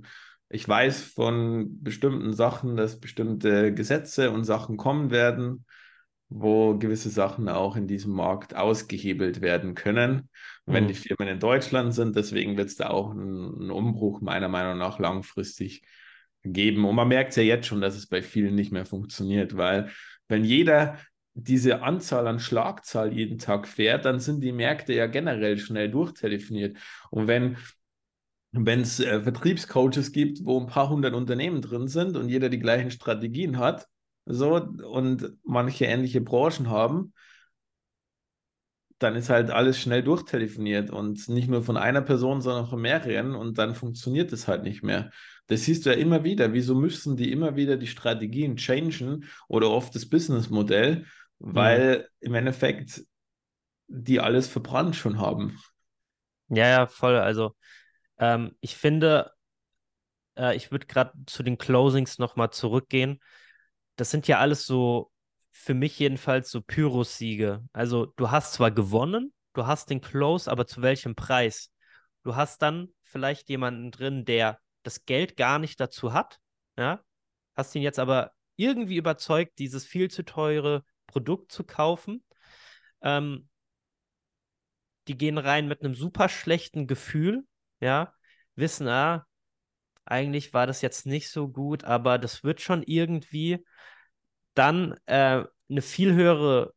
ich 0.48 0.68
weiß 0.68 1.02
von 1.02 1.82
bestimmten 1.82 2.32
Sachen, 2.32 2.76
dass 2.76 2.98
bestimmte 2.98 3.72
Gesetze 3.72 4.30
und 4.30 4.44
Sachen 4.44 4.76
kommen 4.76 5.10
werden, 5.10 5.64
wo 6.30 6.78
gewisse 6.78 7.10
Sachen 7.10 7.48
auch 7.48 7.74
in 7.74 7.88
diesem 7.88 8.12
Markt 8.12 8.54
ausgehebelt 8.54 9.40
werden 9.40 9.74
können, 9.74 10.28
mhm. 10.64 10.72
wenn 10.72 10.88
die 10.88 10.94
Firmen 10.94 11.28
in 11.28 11.40
Deutschland 11.40 11.92
sind. 11.92 12.14
Deswegen 12.14 12.56
wird 12.56 12.68
es 12.68 12.76
da 12.76 12.88
auch 12.88 13.10
einen, 13.10 13.70
Umbruch 13.70 14.20
meiner 14.20 14.48
Meinung 14.48 14.78
nach 14.78 15.00
langfristig 15.00 15.82
geben. 16.44 16.84
Und 16.84 16.94
man 16.94 17.08
merkt 17.08 17.36
ja 17.36 17.42
jetzt 17.42 17.66
schon, 17.66 17.80
dass 17.80 17.96
es 17.96 18.06
bei 18.06 18.22
vielen 18.22 18.54
nicht 18.54 18.72
mehr 18.72 18.86
funktioniert, 18.86 19.56
weil 19.56 19.90
wenn 20.28 20.44
jeder 20.44 20.98
diese 21.34 21.82
Anzahl 21.82 22.26
an 22.28 22.38
Schlagzahl 22.38 23.12
jeden 23.12 23.38
Tag 23.38 23.66
fährt, 23.66 24.04
dann 24.04 24.20
sind 24.20 24.42
die 24.42 24.52
Märkte 24.52 24.92
ja 24.92 25.06
generell 25.06 25.58
schnell 25.58 25.90
durchtelefoniert. 25.90 26.76
Und 27.10 27.26
wenn 27.26 27.56
wenn 28.52 28.80
es 28.80 28.98
äh, 28.98 29.22
Vertriebscoaches 29.22 30.10
gibt, 30.10 30.44
wo 30.44 30.58
ein 30.58 30.66
paar 30.66 30.88
hundert 30.88 31.14
Unternehmen 31.14 31.62
drin 31.62 31.86
sind 31.86 32.16
und 32.16 32.28
jeder 32.28 32.48
die 32.48 32.58
gleichen 32.58 32.90
Strategien 32.90 33.58
hat, 33.58 33.86
so 34.32 34.54
und 34.54 35.32
manche 35.44 35.86
ähnliche 35.86 36.20
Branchen 36.20 36.68
haben, 36.68 37.12
dann 38.98 39.16
ist 39.16 39.30
halt 39.30 39.50
alles 39.50 39.80
schnell 39.80 40.02
durchtelefoniert 40.02 40.90
und 40.90 41.28
nicht 41.28 41.48
nur 41.48 41.62
von 41.62 41.76
einer 41.76 42.02
Person, 42.02 42.42
sondern 42.42 42.66
von 42.66 42.80
mehreren 42.80 43.34
und 43.34 43.56
dann 43.56 43.74
funktioniert 43.74 44.32
es 44.32 44.46
halt 44.46 44.62
nicht 44.62 44.82
mehr. 44.82 45.10
Das 45.46 45.64
siehst 45.64 45.86
du 45.86 45.90
ja 45.90 45.96
immer 45.96 46.22
wieder. 46.22 46.52
Wieso 46.52 46.74
müssen 46.74 47.16
die 47.16 47.32
immer 47.32 47.56
wieder 47.56 47.76
die 47.76 47.86
Strategien 47.86 48.56
changen 48.56 49.24
oder 49.48 49.70
oft 49.70 49.94
das 49.94 50.08
Businessmodell, 50.08 51.06
weil 51.38 51.98
mhm. 51.98 52.04
im 52.20 52.34
Endeffekt 52.34 53.02
die 53.88 54.20
alles 54.20 54.46
verbrannt 54.46 54.94
schon 54.94 55.18
haben. 55.18 55.58
Ja, 56.48 56.68
ja, 56.68 56.86
voll. 56.86 57.16
Also 57.16 57.56
ähm, 58.18 58.56
ich 58.60 58.76
finde, 58.76 59.32
äh, 60.36 60.54
ich 60.56 60.70
würde 60.70 60.86
gerade 60.86 61.12
zu 61.26 61.42
den 61.42 61.58
Closings 61.58 62.18
nochmal 62.18 62.50
zurückgehen. 62.50 63.20
Das 64.00 64.10
sind 64.10 64.26
ja 64.28 64.38
alles 64.38 64.66
so, 64.66 65.10
für 65.50 65.74
mich 65.74 65.98
jedenfalls, 65.98 66.50
so 66.50 66.62
Pyros-Siege. 66.62 67.62
Also 67.72 68.06
du 68.06 68.30
hast 68.30 68.54
zwar 68.54 68.70
gewonnen, 68.70 69.32
du 69.52 69.66
hast 69.66 69.90
den 69.90 70.00
Close, 70.00 70.50
aber 70.50 70.66
zu 70.66 70.82
welchem 70.82 71.14
Preis? 71.14 71.70
Du 72.22 72.36
hast 72.36 72.62
dann 72.62 72.88
vielleicht 73.02 73.48
jemanden 73.48 73.90
drin, 73.90 74.24
der 74.24 74.58
das 74.82 75.04
Geld 75.04 75.36
gar 75.36 75.58
nicht 75.58 75.78
dazu 75.80 76.12
hat, 76.12 76.38
ja, 76.78 77.00
hast 77.54 77.74
ihn 77.74 77.82
jetzt 77.82 77.98
aber 77.98 78.32
irgendwie 78.56 78.96
überzeugt, 78.96 79.58
dieses 79.58 79.84
viel 79.84 80.10
zu 80.10 80.24
teure 80.24 80.84
Produkt 81.06 81.52
zu 81.52 81.64
kaufen 81.64 82.24
ähm, 83.02 83.48
die 85.08 85.16
gehen 85.16 85.38
rein 85.38 85.68
mit 85.68 85.82
einem 85.82 85.94
super 85.94 86.28
schlechten 86.28 86.86
Gefühl, 86.86 87.46
ja, 87.80 88.12
wissen, 88.54 88.88
ah, 88.88 89.26
eigentlich 90.10 90.52
war 90.52 90.66
das 90.66 90.82
jetzt 90.82 91.06
nicht 91.06 91.30
so 91.30 91.48
gut, 91.48 91.84
aber 91.84 92.18
das 92.18 92.44
wird 92.44 92.60
schon 92.60 92.82
irgendwie 92.82 93.64
dann 94.54 94.96
äh, 95.06 95.44
eine 95.68 95.82
viel 95.82 96.14
höhere 96.14 96.74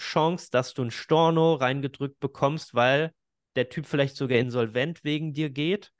Chance, 0.00 0.48
dass 0.50 0.74
du 0.74 0.82
ein 0.82 0.90
Storno 0.90 1.54
reingedrückt 1.54 2.20
bekommst, 2.20 2.74
weil 2.74 3.12
der 3.56 3.68
Typ 3.68 3.86
vielleicht 3.86 4.16
sogar 4.16 4.38
insolvent 4.38 5.02
wegen 5.04 5.32
dir 5.32 5.50
geht. 5.50 5.92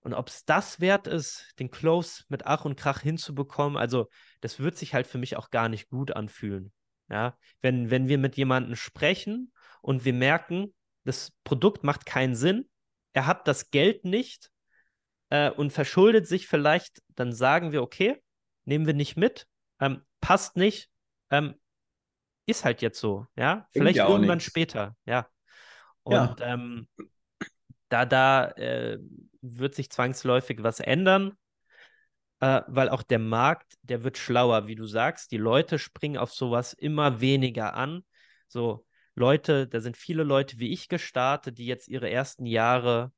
Und 0.00 0.14
ob 0.14 0.28
es 0.28 0.44
das 0.44 0.80
wert 0.80 1.06
ist, 1.06 1.54
den 1.58 1.70
Close 1.70 2.24
mit 2.28 2.46
Ach 2.46 2.64
und 2.64 2.76
Krach 2.76 3.00
hinzubekommen, 3.00 3.78
also 3.78 4.08
das 4.40 4.58
wird 4.58 4.76
sich 4.76 4.92
halt 4.94 5.06
für 5.06 5.18
mich 5.18 5.36
auch 5.36 5.50
gar 5.50 5.68
nicht 5.68 5.88
gut 5.88 6.14
anfühlen. 6.14 6.72
Ja, 7.08 7.36
wenn, 7.60 7.90
wenn 7.90 8.08
wir 8.08 8.18
mit 8.18 8.36
jemandem 8.36 8.76
sprechen 8.76 9.52
und 9.82 10.04
wir 10.04 10.14
merken, 10.14 10.74
das 11.04 11.32
Produkt 11.44 11.84
macht 11.84 12.06
keinen 12.06 12.34
Sinn, 12.34 12.68
er 13.12 13.26
hat 13.26 13.46
das 13.46 13.70
Geld 13.70 14.04
nicht 14.04 14.50
äh, 15.34 15.50
und 15.50 15.72
verschuldet 15.72 16.28
sich 16.28 16.46
vielleicht, 16.46 17.02
dann 17.16 17.32
sagen 17.32 17.72
wir, 17.72 17.82
okay, 17.82 18.22
nehmen 18.66 18.86
wir 18.86 18.94
nicht 18.94 19.16
mit, 19.16 19.48
ähm, 19.80 20.02
passt 20.20 20.56
nicht, 20.56 20.88
ähm, 21.30 21.56
ist 22.46 22.64
halt 22.64 22.82
jetzt 22.82 23.00
so, 23.00 23.26
ja. 23.34 23.66
Vielleicht 23.72 23.96
ja 23.96 24.08
irgendwann 24.08 24.36
nichts. 24.36 24.48
später, 24.48 24.96
ja. 25.06 25.26
Und 26.04 26.38
ja. 26.38 26.54
Ähm, 26.54 26.86
da, 27.88 28.06
da 28.06 28.48
äh, 28.52 28.98
wird 29.40 29.74
sich 29.74 29.90
zwangsläufig 29.90 30.62
was 30.62 30.78
ändern, 30.78 31.36
äh, 32.38 32.62
weil 32.68 32.88
auch 32.88 33.02
der 33.02 33.18
Markt, 33.18 33.74
der 33.82 34.04
wird 34.04 34.18
schlauer, 34.18 34.68
wie 34.68 34.76
du 34.76 34.86
sagst. 34.86 35.32
Die 35.32 35.36
Leute 35.36 35.80
springen 35.80 36.16
auf 36.16 36.32
sowas 36.32 36.74
immer 36.74 37.20
weniger 37.20 37.74
an. 37.74 38.04
So, 38.46 38.86
Leute, 39.16 39.66
da 39.66 39.80
sind 39.80 39.96
viele 39.96 40.22
Leute 40.22 40.60
wie 40.60 40.72
ich 40.72 40.88
gestartet, 40.88 41.58
die 41.58 41.66
jetzt 41.66 41.88
ihre 41.88 42.08
ersten 42.08 42.46
Jahre 42.46 43.12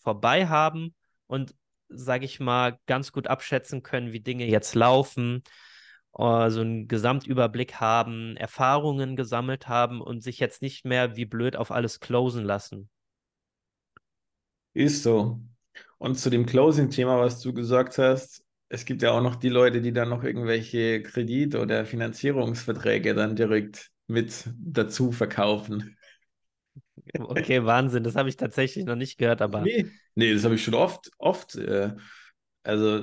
vorbei 0.00 0.46
haben 0.46 0.94
und, 1.32 1.54
sage 1.88 2.26
ich 2.26 2.40
mal, 2.40 2.78
ganz 2.86 3.10
gut 3.10 3.26
abschätzen 3.26 3.82
können, 3.82 4.12
wie 4.12 4.20
Dinge 4.20 4.46
jetzt 4.46 4.74
laufen, 4.74 5.42
uh, 6.18 6.50
so 6.50 6.60
einen 6.60 6.88
Gesamtüberblick 6.88 7.76
haben, 7.80 8.36
Erfahrungen 8.36 9.16
gesammelt 9.16 9.66
haben 9.66 10.02
und 10.02 10.22
sich 10.22 10.38
jetzt 10.38 10.60
nicht 10.60 10.84
mehr 10.84 11.16
wie 11.16 11.24
blöd 11.24 11.56
auf 11.56 11.70
alles 11.70 12.00
closen 12.00 12.44
lassen. 12.44 12.90
Ist 14.74 15.02
so. 15.02 15.40
Und 15.96 16.18
zu 16.18 16.28
dem 16.28 16.44
Closing-Thema, 16.44 17.18
was 17.18 17.40
du 17.40 17.54
gesagt 17.54 17.96
hast, 17.96 18.44
es 18.68 18.84
gibt 18.84 19.00
ja 19.00 19.12
auch 19.12 19.22
noch 19.22 19.36
die 19.36 19.48
Leute, 19.48 19.80
die 19.80 19.92
dann 19.92 20.10
noch 20.10 20.24
irgendwelche 20.24 21.02
Kredit- 21.02 21.54
oder 21.54 21.86
Finanzierungsverträge 21.86 23.14
dann 23.14 23.36
direkt 23.36 23.90
mit 24.06 24.50
dazu 24.58 25.12
verkaufen. 25.12 25.96
Okay, 27.18 27.64
Wahnsinn, 27.64 28.04
das 28.04 28.16
habe 28.16 28.28
ich 28.28 28.36
tatsächlich 28.36 28.84
noch 28.84 28.96
nicht 28.96 29.18
gehört, 29.18 29.42
aber. 29.42 29.60
Nee, 29.60 29.86
nee 30.14 30.32
das 30.32 30.44
habe 30.44 30.54
ich 30.54 30.64
schon 30.64 30.74
oft, 30.74 31.10
oft. 31.18 31.56
Äh, 31.56 31.94
also 32.62 33.02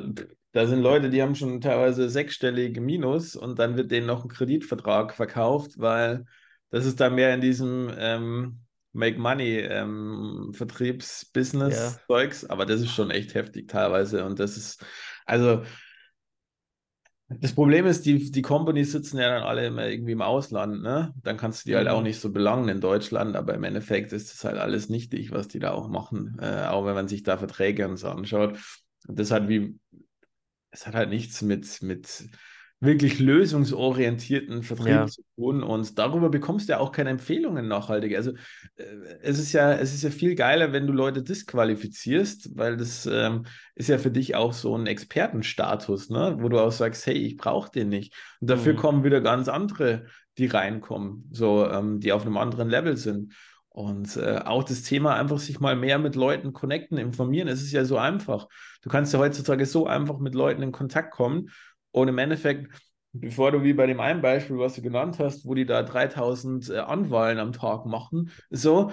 da 0.52 0.66
sind 0.66 0.82
Leute, 0.82 1.10
die 1.10 1.22
haben 1.22 1.36
schon 1.36 1.62
teilweise 1.62 2.10
sechsstellige 2.10 2.82
Minus 2.82 3.36
und 3.36 3.60
dann 3.60 3.78
wird 3.78 3.92
denen 3.92 4.08
noch 4.08 4.24
ein 4.24 4.30
Kreditvertrag 4.30 5.14
verkauft, 5.14 5.74
weil 5.78 6.26
das 6.72 6.86
ist 6.86 7.00
dann 7.00 7.16
mehr 7.16 7.34
in 7.34 7.42
diesem 7.42 7.92
ähm, 7.98 8.62
Make 8.94 9.20
Money 9.20 9.60
ähm, 9.60 10.52
Vertriebsbusiness-Zeugs, 10.54 12.44
ja. 12.44 12.50
aber 12.50 12.66
das 12.66 12.82
ist 12.82 12.92
schon 12.92 13.12
echt 13.12 13.36
heftig 13.36 13.68
teilweise 13.68 14.26
und 14.26 14.40
das 14.40 14.58
ist, 14.58 14.84
also 15.26 15.64
das 17.30 17.54
Problem 17.54 17.86
ist, 17.86 18.06
die, 18.06 18.32
die 18.32 18.42
Companies 18.42 18.92
sitzen 18.92 19.20
ja 19.20 19.30
dann 19.30 19.44
alle 19.44 19.68
immer 19.68 19.88
irgendwie 19.88 20.14
im 20.14 20.22
Ausland, 20.22 20.82
ne? 20.82 21.14
Dann 21.22 21.38
kannst 21.38 21.64
du 21.64 21.70
die 21.70 21.76
halt 21.76 21.88
auch 21.88 22.00
mhm. 22.00 22.06
nicht 22.06 22.20
so 22.20 22.32
belangen 22.32 22.70
in 22.70 22.82
Deutschland, 22.82 23.36
aber 23.36 23.54
im 23.54 23.64
Endeffekt 23.64 24.14
ist 24.14 24.34
das 24.34 24.44
halt 24.44 24.58
alles 24.58 24.90
nichtig, 24.90 25.32
was 25.32 25.48
die 25.48 25.60
da 25.60 25.72
auch 25.72 25.90
machen, 25.90 26.38
äh, 26.42 26.66
auch 26.66 26.86
wenn 26.86 26.96
man 26.96 27.08
sich 27.08 27.22
da 27.22 27.38
Verträge 27.38 27.88
und 27.88 27.98
so 27.98 28.10
anschaut. 28.10 28.58
Und 29.08 29.20
das 29.20 29.30
hat 29.30 29.48
wie, 29.48 29.78
es 30.72 30.88
hat 30.88 30.96
halt 30.96 31.10
nichts 31.10 31.44
mit, 31.44 31.84
mit 31.84 32.30
wirklich 32.82 33.20
lösungsorientierten 33.20 34.64
Vertrieb 34.64 34.88
ja. 34.88 35.08
zu 35.08 35.22
tun 35.36 35.64
und 35.64 36.00
darüber 36.00 36.30
bekommst 36.30 36.70
du 36.70 36.74
ja 36.74 36.80
auch 36.80 36.94
keine 36.94 37.10
Empfehlungen 37.10 37.68
nachhaltig. 37.68 38.16
Also 38.16 38.32
äh, 38.76 38.84
es 39.22 39.38
ist 39.38 39.52
ja, 39.52 39.74
es 39.74 39.94
ist 39.94 40.04
ja 40.04 40.10
viel 40.12 40.36
geiler, 40.36 40.72
wenn 40.72 40.88
du 40.88 40.94
Leute 40.94 41.22
disqualifizierst, 41.22 42.58
weil 42.58 42.78
das 42.78 43.06
ähm, 43.06 43.46
ist 43.76 43.90
ja 43.90 43.98
für 43.98 44.12
dich 44.12 44.36
auch 44.36 44.54
so 44.54 44.78
ein 44.78 44.88
Expertenstatus, 44.88 46.10
ne? 46.10 46.38
wo 46.40 46.48
du 46.48 46.60
auch 46.60 46.72
sagst, 46.72 47.06
hey, 47.06 47.18
ich 47.18 47.36
brauche 47.36 47.70
den 47.70 47.90
nicht. 47.90 48.14
Und 48.40 48.50
dafür 48.50 48.74
mhm. 48.74 48.78
kommen 48.78 49.04
wieder 49.04 49.20
ganz 49.20 49.50
andere, 49.50 50.06
die 50.38 50.46
reinkommen, 50.46 51.28
so 51.32 51.68
ähm, 51.70 52.00
die 52.00 52.14
auf 52.14 52.26
einem 52.26 52.38
anderen 52.38 52.70
Level 52.70 52.96
sind. 52.96 53.34
Und 53.72 54.18
äh, 54.18 54.42
auch 54.44 54.64
das 54.64 54.82
Thema 54.82 55.16
einfach 55.16 55.40
sich 55.40 55.60
mal 55.60 55.76
mehr 55.76 56.00
mit 56.00 56.16
Leuten 56.16 56.54
connecten, 56.54 56.98
informieren. 56.98 57.48
Es 57.48 57.62
ist 57.62 57.72
ja 57.72 57.86
so 57.86 57.98
einfach. 57.98 58.48
Du 58.82 58.90
kannst 58.90 59.14
ja 59.14 59.20
heutzutage 59.20 59.66
so 59.66 59.86
einfach 59.86 60.18
mit 60.18 60.34
Leuten 60.34 60.64
in 60.64 60.72
Kontakt 60.72 61.12
kommen. 61.12 61.50
Und 61.92 62.08
im 62.08 62.18
Endeffekt, 62.18 62.72
bevor 63.14 63.52
du 63.52 63.64
wie 63.64 63.74
bei 63.74 63.88
dem 63.88 64.00
einen 64.00 64.22
Beispiel, 64.22 64.58
was 64.58 64.76
du 64.76 64.82
genannt 64.82 65.20
hast, 65.20 65.46
wo 65.46 65.54
die 65.54 65.66
da 65.66 65.84
3000 65.84 66.70
äh, 66.70 66.78
Anwahlen 66.78 67.40
am 67.40 67.54
Tag 67.54 67.86
machen, 67.86 68.32
so, 68.50 68.92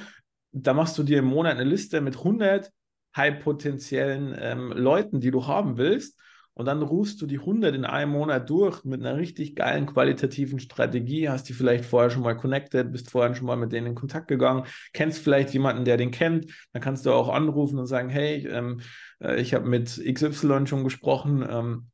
da 0.53 0.72
machst 0.72 0.97
du 0.99 1.03
dir 1.03 1.18
im 1.18 1.26
Monat 1.26 1.53
eine 1.53 1.64
Liste 1.64 2.01
mit 2.01 2.16
100 2.16 2.70
high 3.16 3.42
potenziellen 3.42 4.34
ähm, 4.38 4.72
Leuten, 4.72 5.20
die 5.20 5.30
du 5.30 5.47
haben 5.47 5.76
willst. 5.76 6.18
Und 6.59 6.64
dann 6.64 6.80
rufst 6.80 7.20
du 7.20 7.26
die 7.26 7.38
100 7.38 7.74
in 7.74 7.84
einem 7.84 8.12
Monat 8.12 8.49
durch 8.49 8.82
mit 8.82 9.05
einer 9.05 9.18
richtig 9.18 9.57
geilen 9.57 9.84
qualitativen 9.84 10.59
Strategie, 10.59 11.28
hast 11.28 11.51
die 11.51 11.53
vielleicht 11.53 11.84
vorher 11.84 12.09
schon 12.09 12.22
mal 12.22 12.34
connected, 12.34 12.92
bist 12.92 13.11
vorher 13.11 13.34
schon 13.34 13.47
mal 13.47 13.59
mit 13.59 13.72
denen 13.72 13.88
in 13.88 13.94
Kontakt 13.94 14.28
gegangen, 14.28 14.64
kennst 14.94 15.18
vielleicht 15.18 15.51
jemanden, 15.53 15.84
der 15.84 15.99
den 15.99 16.12
kennt, 16.12 16.51
dann 16.72 16.80
kannst 16.80 17.05
du 17.05 17.12
auch 17.12 17.28
anrufen 17.28 17.78
und 17.78 17.86
sagen, 17.86 18.09
hey, 18.09 18.47
ähm, 18.49 18.80
äh, 19.20 19.38
ich 19.38 19.53
habe 19.53 19.68
mit 19.68 20.03
XY 20.03 20.66
schon 20.66 20.82
gesprochen, 20.82 21.47
ähm, 21.47 21.90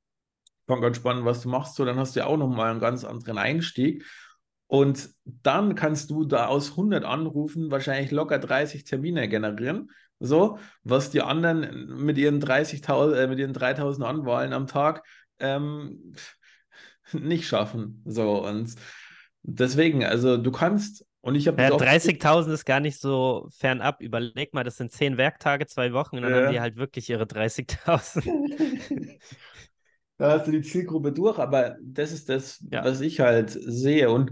fand 0.73 0.83
ganz 0.83 0.97
spannend, 0.97 1.25
was 1.25 1.43
du 1.43 1.49
machst, 1.49 1.75
so, 1.77 1.85
dann 1.85 1.97
hast 1.97 2.17
du 2.17 2.21
ja 2.21 2.27
auch 2.27 2.37
nochmal 2.37 2.71
einen 2.71 2.81
ganz 2.81 3.05
anderen 3.05 3.39
Einstieg. 3.39 4.05
Und 4.67 5.11
dann 5.25 5.75
kannst 5.75 6.11
du 6.11 6.25
da 6.25 6.47
aus 6.47 6.71
100 6.71 7.05
Anrufen 7.05 7.71
wahrscheinlich 7.71 8.11
locker 8.11 8.39
30 8.39 8.85
Termine 8.85 9.29
generieren 9.29 9.91
so, 10.23 10.59
was 10.85 11.11
die 11.11 11.21
anderen 11.21 11.97
mit 11.99 12.17
ihren 12.17 12.41
30.000, 12.41 13.15
äh, 13.15 13.27
mit 13.27 13.39
ihren 13.39 13.53
3.000 13.53 14.05
Anwahlen 14.05 14.53
am 14.53 14.67
Tag 14.67 15.05
ähm, 15.41 16.15
nicht 17.13 17.47
schaffen. 17.47 18.03
So, 18.07 18.47
und 18.47 18.75
deswegen, 19.43 20.05
also 20.05 20.37
du 20.37 20.53
kannst, 20.53 21.05
und 21.21 21.35
ich 21.35 21.47
habe. 21.49 21.61
Ja, 21.63 21.71
30.000 21.71 22.53
ist 22.53 22.65
gar 22.65 22.81
nicht 22.81 23.01
so 23.01 23.49
fernab. 23.57 24.01
Überleg 24.01 24.55
mal, 24.55 24.65
das 24.65 24.77
sind 24.77 24.93
zehn 24.93 25.17
Werktage, 25.17 25.67
zwei 25.67 25.93
Wochen, 25.93 26.17
und 26.17 26.23
dann 26.23 26.33
ja. 26.33 26.43
haben 26.43 26.53
die 26.53 26.61
halt 26.61 26.77
wirklich 26.77 27.11
ihre 27.11 27.25
30.000. 27.25 29.19
da 30.23 30.39
hast 30.39 30.47
du 30.47 30.53
die 30.53 30.63
Zielgruppe 30.63 31.11
durch, 31.11 31.41
aber 31.41 31.77
das 31.83 32.13
ist 32.13 32.29
das, 32.29 32.65
ja. 32.71 32.85
was 32.85 33.01
ich 33.01 33.19
halt 33.19 33.51
sehe. 33.51 34.09
Und 34.09 34.31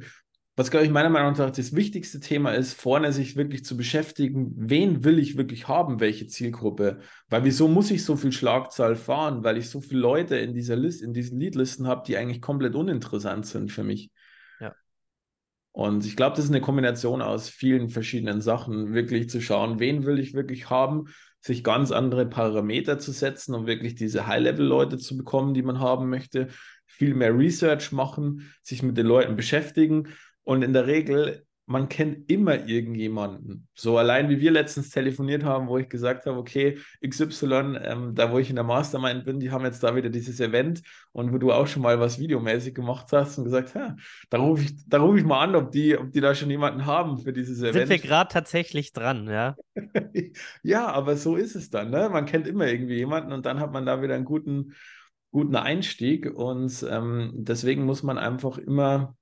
was, 0.54 0.70
glaube 0.70 0.86
ich, 0.86 0.92
meiner 0.92 1.10
Meinung 1.10 1.32
nach 1.36 1.50
das 1.50 1.74
wichtigste 1.74 2.20
Thema 2.20 2.52
ist, 2.52 2.74
vorne 2.74 3.12
sich 3.12 3.34
wirklich 3.34 3.64
zu 3.64 3.76
beschäftigen, 3.76 4.52
wen 4.56 5.02
will 5.02 5.18
ich 5.18 5.36
wirklich 5.36 5.66
haben, 5.66 5.98
welche 5.98 6.28
Zielgruppe? 6.28 7.00
Weil 7.28 7.42
wieso 7.42 7.66
muss 7.66 7.90
ich 7.90 8.04
so 8.04 8.14
viel 8.14 8.30
Schlagzahl 8.30 8.94
fahren? 8.94 9.42
Weil 9.42 9.56
ich 9.56 9.68
so 9.68 9.80
viele 9.80 10.00
Leute 10.00 10.36
in 10.36 10.54
dieser 10.54 10.76
List, 10.76 11.02
in 11.02 11.12
diesen 11.12 11.40
Leadlisten 11.40 11.88
habe, 11.88 12.04
die 12.06 12.16
eigentlich 12.16 12.40
komplett 12.40 12.76
uninteressant 12.76 13.46
sind 13.46 13.72
für 13.72 13.82
mich. 13.82 14.12
Ja. 14.60 14.72
Und 15.72 16.06
ich 16.06 16.14
glaube, 16.14 16.36
das 16.36 16.44
ist 16.44 16.52
eine 16.52 16.60
Kombination 16.60 17.20
aus 17.20 17.48
vielen 17.48 17.88
verschiedenen 17.88 18.42
Sachen, 18.42 18.94
wirklich 18.94 19.28
zu 19.28 19.40
schauen, 19.40 19.80
wen 19.80 20.06
will 20.06 20.20
ich 20.20 20.34
wirklich 20.34 20.70
haben, 20.70 21.06
sich 21.40 21.64
ganz 21.64 21.90
andere 21.90 22.26
Parameter 22.26 22.98
zu 22.98 23.12
setzen, 23.12 23.54
um 23.54 23.66
wirklich 23.66 23.94
diese 23.94 24.26
High-Level-Leute 24.26 24.98
zu 24.98 25.16
bekommen, 25.16 25.54
die 25.54 25.62
man 25.62 25.80
haben 25.80 26.10
möchte, 26.10 26.48
viel 26.86 27.14
mehr 27.14 27.36
Research 27.36 27.92
machen, 27.92 28.52
sich 28.62 28.82
mit 28.82 28.96
den 28.96 29.06
Leuten 29.06 29.36
beschäftigen. 29.36 30.08
Und 30.42 30.62
in 30.62 30.72
der 30.72 30.86
Regel, 30.86 31.44
man 31.70 31.88
kennt 31.88 32.28
immer 32.28 32.66
irgendjemanden. 32.66 33.68
So 33.74 33.96
allein 33.96 34.28
wie 34.28 34.40
wir 34.40 34.50
letztens 34.50 34.90
telefoniert 34.90 35.44
haben, 35.44 35.68
wo 35.68 35.78
ich 35.78 35.88
gesagt 35.88 36.26
habe, 36.26 36.36
okay, 36.36 36.78
XY, 37.06 37.78
ähm, 37.84 38.14
da 38.16 38.32
wo 38.32 38.38
ich 38.38 38.50
in 38.50 38.56
der 38.56 38.64
Mastermind 38.64 39.24
bin, 39.24 39.38
die 39.38 39.52
haben 39.52 39.64
jetzt 39.64 39.80
da 39.84 39.94
wieder 39.94 40.10
dieses 40.10 40.40
Event 40.40 40.82
und 41.12 41.32
wo 41.32 41.38
du 41.38 41.52
auch 41.52 41.68
schon 41.68 41.82
mal 41.82 42.00
was 42.00 42.18
videomäßig 42.18 42.74
gemacht 42.74 43.12
hast 43.12 43.38
und 43.38 43.44
gesagt, 43.44 43.72
ja, 43.76 43.94
da 44.30 44.38
rufe 44.38 44.64
ich, 44.64 44.88
da 44.88 45.14
ich 45.14 45.24
mal 45.24 45.44
an, 45.44 45.54
ob 45.54 45.70
die, 45.70 45.96
ob 45.96 46.10
die 46.10 46.20
da 46.20 46.34
schon 46.34 46.50
jemanden 46.50 46.86
haben 46.86 47.18
für 47.18 47.32
dieses 47.32 47.60
Event. 47.60 47.74
Sind 47.74 47.88
wir 47.88 47.98
gerade 47.98 48.32
tatsächlich 48.32 48.92
dran, 48.92 49.28
ja? 49.28 49.54
ja, 50.64 50.88
aber 50.88 51.14
so 51.14 51.36
ist 51.36 51.54
es 51.54 51.70
dann, 51.70 51.90
ne? 51.90 52.08
Man 52.10 52.26
kennt 52.26 52.48
immer 52.48 52.66
irgendwie 52.66 52.96
jemanden 52.96 53.32
und 53.32 53.46
dann 53.46 53.60
hat 53.60 53.72
man 53.72 53.86
da 53.86 54.02
wieder 54.02 54.16
einen 54.16 54.24
guten, 54.24 54.74
guten 55.30 55.54
Einstieg 55.54 56.28
und 56.34 56.84
ähm, 56.90 57.30
deswegen 57.34 57.84
muss 57.84 58.02
man 58.02 58.18
einfach 58.18 58.58
immer 58.58 59.14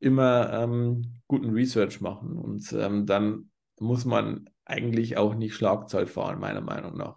immer 0.00 0.52
ähm, 0.52 1.20
guten 1.26 1.50
Research 1.50 2.00
machen 2.00 2.36
und 2.36 2.72
ähm, 2.72 3.06
dann 3.06 3.50
muss 3.80 4.04
man 4.04 4.48
eigentlich 4.64 5.16
auch 5.16 5.34
nicht 5.34 5.54
Schlagzahl 5.54 6.06
fahren, 6.06 6.40
meiner 6.40 6.60
Meinung 6.60 6.96
nach. 6.96 7.16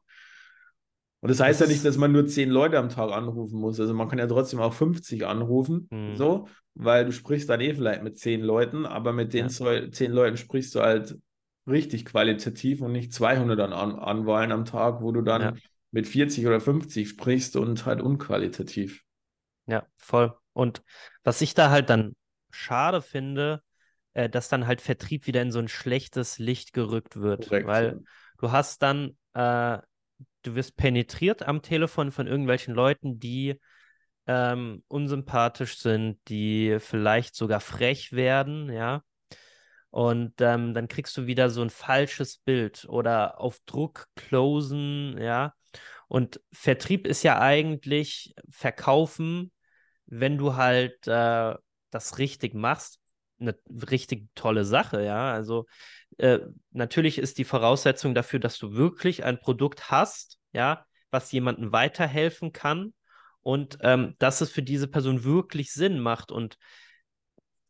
Und 1.22 1.30
das 1.30 1.40
heißt 1.40 1.62
das 1.62 1.70
ja 1.70 1.74
nicht, 1.74 1.86
dass 1.86 1.98
man 1.98 2.12
nur 2.12 2.26
zehn 2.26 2.50
Leute 2.50 2.80
am 2.80 2.90
Tag 2.90 3.12
anrufen 3.12 3.60
muss. 3.60 3.80
Also 3.80 3.94
man 3.94 4.08
kann 4.08 4.18
ja 4.18 4.26
trotzdem 4.26 4.60
auch 4.60 4.74
50 4.74 5.28
anrufen, 5.28 5.88
mhm. 5.92 6.16
so, 6.16 6.48
weil 6.74 7.06
du 7.06 7.12
sprichst 7.12 7.48
dann 7.50 7.62
eh 7.62 7.74
vielleicht 7.76 8.02
mit 8.02 8.18
zehn 8.18 8.42
Leuten, 8.42 8.88
aber 8.88 9.14
mit 9.14 9.34
den 9.34 9.48
ja. 9.50 9.92
zehn 9.92 10.12
Leuten 10.12 10.38
sprichst 10.38 10.74
du 10.74 10.82
halt 10.82 11.18
richtig 11.68 12.06
qualitativ 12.06 12.82
und 12.82 12.92
nicht 12.92 13.14
200 13.14 13.60
an, 13.60 13.74
an 13.74 14.00
Anwahlen 14.00 14.52
am 14.52 14.66
Tag, 14.66 15.02
wo 15.02 15.12
du 15.12 15.22
dann 15.22 15.42
ja. 15.42 15.54
mit 15.92 16.08
40 16.08 16.48
oder 16.48 16.60
50 16.60 17.08
sprichst 17.08 17.56
und 17.56 17.86
halt 17.86 18.02
unqualitativ. 18.02 19.04
Ja, 19.68 19.86
voll. 19.98 20.34
Und 20.54 20.82
was 21.24 21.42
ich 21.42 21.54
da 21.54 21.70
halt 21.70 21.92
dann 21.92 22.16
schade 22.62 23.02
finde, 23.02 23.62
äh, 24.14 24.30
dass 24.30 24.50
dann 24.50 24.68
halt 24.68 24.82
Vertrieb 24.82 25.28
wieder 25.28 25.42
in 25.42 25.52
so 25.52 25.60
ein 25.60 25.68
schlechtes 25.68 26.40
Licht 26.40 26.74
gerückt 26.74 27.18
wird. 27.18 27.48
Korrekt, 27.48 27.68
weil 27.68 27.86
ja. 27.86 28.00
du 28.40 28.52
hast 28.52 28.82
dann, 28.82 29.18
äh, 29.34 29.80
du 30.44 30.56
wirst 30.56 30.78
penetriert 30.78 31.44
am 31.44 31.62
Telefon 31.62 32.12
von 32.12 32.28
irgendwelchen 32.28 32.74
Leuten, 32.74 33.20
die 33.20 33.60
ähm, 34.28 34.84
unsympathisch 34.88 35.78
sind, 35.78 36.20
die 36.28 36.78
vielleicht 36.80 37.36
sogar 37.36 37.60
frech 37.60 38.12
werden, 38.12 38.72
ja. 38.72 39.04
Und 39.90 40.34
ähm, 40.40 40.74
dann 40.74 40.88
kriegst 40.88 41.18
du 41.18 41.26
wieder 41.26 41.50
so 41.50 41.62
ein 41.62 41.70
falsches 41.70 42.38
Bild 42.38 42.86
oder 42.88 43.42
auf 43.42 43.60
Druck 43.66 44.08
closen, 44.16 45.18
ja. 45.18 45.54
Und 46.08 46.42
Vertrieb 46.52 47.08
ist 47.08 47.24
ja 47.24 47.40
eigentlich 47.40 48.34
Verkaufen, 48.50 49.52
wenn 50.06 50.38
du 50.38 50.56
halt 50.56 51.08
äh, 51.08 51.56
das 51.92 52.18
richtig 52.18 52.54
machst, 52.54 53.00
eine 53.40 53.56
richtig 53.70 54.28
tolle 54.36 54.66
Sache, 54.66 55.04
ja. 55.04 55.32
Also 55.34 55.66
äh, 56.18 56.40
natürlich 56.72 57.18
ist 57.18 57.38
die 57.38 57.44
Voraussetzung 57.44 58.14
dafür, 58.14 58.40
dass 58.40 58.58
du 58.58 58.74
wirklich 58.74 59.24
ein 59.24 59.40
Produkt 59.40 59.92
hast, 59.92 60.38
ja, 60.54 60.86
was 61.10 61.32
jemandem 61.32 61.72
weiterhelfen 61.72 62.54
kann 62.54 62.94
und 63.42 63.78
ähm, 63.82 64.16
dass 64.20 64.42
es 64.42 64.52
für 64.52 64.64
diese 64.64 64.88
Person 64.88 65.24
wirklich 65.24 65.72
Sinn 65.72 66.00
macht 66.00 66.32
und 66.32 66.58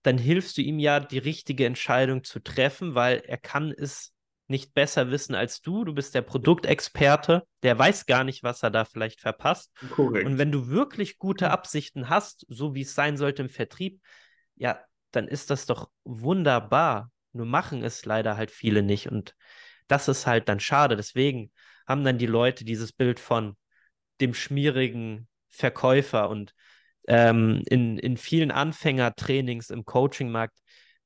dann 0.03 0.17
hilfst 0.17 0.57
du 0.57 0.61
ihm 0.61 0.80
ja, 0.80 0.99
die 0.99 1.19
richtige 1.19 1.65
Entscheidung 1.65 2.24
zu 2.24 2.39
treffen, 2.39 2.95
weil 2.95 3.19
er 3.26 3.38
kann 3.38 3.72
es 3.72 4.13
nicht 4.51 4.73
besser 4.75 5.09
wissen 5.09 5.33
als 5.33 5.61
du. 5.61 5.83
Du 5.83 5.93
bist 5.93 6.13
der 6.13 6.21
Produktexperte, 6.21 7.47
der 7.63 7.79
weiß 7.79 8.05
gar 8.05 8.23
nicht, 8.23 8.43
was 8.43 8.61
er 8.61 8.69
da 8.69 8.85
vielleicht 8.85 9.21
verpasst. 9.21 9.71
Korrekt. 9.95 10.25
Und 10.27 10.37
wenn 10.37 10.51
du 10.51 10.67
wirklich 10.67 11.17
gute 11.17 11.49
Absichten 11.49 12.09
hast, 12.09 12.45
so 12.47 12.75
wie 12.75 12.81
es 12.81 12.93
sein 12.93 13.17
sollte 13.17 13.41
im 13.41 13.49
Vertrieb, 13.49 13.99
ja, 14.55 14.79
dann 15.11 15.27
ist 15.27 15.49
das 15.49 15.65
doch 15.65 15.89
wunderbar. 16.03 17.11
Nur 17.33 17.45
machen 17.47 17.83
es 17.83 18.05
leider 18.05 18.37
halt 18.37 18.51
viele 18.51 18.83
nicht. 18.83 19.07
Und 19.07 19.35
das 19.87 20.07
ist 20.07 20.27
halt 20.27 20.47
dann 20.49 20.59
schade. 20.59 20.95
Deswegen 20.95 21.51
haben 21.87 22.03
dann 22.03 22.17
die 22.17 22.27
Leute 22.27 22.63
dieses 22.63 22.93
Bild 22.93 23.19
von 23.19 23.57
dem 24.19 24.33
schmierigen 24.33 25.27
Verkäufer 25.49 26.29
und 26.29 26.53
ähm, 27.07 27.63
in, 27.65 27.97
in 27.97 28.17
vielen 28.17 28.51
Anfängertrainings 28.51 29.69
im 29.69 29.85
Coachingmarkt 29.85 30.57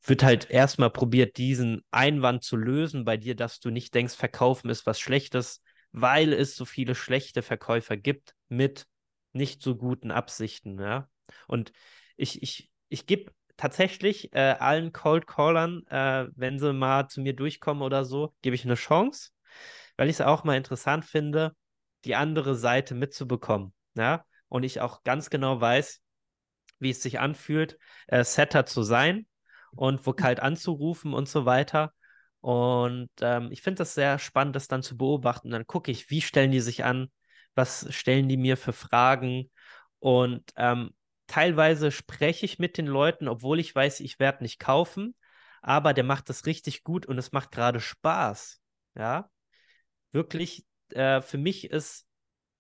wird 0.08 0.24
halt 0.24 0.50
erstmal 0.50 0.92
probiert, 0.92 1.38
diesen 1.38 1.84
Einwand 1.92 2.44
zu 2.44 2.56
lösen 2.56 3.06
bei 3.06 3.18
dir, 3.18 3.36
dass 3.36 3.60
du 3.60 3.72
nicht 3.72 3.94
denkst, 3.94 4.16
Verkaufen 4.16 4.70
ist 4.70 4.86
was 4.86 5.00
Schlechtes, 5.00 5.62
weil 5.92 6.34
es 6.34 6.56
so 6.56 6.66
viele 6.66 6.96
schlechte 6.96 7.42
Verkäufer 7.42 7.98
gibt 7.98 8.36
mit 8.48 8.88
nicht 9.34 9.62
so 9.62 9.76
guten 9.76 10.12
Absichten. 10.12 10.80
Ja? 10.80 11.10
Und 11.48 11.72
ich, 12.18 12.44
ich, 12.44 12.70
ich 12.90 13.08
gebe 13.08 13.32
tatsächlich 13.58 14.34
äh, 14.34 14.56
allen 14.60 14.92
Cold 14.92 15.28
Callern, 15.28 15.86
äh, 15.88 16.28
wenn 16.36 16.60
sie 16.60 16.74
mal 16.74 17.08
zu 17.08 17.22
mir 17.22 17.34
durchkommen 17.34 17.82
oder 17.82 18.06
so, 18.06 18.34
gebe 18.42 18.56
ich 18.56 18.66
eine 18.66 18.76
Chance, 18.76 19.32
weil 19.98 20.10
ich 20.10 20.16
es 20.16 20.22
auch 20.22 20.44
mal 20.44 20.58
interessant 20.58 21.06
finde, 21.06 21.56
die 22.04 22.16
andere 22.16 22.56
Seite 22.56 22.94
mitzubekommen. 22.94 23.74
Ja? 23.96 24.26
Und 24.50 24.64
ich 24.64 24.82
auch 24.82 25.04
ganz 25.04 25.30
genau 25.30 25.60
weiß, 25.60 26.02
wie 26.80 26.92
es 26.92 27.02
sich 27.02 27.20
anfühlt, 27.20 27.78
äh, 28.08 28.24
Setter 28.24 28.66
zu 28.66 28.84
sein 28.84 29.26
und 29.76 30.06
wo 30.06 30.14
kalt 30.14 30.40
anzurufen 30.40 31.14
und 31.14 31.28
so 31.30 31.46
weiter. 31.46 31.94
Und 32.42 33.10
ähm, 33.22 33.50
ich 33.52 33.62
finde 33.62 33.80
das 33.80 33.96
sehr 33.96 34.20
spannend, 34.20 34.56
das 34.56 34.68
dann 34.68 34.84
zu 34.84 34.98
beobachten. 34.98 35.50
Dann 35.50 35.68
gucke 35.68 35.92
ich, 35.92 36.10
wie 36.10 36.22
stellen 36.22 36.52
die 36.52 36.60
sich 36.60 36.84
an, 36.84 37.12
was 37.56 37.88
stellen 37.94 38.30
die 38.30 38.38
mir 38.38 38.58
für 38.58 38.74
Fragen. 38.74 39.52
Und 40.00 40.44
ähm, 40.56 40.92
teilweise 41.28 41.92
spreche 41.92 42.46
ich 42.46 42.60
mit 42.60 42.78
den 42.78 42.88
Leuten, 42.88 43.28
obwohl 43.28 43.60
ich 43.60 43.74
weiß, 43.74 44.00
ich 44.02 44.20
werde 44.20 44.44
nicht 44.44 44.60
kaufen, 44.60 45.16
aber 45.62 45.94
der 45.94 46.04
macht 46.04 46.30
das 46.30 46.46
richtig 46.46 46.84
gut 46.84 47.06
und 47.06 47.18
es 47.18 47.32
macht 47.32 47.52
gerade 47.52 47.80
Spaß. 47.80 48.62
Ja, 48.96 49.30
wirklich, 50.12 50.66
äh, 50.90 51.22
für 51.22 51.38
mich 51.38 51.72
ist, 51.72 52.08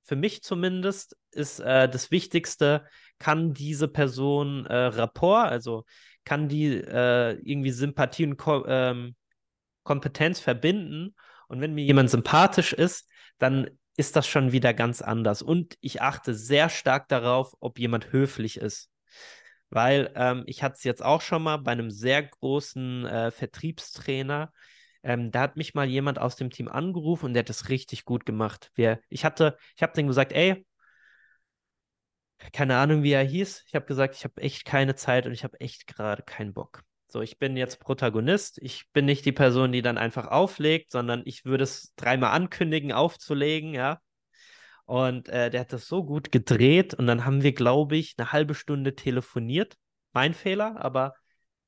für 0.05 0.15
mich 0.15 0.43
zumindest, 0.43 1.17
ist 1.31 1.59
äh, 1.59 1.89
das 1.89 2.11
Wichtigste, 2.11 2.85
kann 3.17 3.53
diese 3.53 3.87
Person 3.87 4.65
äh, 4.65 4.75
Rapport, 4.75 5.49
also 5.49 5.83
kann 6.23 6.47
die 6.47 6.75
äh, 6.75 7.33
irgendwie 7.43 7.71
Sympathie 7.71 8.25
und 8.25 8.37
Ko 8.37 8.65
ähm, 8.67 9.15
Kompetenz 9.83 10.39
verbinden. 10.39 11.15
Und 11.47 11.61
wenn 11.61 11.73
mir 11.73 11.83
jemand 11.83 12.09
sympathisch 12.09 12.73
ist, 12.73 13.07
dann 13.37 13.69
ist 13.97 14.15
das 14.15 14.27
schon 14.27 14.51
wieder 14.51 14.73
ganz 14.73 15.01
anders. 15.01 15.41
Und 15.41 15.77
ich 15.81 16.01
achte 16.01 16.33
sehr 16.33 16.69
stark 16.69 17.07
darauf, 17.07 17.53
ob 17.59 17.79
jemand 17.79 18.11
höflich 18.11 18.57
ist. 18.57 18.89
Weil 19.69 20.11
ähm, 20.15 20.43
ich 20.47 20.63
hatte 20.63 20.75
es 20.75 20.83
jetzt 20.83 21.03
auch 21.03 21.21
schon 21.21 21.43
mal 21.43 21.57
bei 21.57 21.71
einem 21.71 21.91
sehr 21.91 22.23
großen 22.23 23.05
äh, 23.05 23.31
Vertriebstrainer. 23.31 24.51
Ähm, 25.05 25.31
da 25.31 25.41
hat 25.41 25.55
mich 25.55 25.75
mal 25.75 25.87
jemand 25.87 26.19
aus 26.19 26.35
dem 26.35 26.49
Team 26.49 26.67
angerufen 26.67 27.27
und 27.27 27.33
der 27.35 27.41
hat 27.41 27.49
das 27.49 27.69
richtig 27.69 28.05
gut 28.05 28.25
gemacht. 28.25 28.71
Wir, 28.73 28.99
ich 29.07 29.23
hatte, 29.23 29.55
ich 29.75 29.83
habe 29.83 29.93
denen 29.93 30.07
gesagt, 30.07 30.33
ey, 30.33 30.65
keine 32.51 32.77
Ahnung, 32.77 33.03
wie 33.03 33.11
er 33.11 33.23
hieß. 33.23 33.65
Ich 33.67 33.75
habe 33.75 33.85
gesagt, 33.85 34.15
ich 34.15 34.23
habe 34.23 34.41
echt 34.41 34.65
keine 34.65 34.95
Zeit 34.95 35.27
und 35.27 35.33
ich 35.33 35.43
habe 35.43 35.59
echt 35.59 35.85
gerade 35.85 36.23
keinen 36.23 36.53
Bock. 36.53 36.83
So, 37.07 37.21
ich 37.21 37.37
bin 37.37 37.55
jetzt 37.55 37.79
Protagonist. 37.79 38.57
Ich 38.63 38.91
bin 38.93 39.05
nicht 39.05 39.25
die 39.25 39.31
Person, 39.31 39.71
die 39.71 39.83
dann 39.83 39.99
einfach 39.99 40.27
auflegt, 40.27 40.91
sondern 40.91 41.21
ich 41.25 41.45
würde 41.45 41.63
es 41.63 41.93
dreimal 41.95 42.31
ankündigen, 42.31 42.91
aufzulegen, 42.91 43.75
ja. 43.75 44.01
Und 44.85 45.29
äh, 45.29 45.51
der 45.51 45.61
hat 45.61 45.73
das 45.73 45.87
so 45.87 46.03
gut 46.03 46.31
gedreht 46.31 46.95
und 46.95 47.05
dann 47.05 47.25
haben 47.25 47.43
wir, 47.43 47.53
glaube 47.53 47.95
ich, 47.95 48.15
eine 48.17 48.31
halbe 48.31 48.55
Stunde 48.55 48.95
telefoniert. 48.95 49.77
Mein 50.13 50.33
Fehler, 50.33 50.83
aber 50.83 51.13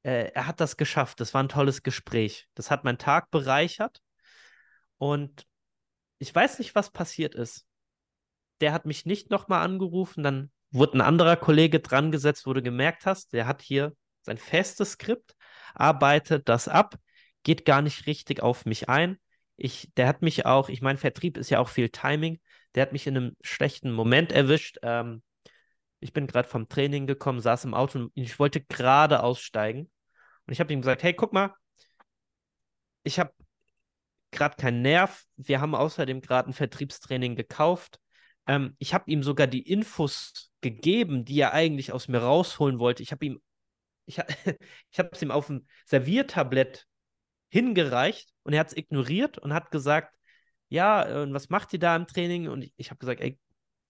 äh, 0.08 0.32
er 0.34 0.48
hat 0.48 0.62
das 0.62 0.78
geschafft. 0.78 1.20
Das 1.20 1.34
war 1.34 1.44
ein 1.44 1.50
tolles 1.50 1.84
Gespräch. 1.84 2.48
Das 2.56 2.72
hat 2.72 2.86
meinen 2.86 2.98
Tag 2.98 3.30
bereichert 3.30 4.02
und 4.98 5.46
ich 6.18 6.34
weiß 6.34 6.60
nicht, 6.60 6.76
was 6.76 6.92
passiert 6.92 7.36
ist. 7.36 7.68
Der 8.62 8.72
hat 8.72 8.86
mich 8.86 9.06
nicht 9.06 9.30
nochmal 9.30 9.64
angerufen, 9.64 10.24
dann 10.24 10.52
wurde 10.72 10.98
ein 10.98 11.02
anderer 11.02 11.36
Kollege 11.36 11.82
dran 11.82 12.12
gesetzt, 12.12 12.48
wo 12.48 12.54
du 12.54 12.62
gemerkt 12.62 13.06
hast, 13.06 13.34
der 13.34 13.48
hat 13.48 13.62
hier 13.62 13.96
sein 14.22 14.38
festes 14.38 14.94
Skript, 14.94 15.36
arbeitet 15.76 16.48
das 16.50 16.68
ab, 16.68 16.96
geht 17.44 17.66
gar 17.66 17.82
nicht 17.82 18.08
richtig 18.08 18.42
auf 18.42 18.66
mich 18.66 18.90
ein. 18.90 19.18
Ich, 19.58 19.92
der 19.98 20.08
hat 20.08 20.22
mich 20.22 20.46
auch, 20.46 20.70
ich 20.70 20.82
meine, 20.82 20.98
Vertrieb 20.98 21.38
ist 21.38 21.50
ja 21.50 21.60
auch 21.60 21.70
viel 21.70 21.90
Timing, 21.90 22.40
der 22.76 22.84
hat 22.84 22.94
mich 22.94 23.08
in 23.08 23.18
einem 23.18 23.38
schlechten 23.42 23.92
Moment 23.92 24.32
erwischt. 24.32 24.78
Ähm, 24.84 25.22
ich 26.00 26.14
bin 26.14 26.28
gerade 26.28 26.48
vom 26.48 26.70
Training 26.70 27.08
gekommen, 27.08 27.42
saß 27.42 27.66
im 27.66 27.74
Auto 27.74 28.00
und 28.00 28.12
ich 28.16 28.40
wollte 28.40 28.62
gerade 28.62 29.22
aussteigen. 29.22 29.90
Und 30.48 30.54
ich 30.54 30.60
habe 30.60 30.74
ihm 30.74 30.82
gesagt, 30.82 31.04
hey, 31.04 31.14
guck 31.14 31.34
mal, 31.34 31.54
ich 33.04 33.20
habe 33.20 33.32
gerade 34.32 34.56
keinen 34.56 34.82
Nerv. 34.82 35.26
Wir 35.36 35.62
haben 35.62 35.76
außerdem 35.76 36.22
gerade 36.22 36.50
ein 36.50 36.54
Vertriebstraining 36.54 37.36
gekauft. 37.36 38.00
Ähm, 38.48 38.76
ich 38.80 38.94
habe 38.94 39.12
ihm 39.12 39.24
sogar 39.24 39.48
die 39.48 39.62
Infos 39.62 40.52
gegeben, 40.62 41.26
die 41.26 41.40
er 41.40 41.54
eigentlich 41.54 41.92
aus 41.92 42.08
mir 42.08 42.20
rausholen 42.20 42.80
wollte. 42.80 43.04
Ich 43.04 43.12
habe 43.12 43.26
ihm, 43.26 43.42
ich, 44.06 44.20
habe 44.98 45.10
es 45.12 45.22
ihm 45.22 45.32
auf 45.32 45.48
dem 45.48 45.68
Serviertablett 45.86 46.86
hingereicht 47.50 48.34
und 48.44 48.54
er 48.54 48.62
hat 48.62 48.68
es 48.68 48.78
ignoriert 48.78 49.38
und 49.38 49.54
hat 49.54 49.72
gesagt, 49.72 50.16
ja, 50.70 51.22
und 51.22 51.34
was 51.34 51.50
macht 51.50 51.72
ihr 51.74 51.80
da 51.80 51.96
im 51.96 52.08
Training? 52.08 52.50
Und 52.50 52.62
ich, 52.64 52.74
ich 52.78 52.90
habe 52.90 53.00
gesagt, 53.00 53.22
ey, 53.22 53.40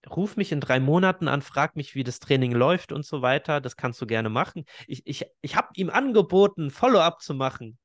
ruf 0.06 0.36
mich 0.36 0.52
in 0.52 0.60
drei 0.60 0.80
Monaten 0.80 1.28
an, 1.28 1.42
frag 1.42 1.76
mich, 1.76 1.94
wie 1.94 2.04
das 2.04 2.20
Training 2.20 2.52
läuft 2.52 2.92
und 2.92 3.04
so 3.04 3.22
weiter. 3.22 3.60
Das 3.60 3.76
kannst 3.76 4.00
du 4.00 4.06
gerne 4.06 4.28
machen. 4.28 4.64
Ich, 4.86 5.06
ich, 5.06 5.26
ich 5.40 5.56
habe 5.56 5.68
ihm 5.74 5.90
angeboten, 5.90 6.70
Follow-up 6.70 7.20
zu 7.20 7.34
machen. 7.34 7.78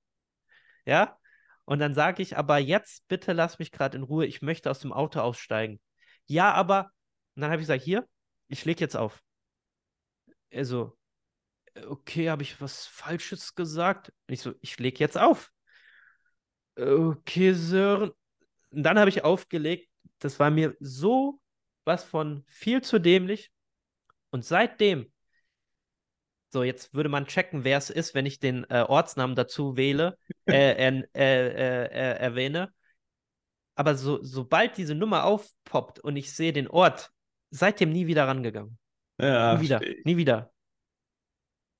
Ja. 0.85 1.17
Und 1.65 1.79
dann 1.79 1.93
sage 1.93 2.21
ich, 2.21 2.37
aber 2.37 2.57
jetzt 2.57 3.07
bitte 3.07 3.33
lass 3.33 3.57
mich 3.57 3.71
gerade 3.71 3.97
in 3.97 4.03
Ruhe. 4.03 4.25
Ich 4.25 4.41
möchte 4.41 4.69
aus 4.69 4.79
dem 4.79 4.91
Auto 4.91 5.21
aussteigen. 5.21 5.79
Ja, 6.25 6.51
aber. 6.53 6.91
Und 7.35 7.41
dann 7.41 7.51
habe 7.51 7.61
ich 7.61 7.67
gesagt, 7.67 7.83
hier, 7.83 8.07
ich 8.47 8.65
lege 8.65 8.81
jetzt 8.81 8.95
auf. 8.95 9.21
Also, 10.53 10.97
okay, 11.87 12.29
habe 12.29 12.43
ich 12.43 12.59
was 12.61 12.85
Falsches 12.85 13.55
gesagt? 13.55 14.09
Und 14.27 14.33
ich 14.33 14.41
so, 14.41 14.53
ich 14.61 14.77
lege 14.77 14.99
jetzt 14.99 15.17
auf. 15.17 15.51
Okay, 16.75 17.53
Sören. 17.53 18.11
Und 18.71 18.83
dann 18.83 18.99
habe 18.99 19.09
ich 19.09 19.23
aufgelegt. 19.23 19.89
Das 20.19 20.39
war 20.39 20.51
mir 20.51 20.75
so 20.79 21.39
was 21.85 22.03
von 22.03 22.43
viel 22.47 22.81
zu 22.81 22.99
dämlich. 22.99 23.51
Und 24.31 24.45
seitdem, 24.45 25.11
so 26.49 26.63
jetzt 26.63 26.93
würde 26.93 27.09
man 27.09 27.25
checken, 27.25 27.63
wer 27.63 27.77
es 27.77 27.89
ist, 27.89 28.13
wenn 28.13 28.25
ich 28.25 28.39
den 28.39 28.63
äh, 28.69 28.85
Ortsnamen 28.87 29.35
dazu 29.35 29.77
wähle, 29.77 30.17
äh, 30.45 30.71
äh, 31.15 31.47
äh, 31.47 32.17
erwähne. 32.17 32.73
aber 33.75 33.95
so, 33.95 34.23
sobald 34.23 34.77
diese 34.77 34.95
Nummer 34.95 35.25
aufpoppt 35.25 35.99
und 35.99 36.15
ich 36.15 36.33
sehe 36.33 36.53
den 36.53 36.67
Ort, 36.67 37.11
seitdem 37.49 37.91
nie 37.91 38.07
wieder 38.07 38.27
rangegangen. 38.27 38.77
Ja, 39.19 39.55
nie 39.55 39.61
wieder, 39.61 39.81
nie 40.03 40.17
wieder. 40.17 40.51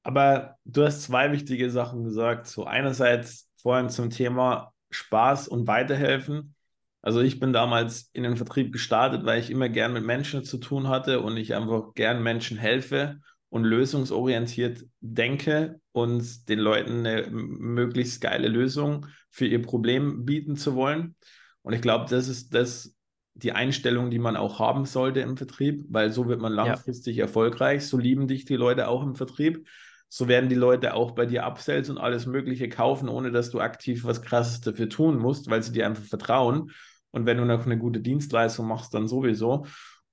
Aber 0.03 0.57
du 0.65 0.83
hast 0.83 1.03
zwei 1.03 1.31
wichtige 1.31 1.69
Sachen 1.71 2.03
gesagt. 2.03 2.47
So 2.47 2.65
einerseits 2.65 3.49
vorhin 3.57 3.89
zum 3.89 4.09
Thema 4.09 4.73
Spaß 4.91 5.47
und 5.47 5.65
Weiterhelfen. 5.67 6.55
Also 7.03 7.19
ich 7.19 7.37
bin 7.37 7.51
damals 7.51 8.09
in 8.13 8.23
den 8.23 8.37
Vertrieb 8.37 8.71
gestartet, 8.71 9.25
weil 9.25 9.41
ich 9.41 9.51
immer 9.51 9.67
gern 9.67 9.91
mit 9.91 10.05
Menschen 10.05 10.45
zu 10.45 10.57
tun 10.57 10.87
hatte 10.87 11.19
und 11.19 11.35
ich 11.35 11.53
einfach 11.53 11.93
gern 11.95 12.23
Menschen 12.23 12.57
helfe 12.57 13.19
und 13.49 13.65
lösungsorientiert 13.65 14.85
denke 15.01 15.81
und 15.91 16.47
den 16.47 16.59
Leuten 16.59 17.05
eine 17.05 17.29
möglichst 17.29 18.21
geile 18.21 18.47
Lösung 18.47 19.05
für 19.29 19.45
ihr 19.45 19.61
Problem 19.61 20.23
bieten 20.23 20.55
zu 20.55 20.75
wollen. 20.75 21.15
Und 21.61 21.73
ich 21.73 21.81
glaube, 21.81 22.05
das 22.09 22.29
ist 22.29 22.53
das, 22.53 22.95
die 23.33 23.51
Einstellung, 23.51 24.09
die 24.09 24.19
man 24.19 24.37
auch 24.37 24.59
haben 24.59 24.85
sollte 24.85 25.19
im 25.19 25.35
Vertrieb, 25.35 25.83
weil 25.89 26.09
so 26.09 26.29
wird 26.29 26.39
man 26.39 26.53
langfristig 26.53 27.17
ja. 27.17 27.25
erfolgreich. 27.25 27.85
So 27.85 27.97
lieben 27.97 28.29
dich 28.29 28.45
die 28.45 28.55
Leute 28.55 28.87
auch 28.87 29.03
im 29.03 29.15
Vertrieb. 29.15 29.67
So 30.07 30.29
werden 30.29 30.47
die 30.47 30.55
Leute 30.55 30.93
auch 30.93 31.11
bei 31.11 31.25
dir 31.25 31.43
Upsells 31.43 31.89
und 31.89 31.97
alles 31.97 32.27
Mögliche 32.27 32.69
kaufen, 32.69 33.09
ohne 33.09 33.31
dass 33.31 33.49
du 33.49 33.59
aktiv 33.59 34.05
was 34.05 34.21
Krasses 34.21 34.61
dafür 34.61 34.87
tun 34.87 35.17
musst, 35.17 35.49
weil 35.49 35.63
sie 35.63 35.73
dir 35.73 35.85
einfach 35.85 36.05
vertrauen. 36.05 36.71
Und 37.13 37.27
wenn 37.27 37.37
du 37.37 37.45
noch 37.45 37.65
eine 37.65 37.77
gute 37.77 38.01
Dienstleistung 38.01 38.67
machst, 38.67 38.93
dann 38.93 39.07
sowieso. 39.07 39.67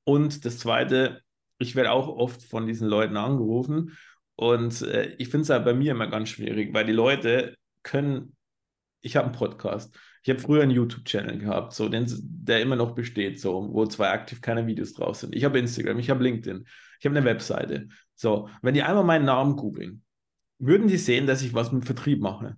Und 0.04 0.44
das 0.44 0.58
Zweite, 0.58 1.22
ich 1.58 1.74
werde 1.74 1.92
auch 1.92 2.08
oft 2.08 2.42
von 2.42 2.66
diesen 2.66 2.88
Leuten 2.88 3.16
angerufen. 3.16 3.96
Und 4.36 4.82
äh, 4.82 5.14
ich 5.18 5.28
finde 5.28 5.42
es 5.42 5.50
halt 5.50 5.64
bei 5.64 5.74
mir 5.74 5.92
immer 5.92 6.06
ganz 6.08 6.28
schwierig, 6.28 6.72
weil 6.74 6.84
die 6.84 6.92
Leute 6.92 7.56
können, 7.82 8.36
ich 9.00 9.16
habe 9.16 9.26
einen 9.26 9.34
Podcast, 9.34 9.98
ich 10.22 10.28
habe 10.28 10.40
früher 10.40 10.62
einen 10.62 10.72
YouTube-Channel 10.72 11.38
gehabt, 11.38 11.72
so, 11.72 11.88
den, 11.88 12.06
der 12.08 12.60
immer 12.60 12.76
noch 12.76 12.94
besteht, 12.94 13.40
so, 13.40 13.68
wo 13.72 13.86
zwar 13.86 14.10
aktiv 14.10 14.42
keine 14.42 14.66
Videos 14.66 14.92
drauf 14.92 15.16
sind. 15.16 15.34
Ich 15.34 15.44
habe 15.44 15.58
Instagram, 15.58 15.98
ich 15.98 16.10
habe 16.10 16.22
LinkedIn, 16.22 16.66
ich 16.98 17.06
habe 17.06 17.16
eine 17.16 17.24
Webseite. 17.24 17.88
So, 18.14 18.50
wenn 18.60 18.74
die 18.74 18.82
einmal 18.82 19.04
meinen 19.04 19.24
Namen 19.24 19.56
googeln, 19.56 20.02
würden 20.58 20.88
die 20.88 20.98
sehen, 20.98 21.26
dass 21.26 21.40
ich 21.40 21.54
was 21.54 21.72
mit 21.72 21.86
Vertrieb 21.86 22.20
mache. 22.20 22.56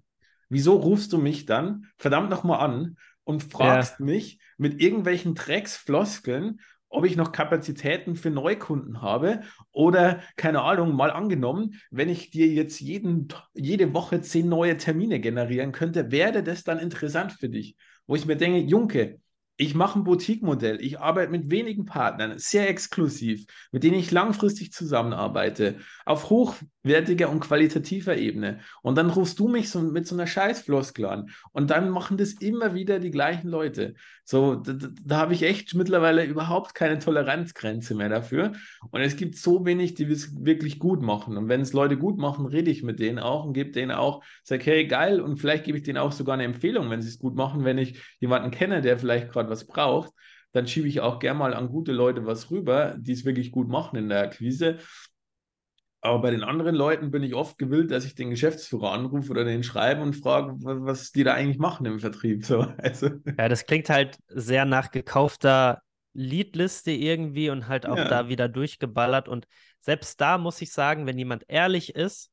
Wieso 0.48 0.74
rufst 0.74 1.12
du 1.12 1.18
mich 1.18 1.46
dann 1.46 1.86
verdammt 1.96 2.28
nochmal 2.28 2.60
an 2.60 2.96
und 3.24 3.42
fragst 3.42 3.98
ja. 3.98 4.04
mich 4.04 4.38
mit 4.58 4.80
irgendwelchen 4.80 5.34
Drecksfloskeln, 5.34 6.60
ob 6.88 7.06
ich 7.06 7.16
noch 7.16 7.32
Kapazitäten 7.32 8.16
für 8.16 8.30
Neukunden 8.30 9.00
habe 9.00 9.40
oder 9.72 10.20
keine 10.36 10.62
Ahnung, 10.62 10.94
mal 10.94 11.10
angenommen, 11.10 11.80
wenn 11.90 12.10
ich 12.10 12.30
dir 12.30 12.46
jetzt 12.48 12.80
jeden, 12.80 13.28
jede 13.54 13.94
Woche 13.94 14.20
zehn 14.20 14.48
neue 14.48 14.76
Termine 14.76 15.18
generieren 15.18 15.72
könnte, 15.72 16.10
wäre 16.10 16.42
das 16.42 16.64
dann 16.64 16.78
interessant 16.78 17.32
für 17.32 17.48
dich? 17.48 17.76
Wo 18.06 18.14
ich 18.14 18.26
mir 18.26 18.36
denke, 18.36 18.58
Junke, 18.58 19.20
ich 19.56 19.74
mache 19.74 19.98
ein 19.98 20.04
Boutique-Modell. 20.04 20.80
Ich 20.82 20.98
arbeite 20.98 21.30
mit 21.30 21.50
wenigen 21.50 21.84
Partnern, 21.84 22.38
sehr 22.38 22.68
exklusiv, 22.68 23.46
mit 23.70 23.84
denen 23.84 23.98
ich 23.98 24.10
langfristig 24.10 24.72
zusammenarbeite, 24.72 25.76
auf 26.04 26.30
hochwertiger 26.84 27.30
und 27.30 27.40
qualitativer 27.40 28.16
Ebene. 28.16 28.60
Und 28.82 28.96
dann 28.96 29.10
rufst 29.10 29.38
du 29.38 29.48
mich 29.48 29.70
so 29.70 29.80
mit 29.80 30.06
so 30.06 30.14
einer 30.14 30.26
Scheißfloskel 30.26 31.06
an. 31.06 31.30
Und 31.52 31.70
dann 31.70 31.90
machen 31.90 32.16
das 32.16 32.32
immer 32.34 32.74
wieder 32.74 32.98
die 32.98 33.10
gleichen 33.10 33.48
Leute. 33.48 33.94
So, 34.24 34.56
da, 34.56 34.72
da 35.04 35.16
habe 35.16 35.34
ich 35.34 35.42
echt 35.42 35.74
mittlerweile 35.74 36.24
überhaupt 36.24 36.74
keine 36.74 36.98
Toleranzgrenze 36.98 37.94
mehr 37.94 38.08
dafür. 38.08 38.52
Und 38.90 39.00
es 39.00 39.16
gibt 39.16 39.36
so 39.36 39.64
wenig, 39.64 39.94
die 39.94 40.04
es 40.04 40.34
wirklich 40.44 40.78
gut 40.78 41.02
machen. 41.02 41.36
Und 41.36 41.48
wenn 41.48 41.60
es 41.60 41.72
Leute 41.72 41.96
gut 41.96 42.18
machen, 42.18 42.46
rede 42.46 42.70
ich 42.70 42.82
mit 42.82 43.00
denen 43.00 43.18
auch 43.18 43.44
und 43.44 43.52
gebe 43.52 43.70
denen 43.70 43.92
auch, 43.92 44.22
sage, 44.42 44.64
hey, 44.64 44.86
geil, 44.86 45.20
und 45.20 45.38
vielleicht 45.38 45.64
gebe 45.64 45.78
ich 45.78 45.84
denen 45.84 45.98
auch 45.98 46.12
sogar 46.12 46.34
eine 46.34 46.44
Empfehlung, 46.44 46.90
wenn 46.90 47.02
sie 47.02 47.08
es 47.08 47.18
gut 47.18 47.34
machen, 47.34 47.64
wenn 47.64 47.78
ich 47.78 48.00
jemanden 48.20 48.50
kenne, 48.50 48.80
der 48.80 48.98
vielleicht 48.98 49.30
gerade 49.30 49.50
was 49.50 49.66
braucht, 49.66 50.12
dann 50.52 50.66
schiebe 50.66 50.86
ich 50.86 51.00
auch 51.00 51.18
gerne 51.18 51.38
mal 51.38 51.54
an 51.54 51.68
gute 51.68 51.92
Leute 51.92 52.26
was 52.26 52.50
rüber, 52.50 52.94
die 52.98 53.12
es 53.12 53.24
wirklich 53.24 53.52
gut 53.52 53.68
machen 53.68 53.96
in 53.96 54.10
der 54.10 54.22
Akquise. 54.22 54.78
Aber 56.04 56.20
bei 56.20 56.30
den 56.32 56.42
anderen 56.42 56.74
Leuten 56.74 57.12
bin 57.12 57.22
ich 57.22 57.34
oft 57.36 57.58
gewillt, 57.58 57.92
dass 57.92 58.04
ich 58.04 58.16
den 58.16 58.30
Geschäftsführer 58.30 58.90
anrufe 58.90 59.30
oder 59.30 59.44
den 59.44 59.62
schreibe 59.62 60.02
und 60.02 60.14
frage, 60.14 60.56
was 60.60 61.12
die 61.12 61.22
da 61.22 61.34
eigentlich 61.34 61.58
machen 61.58 61.86
im 61.86 62.00
Vertrieb. 62.00 62.44
So, 62.44 62.60
also. 62.78 63.08
Ja, 63.38 63.48
das 63.48 63.66
klingt 63.66 63.88
halt 63.88 64.18
sehr 64.26 64.64
nach 64.64 64.90
gekaufter 64.90 65.80
Leadliste 66.12 66.90
irgendwie 66.90 67.50
und 67.50 67.68
halt 67.68 67.86
auch 67.86 67.96
ja. 67.96 68.08
da 68.08 68.28
wieder 68.28 68.48
durchgeballert. 68.48 69.28
Und 69.28 69.46
selbst 69.80 70.20
da 70.20 70.38
muss 70.38 70.60
ich 70.60 70.72
sagen, 70.72 71.06
wenn 71.06 71.18
jemand 71.18 71.44
ehrlich 71.46 71.94
ist, 71.94 72.30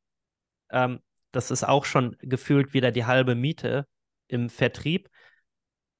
ähm, 0.72 1.00
das 1.32 1.52
ist 1.52 1.64
auch 1.64 1.86
schon 1.86 2.18
gefühlt 2.22 2.74
wieder 2.74 2.92
die 2.92 3.06
halbe 3.06 3.36
Miete 3.36 3.86
im 4.28 4.50
Vertrieb, 4.50 5.10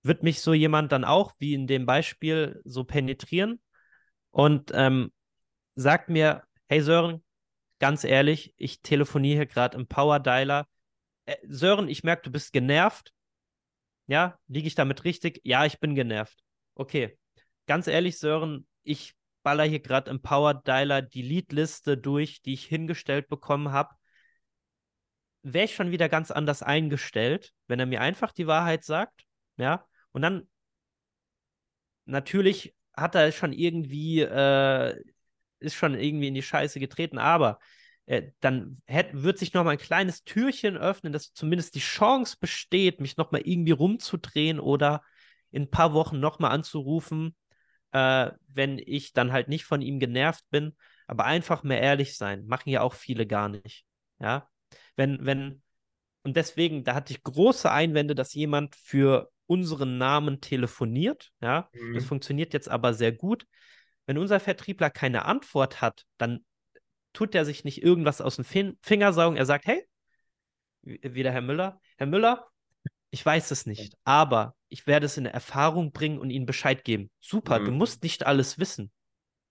wird 0.02 0.24
mich 0.24 0.42
so 0.42 0.54
jemand 0.54 0.92
dann 0.92 1.04
auch, 1.04 1.34
wie 1.38 1.54
in 1.54 1.68
dem 1.68 1.86
Beispiel, 1.86 2.62
so 2.66 2.84
penetrieren 2.84 3.62
und 4.32 4.72
ähm, 4.74 5.12
sagt 5.76 6.10
mir, 6.10 6.44
hey 6.68 6.82
Sören, 6.82 7.24
ganz 7.80 8.04
ehrlich, 8.04 8.54
ich 8.58 8.82
telefoniere 8.82 9.38
hier 9.38 9.46
gerade 9.46 9.78
im 9.78 9.88
Power 9.88 10.20
Dialer. 10.20 10.68
Äh, 11.26 11.38
Sören, 11.48 11.88
ich 11.88 12.04
merke, 12.04 12.24
du 12.24 12.32
bist 12.32 12.54
genervt. 12.54 13.14
Ja, 14.08 14.40
liege 14.48 14.68
ich 14.68 14.76
damit 14.76 15.04
richtig? 15.04 15.42
Ja, 15.44 15.66
ich 15.66 15.80
bin 15.80 15.96
genervt. 15.96 16.44
Okay. 16.76 17.18
Ganz 17.68 17.88
ehrlich, 17.88 18.18
Sören, 18.18 18.68
ich 18.84 19.14
baller 19.44 19.64
hier 19.64 19.80
gerade 19.80 20.10
im 20.10 20.22
Power 20.22 20.54
Dialer 20.54 21.02
die 21.02 21.22
Leadliste 21.22 21.98
durch, 21.98 22.42
die 22.42 22.54
ich 22.54 22.66
hingestellt 22.66 23.28
bekommen 23.30 23.72
habe. 23.72 23.96
Wäre 25.42 25.66
ich 25.66 25.76
schon 25.76 25.92
wieder 25.92 26.10
ganz 26.10 26.32
anders 26.32 26.64
eingestellt, 26.64 27.54
wenn 27.68 27.80
er 27.80 27.86
mir 27.86 28.02
einfach 28.02 28.32
die 28.32 28.48
Wahrheit 28.48 28.84
sagt. 28.84 29.26
Ja, 29.58 29.86
und 30.12 30.22
dann 30.22 30.50
natürlich 32.06 32.76
hat 32.96 33.16
er 33.16 33.32
schon 33.32 33.54
irgendwie 33.54 34.22
äh, 34.22 35.02
ist 35.60 35.76
schon 35.76 35.93
irgendwie 35.93 36.28
in 36.28 36.34
die 36.34 36.41
Scheiße 36.41 36.80
getreten, 36.80 37.18
aber 37.18 37.60
äh, 38.05 38.32
dann 38.39 38.82
hätt, 38.88 39.10
wird 39.14 39.38
sich 39.38 39.53
noch 39.53 39.64
mal 39.64 39.72
ein 39.72 39.78
kleines 39.78 40.24
Türchen 40.24 40.78
öffnen, 40.78 41.14
dass 41.14 41.32
zumindest 41.34 41.76
die 41.76 41.80
Chance 41.80 42.38
besteht, 42.39 42.99
mich 42.99 43.18
noch 43.18 43.32
mal 43.32 43.41
irgendwie 43.43 43.72
rumzudrehen 43.72 44.60
oder 44.60 45.03
in 45.51 45.64
ein 45.64 45.72
paar 45.72 45.93
Wochen 45.93 46.20
noch 46.20 46.39
mal 46.39 46.49
anzurufen, 46.49 47.36
äh, 47.91 48.32
wenn 48.47 48.80
ich 48.84 49.14
dann 49.14 49.32
halt 49.32 49.47
nicht 49.47 49.66
von 49.66 49.82
ihm 49.82 49.99
genervt 49.99 50.43
bin, 50.49 50.76
aber 51.07 51.26
einfach 51.26 51.64
mehr 51.64 51.82
ehrlich 51.82 52.18
sein, 52.18 52.45
machen 52.45 52.70
ja 52.70 52.82
auch 52.82 52.93
viele 52.93 53.28
gar 53.28 53.49
nicht, 53.49 53.86
ja, 54.20 54.49
wenn, 54.95 55.26
wenn, 55.26 55.62
und 56.24 56.36
deswegen, 56.36 56.84
da 56.84 56.95
hatte 56.95 57.14
ich 57.14 57.24
große 57.24 57.72
Einwände, 57.72 58.16
dass 58.16 58.34
jemand 58.34 58.76
für 58.76 59.32
unseren 59.45 59.97
Namen 59.97 60.41
telefoniert, 60.41 61.32
ja, 61.41 61.70
mhm. 61.74 61.95
das 61.95 62.05
funktioniert 62.05 62.53
jetzt 62.53 62.70
aber 62.70 62.93
sehr 62.93 63.12
gut, 63.12 63.45
wenn 64.10 64.18
unser 64.18 64.39
Vertriebler 64.39 64.89
keine 64.89 65.26
Antwort 65.26 65.82
hat, 65.82 66.07
dann 66.18 66.43
tut 67.14 67.36
er 67.36 67.45
sich 67.45 67.64
nicht 67.64 67.84
irgendwas 67.84 68.22
aus 68.22 68.38
dem 68.38 68.43
fin 68.43 68.76
Finger 68.82 69.14
saugen. 69.14 69.38
Er 69.38 69.45
sagt, 69.45 69.68
hey, 69.68 69.88
wieder 70.82 71.32
Herr 71.32 71.43
Müller, 71.43 71.80
Herr 71.95 72.07
Müller, 72.07 72.47
ich 73.12 73.24
weiß 73.24 73.51
es 73.51 73.68
nicht, 73.68 73.93
aber 74.05 74.55
ich 74.68 74.88
werde 74.88 75.05
es 75.05 75.18
in 75.18 75.28
Erfahrung 75.28 75.91
bringen 75.91 76.18
und 76.18 76.32
Ihnen 76.32 76.47
Bescheid 76.47 76.84
geben. 76.84 77.12
Super, 77.20 77.60
mhm. 77.60 77.66
du 77.66 77.72
musst 77.74 78.01
nicht 78.01 78.26
alles 78.26 78.57
wissen. 78.57 78.91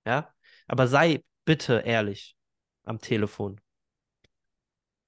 Ja, 0.05 0.35
aber 0.67 0.89
sei 0.89 1.23
bitte 1.45 1.85
ehrlich 1.87 2.35
am 2.83 2.99
Telefon. 2.99 3.61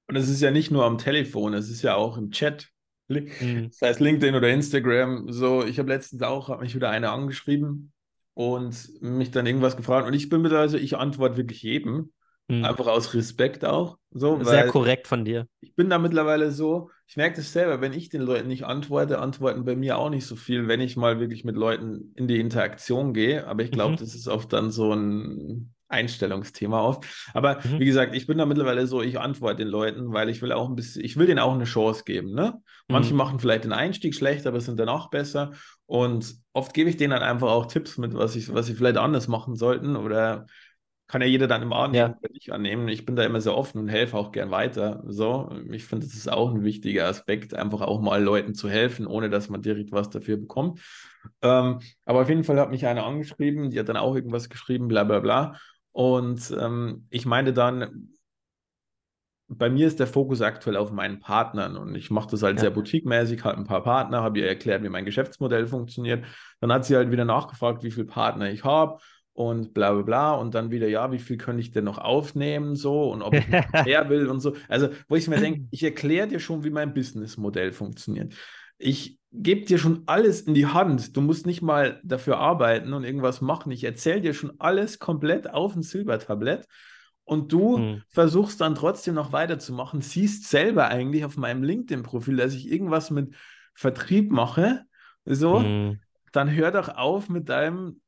Und 0.06 0.14
es 0.14 0.28
ist 0.28 0.42
ja 0.42 0.52
nicht 0.52 0.70
nur 0.70 0.84
am 0.84 0.96
Telefon, 0.96 1.54
es 1.54 1.70
ist 1.70 1.82
ja 1.82 1.96
auch 1.96 2.16
im 2.16 2.30
Chat. 2.30 2.68
Mhm. 3.08 3.70
Das 3.70 3.82
heißt 3.82 3.98
LinkedIn 3.98 4.36
oder 4.36 4.48
Instagram. 4.48 5.32
So, 5.32 5.64
ich 5.64 5.80
habe 5.80 5.88
letztens 5.88 6.22
auch, 6.22 6.50
habe 6.50 6.62
mich 6.62 6.76
wieder 6.76 6.90
eine 6.90 7.10
angeschrieben, 7.10 7.92
und 8.40 9.02
mich 9.02 9.30
dann 9.30 9.44
irgendwas 9.44 9.76
gefragt. 9.76 10.08
Und 10.08 10.14
ich 10.14 10.30
bin 10.30 10.40
mittlerweile, 10.40 10.78
ich 10.78 10.96
antworte 10.96 11.36
wirklich 11.36 11.62
jedem. 11.62 12.10
Hm. 12.48 12.64
Einfach 12.64 12.86
aus 12.86 13.12
Respekt 13.12 13.66
auch. 13.66 13.98
So, 14.12 14.42
Sehr 14.42 14.66
korrekt 14.66 15.06
von 15.06 15.26
dir. 15.26 15.46
Ich 15.60 15.74
bin 15.74 15.90
da 15.90 15.98
mittlerweile 15.98 16.50
so, 16.50 16.88
ich 17.06 17.18
merke 17.18 17.36
das 17.36 17.52
selber, 17.52 17.82
wenn 17.82 17.92
ich 17.92 18.08
den 18.08 18.22
Leuten 18.22 18.48
nicht 18.48 18.64
antworte, 18.64 19.18
antworten 19.18 19.66
bei 19.66 19.76
mir 19.76 19.98
auch 19.98 20.08
nicht 20.08 20.24
so 20.24 20.36
viel, 20.36 20.68
wenn 20.68 20.80
ich 20.80 20.96
mal 20.96 21.20
wirklich 21.20 21.44
mit 21.44 21.54
Leuten 21.54 22.14
in 22.16 22.28
die 22.28 22.40
Interaktion 22.40 23.12
gehe. 23.12 23.46
Aber 23.46 23.62
ich 23.62 23.70
glaube, 23.70 23.92
mhm. 23.92 23.98
das 23.98 24.14
ist 24.14 24.26
oft 24.26 24.50
dann 24.54 24.70
so 24.70 24.94
ein 24.94 25.74
Einstellungsthema 25.90 26.80
oft. 26.80 27.04
Aber 27.34 27.58
mhm. 27.64 27.80
wie 27.80 27.84
gesagt, 27.84 28.14
ich 28.14 28.26
bin 28.26 28.38
da 28.38 28.46
mittlerweile 28.46 28.86
so, 28.86 29.02
ich 29.02 29.18
antworte 29.18 29.56
den 29.56 29.68
Leuten, 29.68 30.12
weil 30.12 30.28
ich 30.28 30.40
will 30.40 30.52
auch 30.52 30.68
ein 30.68 30.76
bisschen, 30.76 31.04
ich 31.04 31.16
will 31.16 31.26
denen 31.26 31.40
auch 31.40 31.54
eine 31.54 31.64
Chance 31.64 32.04
geben. 32.04 32.32
Ne? 32.34 32.54
Manche 32.88 33.12
mhm. 33.12 33.18
machen 33.18 33.40
vielleicht 33.40 33.64
den 33.64 33.72
Einstieg 33.72 34.14
schlecht, 34.14 34.46
aber 34.46 34.60
sind 34.60 34.78
danach 34.78 35.10
besser. 35.10 35.52
Und 35.86 36.34
oft 36.52 36.72
gebe 36.72 36.88
ich 36.88 36.96
denen 36.96 37.10
dann 37.10 37.22
einfach 37.22 37.48
auch 37.48 37.66
Tipps 37.66 37.98
mit, 37.98 38.14
was 38.14 38.36
ich, 38.36 38.52
was 38.54 38.66
sie 38.66 38.74
vielleicht 38.74 38.96
anders 38.96 39.28
machen 39.28 39.56
sollten 39.56 39.96
oder 39.96 40.46
kann 41.10 41.22
ja 41.22 41.26
jeder 41.26 41.48
dann 41.48 41.62
im 41.62 41.72
Abend 41.72 41.96
ja. 41.96 42.14
nicht 42.32 42.52
annehmen. 42.52 42.86
Ich 42.86 43.04
bin 43.04 43.16
da 43.16 43.24
immer 43.24 43.40
sehr 43.40 43.56
offen 43.56 43.80
und 43.80 43.88
helfe 43.88 44.16
auch 44.16 44.30
gern 44.30 44.52
weiter. 44.52 45.02
So, 45.08 45.50
ich 45.68 45.84
finde, 45.84 46.06
das 46.06 46.14
ist 46.14 46.30
auch 46.30 46.54
ein 46.54 46.62
wichtiger 46.62 47.08
Aspekt, 47.08 47.52
einfach 47.52 47.80
auch 47.80 48.00
mal 48.00 48.22
Leuten 48.22 48.54
zu 48.54 48.68
helfen, 48.68 49.08
ohne 49.08 49.28
dass 49.28 49.48
man 49.48 49.60
direkt 49.60 49.90
was 49.90 50.08
dafür 50.08 50.36
bekommt. 50.36 50.78
Ähm, 51.42 51.80
aber 52.04 52.22
auf 52.22 52.28
jeden 52.28 52.44
Fall 52.44 52.60
hat 52.60 52.70
mich 52.70 52.86
einer 52.86 53.04
angeschrieben, 53.04 53.70
die 53.70 53.80
hat 53.80 53.88
dann 53.88 53.96
auch 53.96 54.14
irgendwas 54.14 54.48
geschrieben, 54.48 54.86
bla 54.86 55.02
bla 55.02 55.18
bla. 55.18 55.56
Und 56.00 56.56
ähm, 56.58 57.04
ich 57.10 57.26
meinte 57.26 57.52
dann, 57.52 58.08
bei 59.48 59.68
mir 59.68 59.86
ist 59.86 60.00
der 60.00 60.06
Fokus 60.06 60.40
aktuell 60.40 60.78
auf 60.78 60.92
meinen 60.92 61.20
Partnern 61.20 61.76
und 61.76 61.94
ich 61.94 62.10
mache 62.10 62.30
das 62.30 62.42
halt 62.42 62.56
ja. 62.56 62.62
sehr 62.62 62.70
boutique-mäßig, 62.70 63.44
halt 63.44 63.58
ein 63.58 63.66
paar 63.66 63.82
Partner, 63.82 64.22
habe 64.22 64.38
ihr 64.38 64.48
erklärt, 64.48 64.82
wie 64.82 64.88
mein 64.88 65.04
Geschäftsmodell 65.04 65.66
funktioniert. 65.66 66.24
Dann 66.60 66.72
hat 66.72 66.86
sie 66.86 66.96
halt 66.96 67.10
wieder 67.10 67.26
nachgefragt, 67.26 67.82
wie 67.82 67.90
viele 67.90 68.06
Partner 68.06 68.50
ich 68.50 68.64
habe 68.64 68.98
und 69.34 69.74
bla 69.74 69.92
bla 69.92 70.02
bla 70.02 70.32
und 70.36 70.54
dann 70.54 70.70
wieder, 70.70 70.88
ja, 70.88 71.12
wie 71.12 71.18
viel 71.18 71.36
könnte 71.36 71.60
ich 71.60 71.70
denn 71.70 71.84
noch 71.84 71.98
aufnehmen 71.98 72.76
so 72.76 73.12
und 73.12 73.20
ob 73.20 73.34
ich 73.34 73.46
mehr 73.84 74.08
will 74.08 74.28
und 74.28 74.40
so. 74.40 74.56
Also, 74.68 74.88
wo 75.06 75.16
ich 75.16 75.28
mir 75.28 75.38
denke, 75.38 75.66
ich 75.70 75.82
erkläre 75.82 76.28
dir 76.28 76.40
schon, 76.40 76.64
wie 76.64 76.70
mein 76.70 76.94
Businessmodell 76.94 77.72
funktioniert. 77.72 78.32
Ich 78.82 79.18
gebe 79.32 79.66
dir 79.66 79.78
schon 79.78 80.02
alles 80.06 80.40
in 80.42 80.54
die 80.54 80.66
Hand. 80.66 81.16
Du 81.16 81.20
musst 81.20 81.46
nicht 81.46 81.62
mal 81.62 82.00
dafür 82.02 82.38
arbeiten 82.38 82.92
und 82.92 83.04
irgendwas 83.04 83.40
machen. 83.40 83.70
Ich 83.70 83.84
erzähle 83.84 84.20
dir 84.20 84.34
schon 84.34 84.54
alles 84.58 84.98
komplett 84.98 85.50
auf 85.50 85.76
ein 85.76 85.82
Silbertablett 85.82 86.66
und 87.24 87.52
du 87.52 87.76
hm. 87.76 88.02
versuchst 88.08 88.60
dann 88.60 88.74
trotzdem 88.74 89.14
noch 89.14 89.32
weiterzumachen, 89.32 90.00
siehst 90.00 90.48
selber 90.48 90.88
eigentlich 90.88 91.24
auf 91.24 91.36
meinem 91.36 91.62
LinkedIn-Profil, 91.62 92.36
dass 92.36 92.54
ich 92.54 92.70
irgendwas 92.70 93.10
mit 93.10 93.36
Vertrieb 93.72 94.32
mache, 94.32 94.82
so, 95.24 95.60
hm. 95.60 96.00
dann 96.32 96.50
hör 96.50 96.72
doch 96.72 96.88
auf 96.88 97.28
mit 97.28 97.48
deinem 97.48 98.00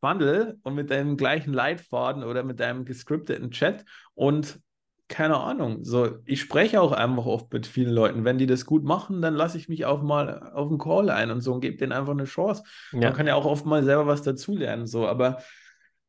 Funnel 0.00 0.58
und 0.62 0.74
mit 0.74 0.90
deinem 0.90 1.16
gleichen 1.16 1.52
Leitfaden 1.52 2.24
oder 2.24 2.42
mit 2.42 2.58
deinem 2.58 2.84
gescripteten 2.84 3.52
Chat 3.52 3.84
und 4.14 4.60
keine 5.08 5.38
Ahnung, 5.38 5.84
so 5.84 6.18
ich 6.26 6.40
spreche 6.40 6.80
auch 6.80 6.92
einfach 6.92 7.26
oft 7.26 7.52
mit 7.52 7.66
vielen 7.66 7.92
Leuten. 7.92 8.24
Wenn 8.24 8.38
die 8.38 8.46
das 8.46 8.66
gut 8.66 8.84
machen, 8.84 9.22
dann 9.22 9.34
lasse 9.34 9.56
ich 9.56 9.68
mich 9.68 9.86
auch 9.86 10.02
mal 10.02 10.52
auf 10.52 10.68
einen 10.68 10.78
Call 10.78 11.10
ein 11.10 11.30
und 11.30 11.40
so 11.40 11.54
und 11.54 11.60
gebe 11.60 11.76
denen 11.76 11.92
einfach 11.92 12.12
eine 12.12 12.24
Chance. 12.24 12.62
Ja. 12.92 13.00
Man 13.00 13.14
kann 13.14 13.26
ja 13.26 13.34
auch 13.34 13.46
oft 13.46 13.64
mal 13.64 13.82
selber 13.82 14.06
was 14.06 14.22
dazulernen, 14.22 14.86
so, 14.86 15.06
aber 15.06 15.38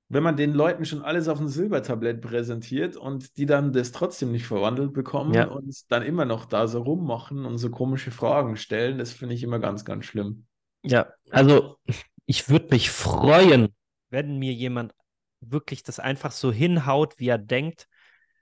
wenn 0.09 0.23
man 0.23 0.35
den 0.35 0.53
Leuten 0.53 0.85
schon 0.85 1.03
alles 1.03 1.27
auf 1.27 1.39
einem 1.39 1.49
Silbertablett 1.49 2.21
präsentiert 2.21 2.97
und 2.97 3.37
die 3.37 3.45
dann 3.45 3.71
das 3.71 3.91
trotzdem 3.91 4.31
nicht 4.31 4.47
verwandelt 4.47 4.91
bekommen 4.91 5.33
ja. 5.33 5.45
und 5.45 5.91
dann 5.91 6.01
immer 6.01 6.25
noch 6.25 6.45
da 6.45 6.67
so 6.67 6.81
rummachen 6.81 7.45
und 7.45 7.59
so 7.59 7.69
komische 7.69 8.09
Fragen 8.09 8.57
stellen, 8.57 8.97
das 8.97 9.13
finde 9.13 9.35
ich 9.35 9.43
immer 9.43 9.59
ganz, 9.59 9.85
ganz 9.85 10.05
schlimm. 10.05 10.45
Ja, 10.83 11.07
also 11.29 11.77
ich 12.25 12.49
würde 12.49 12.69
mich 12.71 12.89
freuen, 12.89 13.69
wenn 14.09 14.39
mir 14.39 14.53
jemand 14.53 14.93
wirklich 15.41 15.83
das 15.83 15.99
einfach 15.99 16.31
so 16.31 16.51
hinhaut, 16.51 17.19
wie 17.19 17.27
er 17.27 17.37
denkt. 17.37 17.87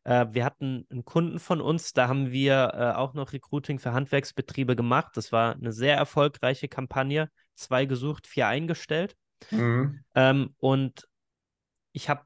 Äh, 0.07 0.27
wir 0.31 0.45
hatten 0.45 0.87
einen 0.89 1.03
Kunden 1.03 1.37
von 1.37 1.59
uns, 1.59 1.91
da 1.91 2.07
haben 2.07 2.31
wir 2.31 2.71
äh, 2.73 2.97
auch 2.97 3.13
noch 3.13 3.33
Recruiting 3.33 3.77
für 3.77 3.91
Handwerksbetriebe 3.91 4.77
gemacht. 4.77 5.11
Das 5.15 5.33
war 5.33 5.53
eine 5.53 5.73
sehr 5.73 5.97
erfolgreiche 5.97 6.69
Kampagne. 6.69 7.29
Zwei 7.55 7.85
gesucht, 7.85 8.25
vier 8.25 8.47
eingestellt. 8.47 9.17
Mhm. 9.51 9.99
Ähm, 10.15 10.55
und 10.59 11.09
ich 11.91 12.07
habe, 12.07 12.21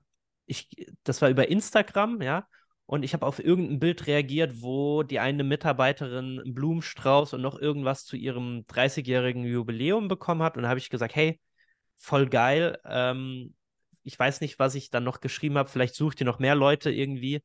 ich, 0.46 0.70
das 1.04 1.24
war 1.24 1.30
über 1.30 1.48
Instagram, 1.48 2.22
ja, 2.22 2.46
und 2.86 3.02
ich 3.04 3.14
habe 3.14 3.26
auf 3.26 3.44
irgendein 3.44 3.80
Bild 3.80 4.06
reagiert, 4.06 4.62
wo 4.62 5.02
die 5.02 5.20
eine 5.20 5.44
Mitarbeiterin 5.44 6.40
einen 6.40 6.54
Blumenstrauß 6.54 7.34
und 7.34 7.42
noch 7.42 7.58
irgendwas 7.58 8.06
zu 8.06 8.16
ihrem 8.16 8.66
30-jährigen 8.68 9.44
Jubiläum 9.44 10.08
bekommen 10.08 10.44
hat. 10.44 10.56
Und 10.56 10.64
da 10.64 10.70
habe 10.70 10.80
ich 10.80 10.90
gesagt, 10.90 11.16
hey, 11.16 11.40
voll 11.96 12.28
geil. 12.28 12.78
Ähm, 12.86 13.56
ich 14.04 14.20
weiß 14.20 14.42
nicht, 14.42 14.60
was 14.60 14.76
ich 14.76 14.92
dann 14.92 15.04
noch 15.04 15.20
geschrieben 15.20 15.58
habe. 15.58 15.70
Vielleicht 15.70 15.96
sucht 15.96 16.20
ihr 16.20 16.26
noch 16.26 16.38
mehr 16.38 16.54
Leute 16.54 16.92
irgendwie. 16.92 17.42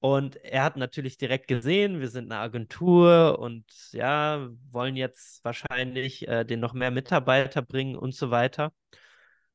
Und 0.00 0.36
er 0.36 0.62
hat 0.62 0.76
natürlich 0.76 1.16
direkt 1.16 1.48
gesehen, 1.48 2.00
wir 2.00 2.08
sind 2.08 2.30
eine 2.30 2.40
Agentur 2.40 3.38
und 3.38 3.64
ja, 3.92 4.48
wollen 4.70 4.94
jetzt 4.96 5.42
wahrscheinlich 5.44 6.28
äh, 6.28 6.44
den 6.44 6.60
noch 6.60 6.74
mehr 6.74 6.90
Mitarbeiter 6.90 7.62
bringen 7.62 7.96
und 7.96 8.14
so 8.14 8.30
weiter. 8.30 8.72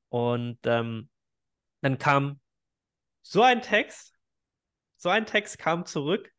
Und 0.10 0.60
ähm, 0.66 1.10
dann 1.82 1.98
kam 1.98 2.40
so 3.22 3.44
ein 3.44 3.62
Text, 3.62 4.14
so 4.98 5.10
ein 5.10 5.26
Text 5.26 5.58
kam 5.58 5.86
zurück. 5.86 6.32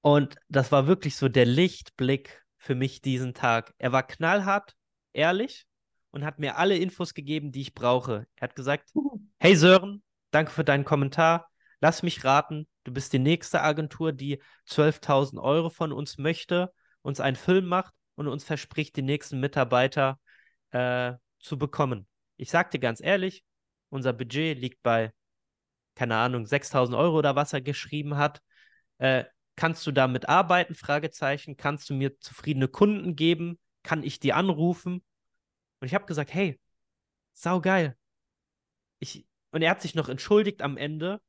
Und 0.00 0.36
das 0.48 0.70
war 0.72 0.86
wirklich 0.86 1.16
so 1.16 1.28
der 1.28 1.44
Lichtblick 1.44 2.42
für 2.56 2.74
mich 2.74 3.02
diesen 3.02 3.34
Tag. 3.34 3.74
Er 3.78 3.92
war 3.92 4.06
knallhart, 4.06 4.74
ehrlich 5.12 5.66
und 6.10 6.24
hat 6.24 6.38
mir 6.38 6.56
alle 6.56 6.76
Infos 6.76 7.14
gegeben, 7.14 7.52
die 7.52 7.62
ich 7.62 7.74
brauche. 7.74 8.26
Er 8.36 8.48
hat 8.48 8.56
gesagt: 8.56 8.90
Hey 9.38 9.56
Sören, 9.56 10.02
danke 10.30 10.52
für 10.52 10.64
deinen 10.64 10.84
Kommentar. 10.84 11.47
Lass 11.80 12.02
mich 12.02 12.24
raten, 12.24 12.66
du 12.84 12.92
bist 12.92 13.12
die 13.12 13.18
nächste 13.18 13.62
Agentur, 13.62 14.12
die 14.12 14.42
12.000 14.66 15.40
Euro 15.40 15.70
von 15.70 15.92
uns 15.92 16.18
möchte, 16.18 16.72
uns 17.02 17.20
einen 17.20 17.36
Film 17.36 17.66
macht 17.66 17.94
und 18.16 18.26
uns 18.26 18.44
verspricht, 18.44 18.96
die 18.96 19.02
nächsten 19.02 19.38
Mitarbeiter 19.38 20.18
äh, 20.70 21.14
zu 21.38 21.56
bekommen. 21.56 22.08
Ich 22.36 22.50
sagte 22.50 22.78
ganz 22.78 23.00
ehrlich, 23.00 23.44
unser 23.90 24.12
Budget 24.12 24.58
liegt 24.58 24.82
bei, 24.82 25.12
keine 25.94 26.16
Ahnung, 26.16 26.46
6000 26.46 26.96
Euro 26.96 27.18
oder 27.18 27.36
was 27.36 27.52
er 27.52 27.60
geschrieben 27.60 28.16
hat. 28.16 28.42
Äh, 28.98 29.24
kannst 29.56 29.86
du 29.86 29.92
damit 29.92 30.28
arbeiten? 30.28 30.74
Fragezeichen. 30.74 31.56
Kannst 31.56 31.88
du 31.90 31.94
mir 31.94 32.18
zufriedene 32.18 32.68
Kunden 32.68 33.16
geben? 33.16 33.58
Kann 33.82 34.02
ich 34.02 34.20
die 34.20 34.32
anrufen? 34.32 35.04
Und 35.80 35.86
ich 35.86 35.94
habe 35.94 36.06
gesagt, 36.06 36.34
hey, 36.34 36.60
saugeil. 37.32 37.96
Ich, 38.98 39.26
und 39.52 39.62
er 39.62 39.70
hat 39.70 39.80
sich 39.80 39.94
noch 39.94 40.08
entschuldigt 40.08 40.62
am 40.62 40.76
Ende, 40.76 41.20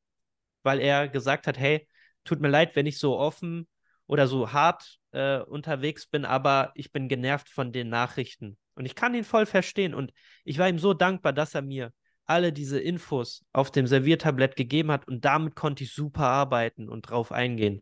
weil 0.64 0.80
er 0.80 1.08
gesagt 1.08 1.48
hat, 1.48 1.58
hey, 1.58 1.88
tut 2.24 2.40
mir 2.40 2.50
leid, 2.50 2.76
wenn 2.76 2.86
ich 2.86 3.00
so 3.00 3.18
offen 3.18 3.68
oder 4.08 4.28
so 4.28 4.52
hart 4.52 4.98
äh, 5.12 5.40
unterwegs 5.40 6.08
bin, 6.08 6.26
aber 6.26 6.72
ich 6.76 6.92
bin 6.92 7.08
genervt 7.08 7.50
von 7.50 7.72
den 7.72 7.90
Nachrichten. 7.90 8.58
Und 8.76 8.86
ich 8.86 8.96
kann 8.96 9.14
ihn 9.14 9.24
voll 9.24 9.46
verstehen. 9.46 9.94
Und 9.94 10.14
ich 10.46 10.58
war 10.58 10.70
ihm 10.70 10.80
so 10.80 10.94
dankbar, 10.94 11.34
dass 11.34 11.54
er 11.54 11.62
mir 11.62 11.92
alle 12.26 12.54
diese 12.54 12.80
Infos 12.80 13.44
auf 13.54 13.72
dem 13.72 13.88
Serviertablett 13.88 14.56
gegeben 14.56 14.92
hat 14.92 15.08
und 15.08 15.26
damit 15.26 15.56
konnte 15.56 15.84
ich 15.84 15.94
super 15.94 16.28
arbeiten 16.28 16.88
und 16.88 17.02
drauf 17.02 17.32
eingehen. 17.32 17.82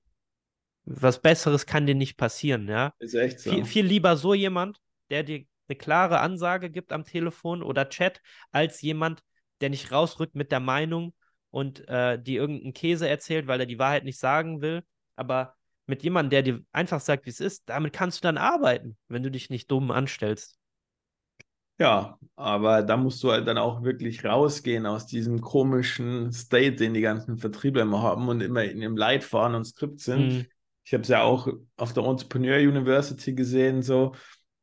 Was 0.86 1.22
Besseres 1.22 1.66
kann 1.66 1.86
dir 1.86 1.96
nicht 1.96 2.16
passieren, 2.16 2.70
ja? 2.70 2.94
Ist 3.00 3.14
echt 3.14 3.42
so. 3.42 3.52
Viel, 3.52 3.66
viel 3.66 3.86
lieber 3.86 4.16
so 4.16 4.34
jemand, 4.34 4.80
der 5.10 5.24
dir 5.24 5.46
eine 5.68 5.76
klare 5.76 6.22
Ansage 6.22 6.70
gibt 6.70 6.94
am 6.94 7.04
Telefon 7.04 7.62
oder 7.62 7.90
Chat, 7.90 8.22
als 8.52 8.82
jemand, 8.82 9.22
der 9.60 9.70
nicht 9.70 9.92
rausrückt 9.92 10.36
mit 10.36 10.54
der 10.54 10.62
Meinung 10.62 11.14
und 11.58 11.88
äh, 11.88 12.22
die 12.22 12.36
irgendeinen 12.36 12.74
Käse 12.74 13.10
erzählt, 13.10 13.48
weil 13.48 13.60
er 13.60 13.66
die 13.66 13.80
Wahrheit 13.80 14.04
nicht 14.04 14.20
sagen 14.20 14.62
will. 14.62 14.84
Aber 15.16 15.56
mit 15.88 16.04
jemandem, 16.04 16.30
der 16.30 16.44
dir 16.44 16.62
einfach 16.72 17.00
sagt, 17.00 17.26
wie 17.26 17.32
es 17.32 17.40
ist, 17.40 17.64
damit 17.66 17.94
kannst 17.94 18.20
du 18.20 18.28
dann 18.28 18.38
arbeiten, 18.38 18.96
wenn 19.08 19.24
du 19.24 19.32
dich 19.32 19.50
nicht 19.50 19.72
dumm 19.72 19.90
anstellst. 19.90 20.60
Ja, 21.80 22.20
aber 22.36 22.84
da 22.84 22.96
musst 22.96 23.24
du 23.24 23.32
halt 23.32 23.48
dann 23.48 23.58
auch 23.58 23.82
wirklich 23.82 24.24
rausgehen 24.24 24.86
aus 24.86 25.08
diesem 25.08 25.42
komischen 25.42 26.32
State, 26.32 26.76
den 26.76 26.94
die 26.94 27.02
ganzen 27.02 27.38
Vertriebler 27.40 27.82
immer 27.82 28.04
haben 28.04 28.30
und 28.30 28.42
immer 28.42 28.64
in 28.64 28.80
ihrem 28.80 28.96
Leitfaden 28.96 29.56
und 29.56 29.66
Skript 29.66 30.00
sind. 30.00 30.34
Mhm. 30.34 30.46
Ich 30.86 30.94
habe 30.94 31.02
es 31.02 31.10
ja 31.10 31.24
auch 31.24 31.48
auf 31.76 31.92
der 31.94 32.04
Entrepreneur 32.04 32.60
University 32.60 33.34
gesehen, 33.34 33.82
so 33.82 34.14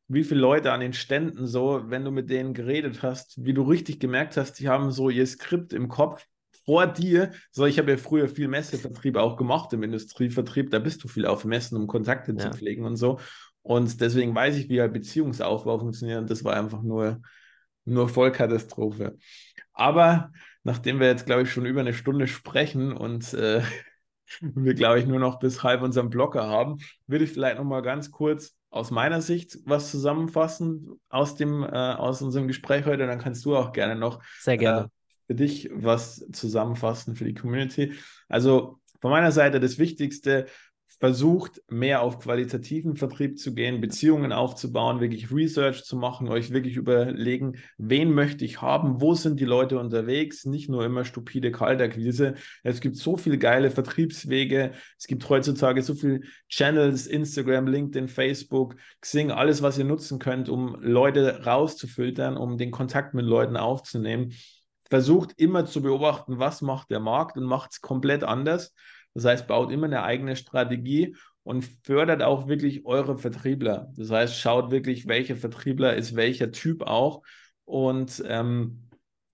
wie 0.07 0.23
viele 0.23 0.39
Leute 0.39 0.71
an 0.71 0.79
den 0.79 0.93
Ständen 0.93 1.45
so, 1.45 1.83
wenn 1.87 2.05
du 2.05 2.11
mit 2.11 2.29
denen 2.29 2.53
geredet 2.53 3.03
hast, 3.03 3.43
wie 3.43 3.53
du 3.53 3.63
richtig 3.63 3.99
gemerkt 3.99 4.37
hast, 4.37 4.53
die 4.59 4.69
haben 4.69 4.91
so 4.91 5.09
ihr 5.09 5.27
Skript 5.27 5.73
im 5.73 5.89
Kopf 5.89 6.25
vor 6.65 6.87
dir. 6.87 7.31
So, 7.51 7.65
ich 7.65 7.77
habe 7.79 7.91
ja 7.91 7.97
früher 7.97 8.27
viel 8.27 8.47
Messevertrieb 8.47 9.17
auch 9.17 9.37
gemacht 9.37 9.71
im 9.73 9.83
Industrievertrieb, 9.83 10.71
da 10.71 10.79
bist 10.79 11.03
du 11.03 11.07
viel 11.07 11.25
auf 11.25 11.45
Messen, 11.45 11.77
um 11.77 11.87
Kontakte 11.87 12.33
ja. 12.33 12.37
zu 12.39 12.57
pflegen 12.57 12.85
und 12.85 12.97
so. 12.97 13.19
Und 13.61 13.99
deswegen 14.01 14.35
weiß 14.35 14.57
ich, 14.57 14.69
wie 14.69 14.79
halt 14.79 14.93
Beziehungsaufbau 14.93 15.79
funktioniert. 15.79 16.19
Und 16.19 16.29
das 16.29 16.43
war 16.43 16.55
einfach 16.55 16.83
nur, 16.83 17.21
nur 17.85 18.09
Vollkatastrophe. 18.09 19.17
Aber 19.73 20.31
nachdem 20.63 20.99
wir 20.99 21.07
jetzt, 21.07 21.25
glaube 21.25 21.43
ich, 21.43 21.51
schon 21.51 21.65
über 21.65 21.81
eine 21.81 21.93
Stunde 21.93 22.27
sprechen 22.27 22.91
und 22.91 23.33
äh, 23.33 23.63
wir, 24.41 24.73
glaube 24.73 24.99
ich, 24.99 25.07
nur 25.07 25.19
noch 25.19 25.39
bis 25.39 25.63
halb 25.63 25.81
unseren 25.81 26.09
Blocker 26.09 26.47
haben, 26.47 26.77
würde 27.07 27.25
ich 27.25 27.31
vielleicht 27.31 27.57
noch 27.57 27.65
mal 27.65 27.81
ganz 27.81 28.11
kurz 28.11 28.55
aus 28.69 28.91
meiner 28.91 29.21
Sicht 29.21 29.57
was 29.65 29.89
zusammenfassen 29.89 30.99
aus, 31.09 31.35
dem, 31.35 31.63
äh, 31.63 31.67
aus 31.67 32.21
unserem 32.21 32.47
Gespräch 32.47 32.85
heute. 32.85 33.07
Dann 33.07 33.19
kannst 33.19 33.45
du 33.45 33.55
auch 33.55 33.71
gerne 33.71 33.95
noch 33.95 34.21
Sehr 34.41 34.57
gerne. 34.57 34.85
Äh, 34.85 34.89
für 35.27 35.35
dich 35.35 35.69
was 35.73 36.25
zusammenfassen 36.31 37.15
für 37.15 37.25
die 37.25 37.33
Community. 37.33 37.93
Also 38.29 38.79
von 39.01 39.11
meiner 39.11 39.31
Seite 39.31 39.59
das 39.59 39.77
Wichtigste, 39.77 40.47
versucht, 40.99 41.61
mehr 41.69 42.01
auf 42.01 42.19
qualitativen 42.19 42.95
Vertrieb 42.95 43.37
zu 43.37 43.53
gehen, 43.53 43.81
Beziehungen 43.81 44.31
aufzubauen, 44.31 45.01
wirklich 45.01 45.31
Research 45.31 45.83
zu 45.83 45.97
machen, 45.97 46.29
euch 46.29 46.51
wirklich 46.51 46.77
überlegen, 46.77 47.57
wen 47.77 48.13
möchte 48.13 48.45
ich 48.45 48.61
haben, 48.61 49.01
wo 49.01 49.13
sind 49.13 49.39
die 49.39 49.45
Leute 49.45 49.77
unterwegs, 49.77 50.45
nicht 50.45 50.69
nur 50.69 50.85
immer 50.85 51.03
stupide 51.03 51.51
Kaltakquise. 51.51 52.35
Es 52.63 52.79
gibt 52.79 52.95
so 52.95 53.17
viele 53.17 53.37
geile 53.37 53.71
Vertriebswege, 53.71 54.71
es 54.97 55.07
gibt 55.07 55.27
heutzutage 55.27 55.81
so 55.81 55.95
viele 55.95 56.21
Channels, 56.47 57.07
Instagram, 57.07 57.67
LinkedIn, 57.67 58.07
Facebook, 58.07 58.75
Xing, 59.01 59.31
alles, 59.31 59.61
was 59.61 59.77
ihr 59.77 59.85
nutzen 59.85 60.17
könnt, 60.17 60.47
um 60.47 60.77
Leute 60.79 61.43
rauszufiltern, 61.45 62.37
um 62.37 62.57
den 62.57 62.71
Kontakt 62.71 63.13
mit 63.13 63.25
Leuten 63.25 63.57
aufzunehmen. 63.57 64.33
Versucht 64.95 65.33
immer 65.37 65.65
zu 65.65 65.81
beobachten, 65.81 66.39
was 66.39 66.61
macht 66.61 66.89
der 66.89 66.99
Markt 66.99 67.37
und 67.37 67.43
macht 67.43 67.73
es 67.73 67.81
komplett 67.81 68.23
anders 68.23 68.73
das 69.15 69.23
heißt, 69.25 69.47
baut 69.47 69.71
immer 69.71 69.87
eine 69.87 70.03
eigene 70.03 70.35
Strategie 70.35 71.15
und 71.43 71.63
fördert 71.83 72.21
auch 72.21 72.47
wirklich 72.47 72.85
eure 72.85 73.17
Vertriebler. 73.17 73.91
Das 73.95 74.11
heißt, 74.11 74.37
schaut 74.37 74.71
wirklich, 74.71 75.07
welcher 75.07 75.37
Vertriebler 75.37 75.95
ist 75.95 76.15
welcher 76.15 76.51
Typ 76.51 76.83
auch 76.83 77.23
und 77.63 78.21
ähm, 78.27 78.84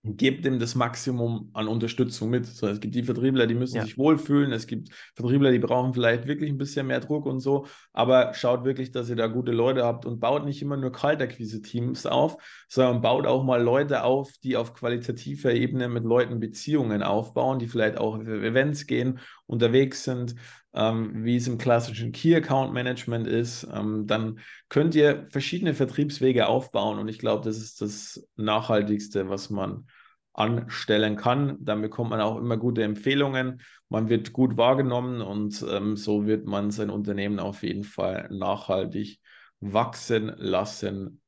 gebt 0.04 0.45
dem 0.45 0.58
das 0.58 0.74
Maximum 0.74 1.52
an 1.54 1.68
Unterstützung 1.68 2.32
mit. 2.32 2.47
So, 2.47 2.68
es 2.68 2.80
gibt 2.80 2.95
die 2.95 3.04
Vertriebler, 3.04 3.45
die 3.45 3.54
müssen 3.54 3.76
Ja. 3.78 3.84
sich 3.84 3.97
wohlfühlen. 3.99 4.52
Es 4.52 4.66
gibt 4.66 4.89
Vertriebler, 5.16 5.52
die 5.52 5.60
brauchen 5.60 5.93
vielleicht 5.93 6.26
wirklich 6.26 6.49
ein 6.49 6.58
bisschen 6.58 6.88
mehr 6.88 6.99
Druck 7.02 7.28
und 7.28 7.39
so. 7.39 7.68
Aber 7.93 8.34
schaut 8.34 8.64
wirklich, 8.64 8.91
dass 8.91 9.10
ihr 9.10 9.16
da 9.16 9.28
gute 9.28 9.52
Leute 9.52 9.84
habt 9.86 10.06
und 10.08 10.20
baut 10.20 10.43
nicht 10.45 10.62
immer 10.62 10.76
nur 10.76 10.91
Kaltakquise-Teams 10.91 12.08
auf, 12.08 12.38
sondern 12.68 13.02
baut 13.02 13.28
auch 13.28 13.43
mal 13.43 13.62
Leute 13.62 14.04
auf, 14.04 14.32
die 14.43 14.58
auf 14.58 14.74
qualitativer 14.74 15.54
Ebene 15.54 15.88
mit 15.88 16.04
Leuten 16.04 16.39
Beziehungen 16.39 17.04
aufbauen, 17.04 17.60
die 17.60 17.68
vielleicht 17.68 17.97
auch 17.99 18.16
auf 18.16 18.28
Events 18.28 18.88
gehen, 18.88 19.20
unterwegs 19.45 20.04
sind, 20.04 20.36
ähm, 20.74 21.26
wie 21.26 21.36
es 21.36 21.47
im 21.47 21.57
klassischen 21.57 22.11
Key 22.11 22.36
Account 22.36 22.74
Management 22.74 23.28
ist. 23.28 23.67
Ähm, 23.72 24.07
dann 24.07 24.39
könnt 24.69 24.95
ihr 24.95 25.28
verschiedene 25.30 25.74
Vertriebswege 25.74 26.47
aufbauen 26.47 26.99
und 26.99 27.07
ich 27.07 27.19
glaube, 27.19 27.43
das 27.43 27.57
ist 27.57 27.82
das 27.82 28.28
Nachhaltigste, 28.36 29.30
was 29.30 29.49
man 29.49 29.88
anstellen 30.34 31.17
kann. 31.17 31.57
Dann 31.59 31.82
bekommt 31.82 32.09
man 32.11 32.22
auch 32.22 32.38
immer 32.38 32.57
gute 32.57 32.84
Empfehlungen. 32.84 33.61
Man 33.89 34.09
wird 34.09 34.32
gut 34.34 34.57
wahrgenommen 34.57 35.22
und 35.22 35.65
ähm, 35.69 35.97
so 35.97 36.26
wird 36.26 36.45
man 36.45 36.72
sein 36.72 36.89
Unternehmen 36.89 37.39
auf 37.39 37.63
jeden 37.63 37.84
Fall 37.84 38.30
nachhaltig 38.32 39.19
wachsen 39.59 40.32
lassen 40.38 41.22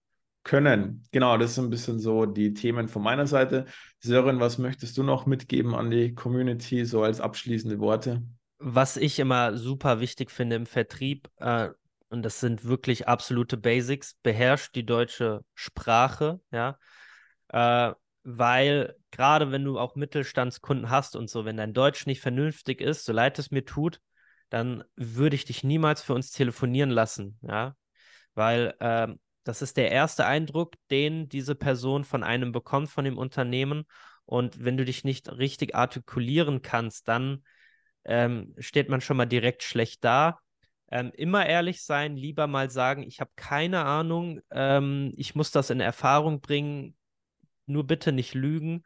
können. 0.43 1.05
Genau, 1.11 1.37
das 1.37 1.55
sind 1.55 1.65
ein 1.65 1.69
bisschen 1.69 1.99
so 1.99 2.25
die 2.25 2.53
Themen 2.53 2.87
von 2.87 3.01
meiner 3.01 3.27
Seite. 3.27 3.65
Sören, 3.99 4.39
was 4.39 4.57
möchtest 4.57 4.97
du 4.97 5.03
noch 5.03 5.25
mitgeben 5.25 5.75
an 5.75 5.89
die 5.89 6.13
Community, 6.15 6.85
so 6.85 7.03
als 7.03 7.21
abschließende 7.21 7.79
Worte? 7.79 8.23
Was 8.65 8.95
ich 8.95 9.19
immer 9.19 9.57
super 9.57 9.99
wichtig 9.99 10.31
finde 10.31 10.55
im 10.55 10.65
Vertrieb, 10.65 11.29
äh, 11.37 11.69
und 12.07 12.23
das 12.23 12.39
sind 12.39 12.63
wirklich 12.63 13.09
absolute 13.09 13.57
Basics, 13.57 14.15
beherrscht 14.23 14.73
die 14.75 14.85
deutsche 14.85 15.43
Sprache, 15.53 16.39
ja, 16.49 16.77
äh, 17.49 17.93
weil 18.23 18.95
gerade 19.11 19.51
wenn 19.51 19.65
du 19.65 19.77
auch 19.77 19.95
Mittelstandskunden 19.95 20.89
hast 20.89 21.17
und 21.17 21.29
so, 21.29 21.43
wenn 21.43 21.57
dein 21.57 21.73
Deutsch 21.73 22.05
nicht 22.05 22.21
vernünftig 22.21 22.79
ist, 22.79 23.03
so 23.03 23.11
leid 23.11 23.37
es 23.37 23.51
mir 23.51 23.65
tut, 23.65 23.99
dann 24.49 24.85
würde 24.95 25.35
ich 25.35 25.43
dich 25.43 25.65
niemals 25.65 26.01
für 26.01 26.13
uns 26.13 26.31
telefonieren 26.31 26.89
lassen, 26.89 27.37
ja, 27.41 27.75
weil 28.33 28.75
ähm, 28.79 29.19
das 29.43 29.61
ist 29.61 29.75
der 29.75 29.91
erste 29.91 30.25
Eindruck, 30.25 30.75
den 30.89 31.27
diese 31.27 31.55
Person 31.55 32.05
von 32.05 32.23
einem 32.23 32.53
bekommt, 32.53 32.89
von 32.89 33.03
dem 33.03 33.17
Unternehmen. 33.17 33.83
Und 34.23 34.63
wenn 34.63 34.77
du 34.77 34.85
dich 34.85 35.03
nicht 35.03 35.29
richtig 35.29 35.75
artikulieren 35.75 36.61
kannst, 36.61 37.09
dann 37.09 37.43
ähm, 38.05 38.53
steht 38.57 38.89
man 38.89 39.01
schon 39.01 39.17
mal 39.17 39.25
direkt 39.25 39.63
schlecht 39.63 40.03
da. 40.03 40.39
Ähm, 40.91 41.11
immer 41.15 41.45
ehrlich 41.45 41.83
sein, 41.83 42.15
lieber 42.15 42.47
mal 42.47 42.69
sagen, 42.69 43.03
ich 43.03 43.19
habe 43.19 43.31
keine 43.35 43.85
Ahnung, 43.85 44.41
ähm, 44.51 45.11
ich 45.15 45.33
muss 45.33 45.51
das 45.51 45.69
in 45.69 45.79
Erfahrung 45.79 46.41
bringen, 46.41 46.95
nur 47.65 47.87
bitte 47.87 48.11
nicht 48.11 48.33
lügen. 48.33 48.83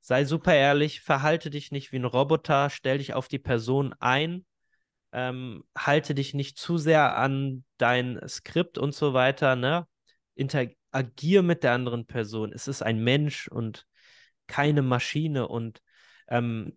Sei 0.00 0.24
super 0.24 0.54
ehrlich, 0.54 1.00
verhalte 1.00 1.50
dich 1.50 1.72
nicht 1.72 1.92
wie 1.92 1.96
ein 1.98 2.04
Roboter, 2.04 2.70
stell 2.70 2.98
dich 2.98 3.14
auf 3.14 3.28
die 3.28 3.38
Person 3.38 3.94
ein, 4.00 4.44
ähm, 5.12 5.64
halte 5.76 6.14
dich 6.14 6.34
nicht 6.34 6.58
zu 6.58 6.78
sehr 6.78 7.16
an 7.16 7.64
dein 7.78 8.20
Skript 8.28 8.78
und 8.78 8.94
so 8.94 9.14
weiter, 9.14 9.56
ne? 9.56 9.86
Interagier 10.34 11.42
mit 11.42 11.62
der 11.62 11.72
anderen 11.72 12.06
Person. 12.06 12.52
Es 12.52 12.68
ist 12.68 12.82
ein 12.82 13.02
Mensch 13.02 13.48
und 13.48 13.86
keine 14.46 14.82
Maschine 14.82 15.48
und 15.48 15.80
ähm, 16.28 16.76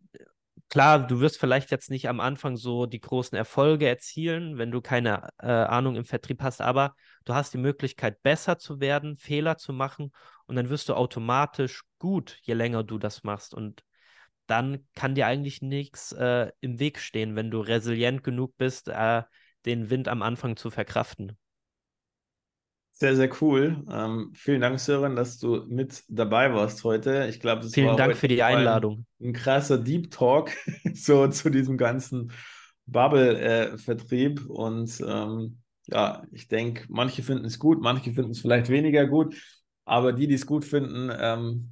klar, 0.69 1.05
du 1.07 1.19
wirst 1.19 1.39
vielleicht 1.39 1.71
jetzt 1.71 1.89
nicht 1.89 2.07
am 2.07 2.19
Anfang 2.19 2.55
so 2.57 2.85
die 2.85 2.99
großen 2.99 3.37
Erfolge 3.37 3.87
erzielen, 3.87 4.57
wenn 4.57 4.71
du 4.71 4.81
keine 4.81 5.29
äh, 5.39 5.47
Ahnung 5.47 5.95
im 5.95 6.05
Vertrieb 6.05 6.41
hast, 6.41 6.61
aber 6.61 6.95
du 7.25 7.33
hast 7.33 7.53
die 7.53 7.57
Möglichkeit, 7.57 8.21
besser 8.23 8.57
zu 8.57 8.79
werden, 8.79 9.17
Fehler 9.17 9.57
zu 9.57 9.73
machen 9.73 10.11
und 10.45 10.55
dann 10.55 10.69
wirst 10.69 10.89
du 10.89 10.93
automatisch 10.93 11.83
gut, 11.97 12.39
je 12.43 12.53
länger 12.53 12.83
du 12.83 12.97
das 12.97 13.23
machst. 13.23 13.53
Und 13.53 13.83
dann 14.47 14.87
kann 14.95 15.15
dir 15.15 15.27
eigentlich 15.27 15.61
nichts 15.61 16.11
äh, 16.11 16.51
im 16.59 16.79
Weg 16.79 16.99
stehen, 16.99 17.35
wenn 17.35 17.51
du 17.51 17.59
resilient 17.59 18.23
genug 18.23 18.57
bist, 18.57 18.87
äh, 18.87 19.23
den 19.65 19.89
Wind 19.89 20.07
am 20.07 20.21
Anfang 20.21 20.55
zu 20.55 20.71
verkraften. 20.71 21.37
Sehr, 22.99 23.15
sehr 23.15 23.29
cool. 23.41 23.81
Ähm, 23.89 24.33
vielen 24.35 24.59
Dank, 24.59 24.77
Sören, 24.77 25.15
dass 25.15 25.37
du 25.37 25.63
mit 25.69 26.03
dabei 26.09 26.53
warst 26.53 26.83
heute. 26.83 27.27
Ich 27.29 27.39
glaube, 27.39 27.61
das 27.61 27.73
Vielen 27.73 27.87
war 27.87 27.95
Dank 27.95 28.17
für 28.17 28.27
die 28.27 28.43
Einladung. 28.43 29.05
Ein, 29.21 29.27
ein 29.27 29.33
krasser 29.33 29.77
Deep 29.77 30.11
Talk 30.11 30.51
so 30.93 31.25
zu 31.29 31.49
diesem 31.49 31.77
ganzen 31.77 32.33
Bubble-Vertrieb. 32.87 34.45
und 34.49 35.01
ähm, 35.07 35.59
ja, 35.87 36.23
ich 36.33 36.49
denke, 36.49 36.87
manche 36.89 37.23
finden 37.23 37.45
es 37.45 37.57
gut, 37.57 37.81
manche 37.81 38.11
finden 38.11 38.31
es 38.31 38.41
vielleicht 38.41 38.67
weniger 38.67 39.07
gut. 39.07 39.33
Aber 39.85 40.11
die, 40.11 40.27
die 40.27 40.35
es 40.35 40.45
gut 40.45 40.65
finden, 40.65 41.09
ähm, 41.17 41.69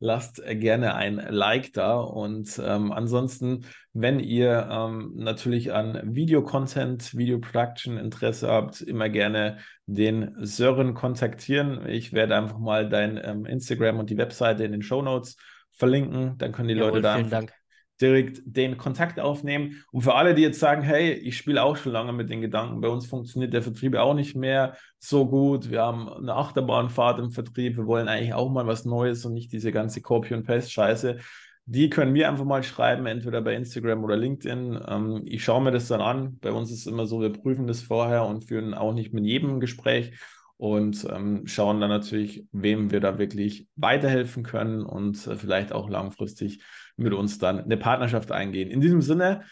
lasst 0.00 0.42
gerne 0.44 0.94
ein 0.94 1.16
Like 1.16 1.72
da. 1.72 2.00
Und 2.00 2.60
ähm, 2.64 2.90
ansonsten, 2.90 3.66
wenn 3.92 4.18
ihr 4.18 4.68
ähm, 4.70 5.12
natürlich 5.14 5.72
an 5.72 6.00
Videocontent, 6.14 7.16
Video-Production 7.16 7.98
Interesse 7.98 8.48
habt, 8.48 8.80
immer 8.80 9.08
gerne 9.08 9.58
den 9.86 10.34
Sören 10.38 10.94
kontaktieren. 10.94 11.86
Ich 11.86 12.12
werde 12.12 12.36
einfach 12.36 12.58
mal 12.58 12.88
dein 12.88 13.20
ähm, 13.22 13.44
Instagram 13.44 13.98
und 13.98 14.10
die 14.10 14.16
Webseite 14.16 14.64
in 14.64 14.72
den 14.72 14.82
Show 14.82 15.02
Notes 15.02 15.36
verlinken. 15.72 16.36
Dann 16.38 16.52
können 16.52 16.68
die 16.68 16.74
Jawohl, 16.74 16.88
Leute 16.88 17.02
da 17.02 17.16
vielen 17.16 17.30
Dank. 17.30 17.59
Direkt 18.00 18.40
den 18.44 18.76
Kontakt 18.76 19.20
aufnehmen. 19.20 19.82
Und 19.92 20.02
für 20.02 20.14
alle, 20.14 20.34
die 20.34 20.42
jetzt 20.42 20.60
sagen, 20.60 20.82
hey, 20.82 21.12
ich 21.12 21.36
spiele 21.36 21.62
auch 21.62 21.76
schon 21.76 21.92
lange 21.92 22.12
mit 22.12 22.30
den 22.30 22.40
Gedanken, 22.40 22.80
bei 22.80 22.88
uns 22.88 23.06
funktioniert 23.06 23.52
der 23.52 23.62
Vertrieb 23.62 23.94
auch 23.96 24.14
nicht 24.14 24.34
mehr 24.34 24.76
so 24.98 25.26
gut. 25.26 25.70
Wir 25.70 25.82
haben 25.82 26.08
eine 26.08 26.34
Achterbahnfahrt 26.34 27.18
im 27.18 27.30
Vertrieb. 27.30 27.76
Wir 27.76 27.86
wollen 27.86 28.08
eigentlich 28.08 28.34
auch 28.34 28.50
mal 28.50 28.66
was 28.66 28.84
Neues 28.84 29.24
und 29.24 29.34
nicht 29.34 29.52
diese 29.52 29.72
ganze 29.72 30.00
Copy- 30.00 30.34
und 30.34 30.46
Paste-Scheiße. 30.46 31.18
Die 31.66 31.90
können 31.90 32.12
mir 32.12 32.28
einfach 32.28 32.44
mal 32.44 32.62
schreiben, 32.62 33.06
entweder 33.06 33.42
bei 33.42 33.54
Instagram 33.54 34.02
oder 34.02 34.16
LinkedIn. 34.16 34.80
Ähm, 34.88 35.22
ich 35.24 35.44
schaue 35.44 35.62
mir 35.62 35.70
das 35.70 35.88
dann 35.88 36.00
an. 36.00 36.38
Bei 36.40 36.52
uns 36.52 36.70
ist 36.70 36.80
es 36.80 36.86
immer 36.86 37.06
so, 37.06 37.20
wir 37.20 37.32
prüfen 37.32 37.66
das 37.66 37.82
vorher 37.82 38.24
und 38.24 38.46
führen 38.46 38.74
auch 38.74 38.92
nicht 38.92 39.12
mit 39.12 39.24
jedem 39.24 39.50
ein 39.50 39.60
Gespräch 39.60 40.12
und 40.60 41.06
ähm, 41.10 41.46
schauen 41.46 41.80
dann 41.80 41.88
natürlich, 41.88 42.44
wem 42.52 42.90
wir 42.90 43.00
da 43.00 43.18
wirklich 43.18 43.66
weiterhelfen 43.76 44.42
können 44.42 44.82
und 44.84 45.26
äh, 45.26 45.34
vielleicht 45.36 45.72
auch 45.72 45.88
langfristig 45.88 46.62
mit 47.00 47.12
uns 47.12 47.38
dann 47.38 47.60
eine 47.60 47.76
Partnerschaft 47.76 48.32
eingehen. 48.32 48.70
In 48.70 48.80
diesem 48.80 49.02
Sinne, 49.02 49.44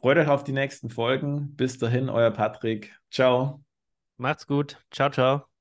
freut 0.00 0.18
euch 0.18 0.28
auf 0.28 0.44
die 0.44 0.52
nächsten 0.52 0.90
Folgen. 0.90 1.54
Bis 1.56 1.78
dahin, 1.78 2.08
euer 2.08 2.30
Patrick. 2.30 2.98
Ciao. 3.10 3.62
Macht's 4.16 4.46
gut. 4.46 4.78
Ciao, 4.90 5.10
ciao. 5.10 5.53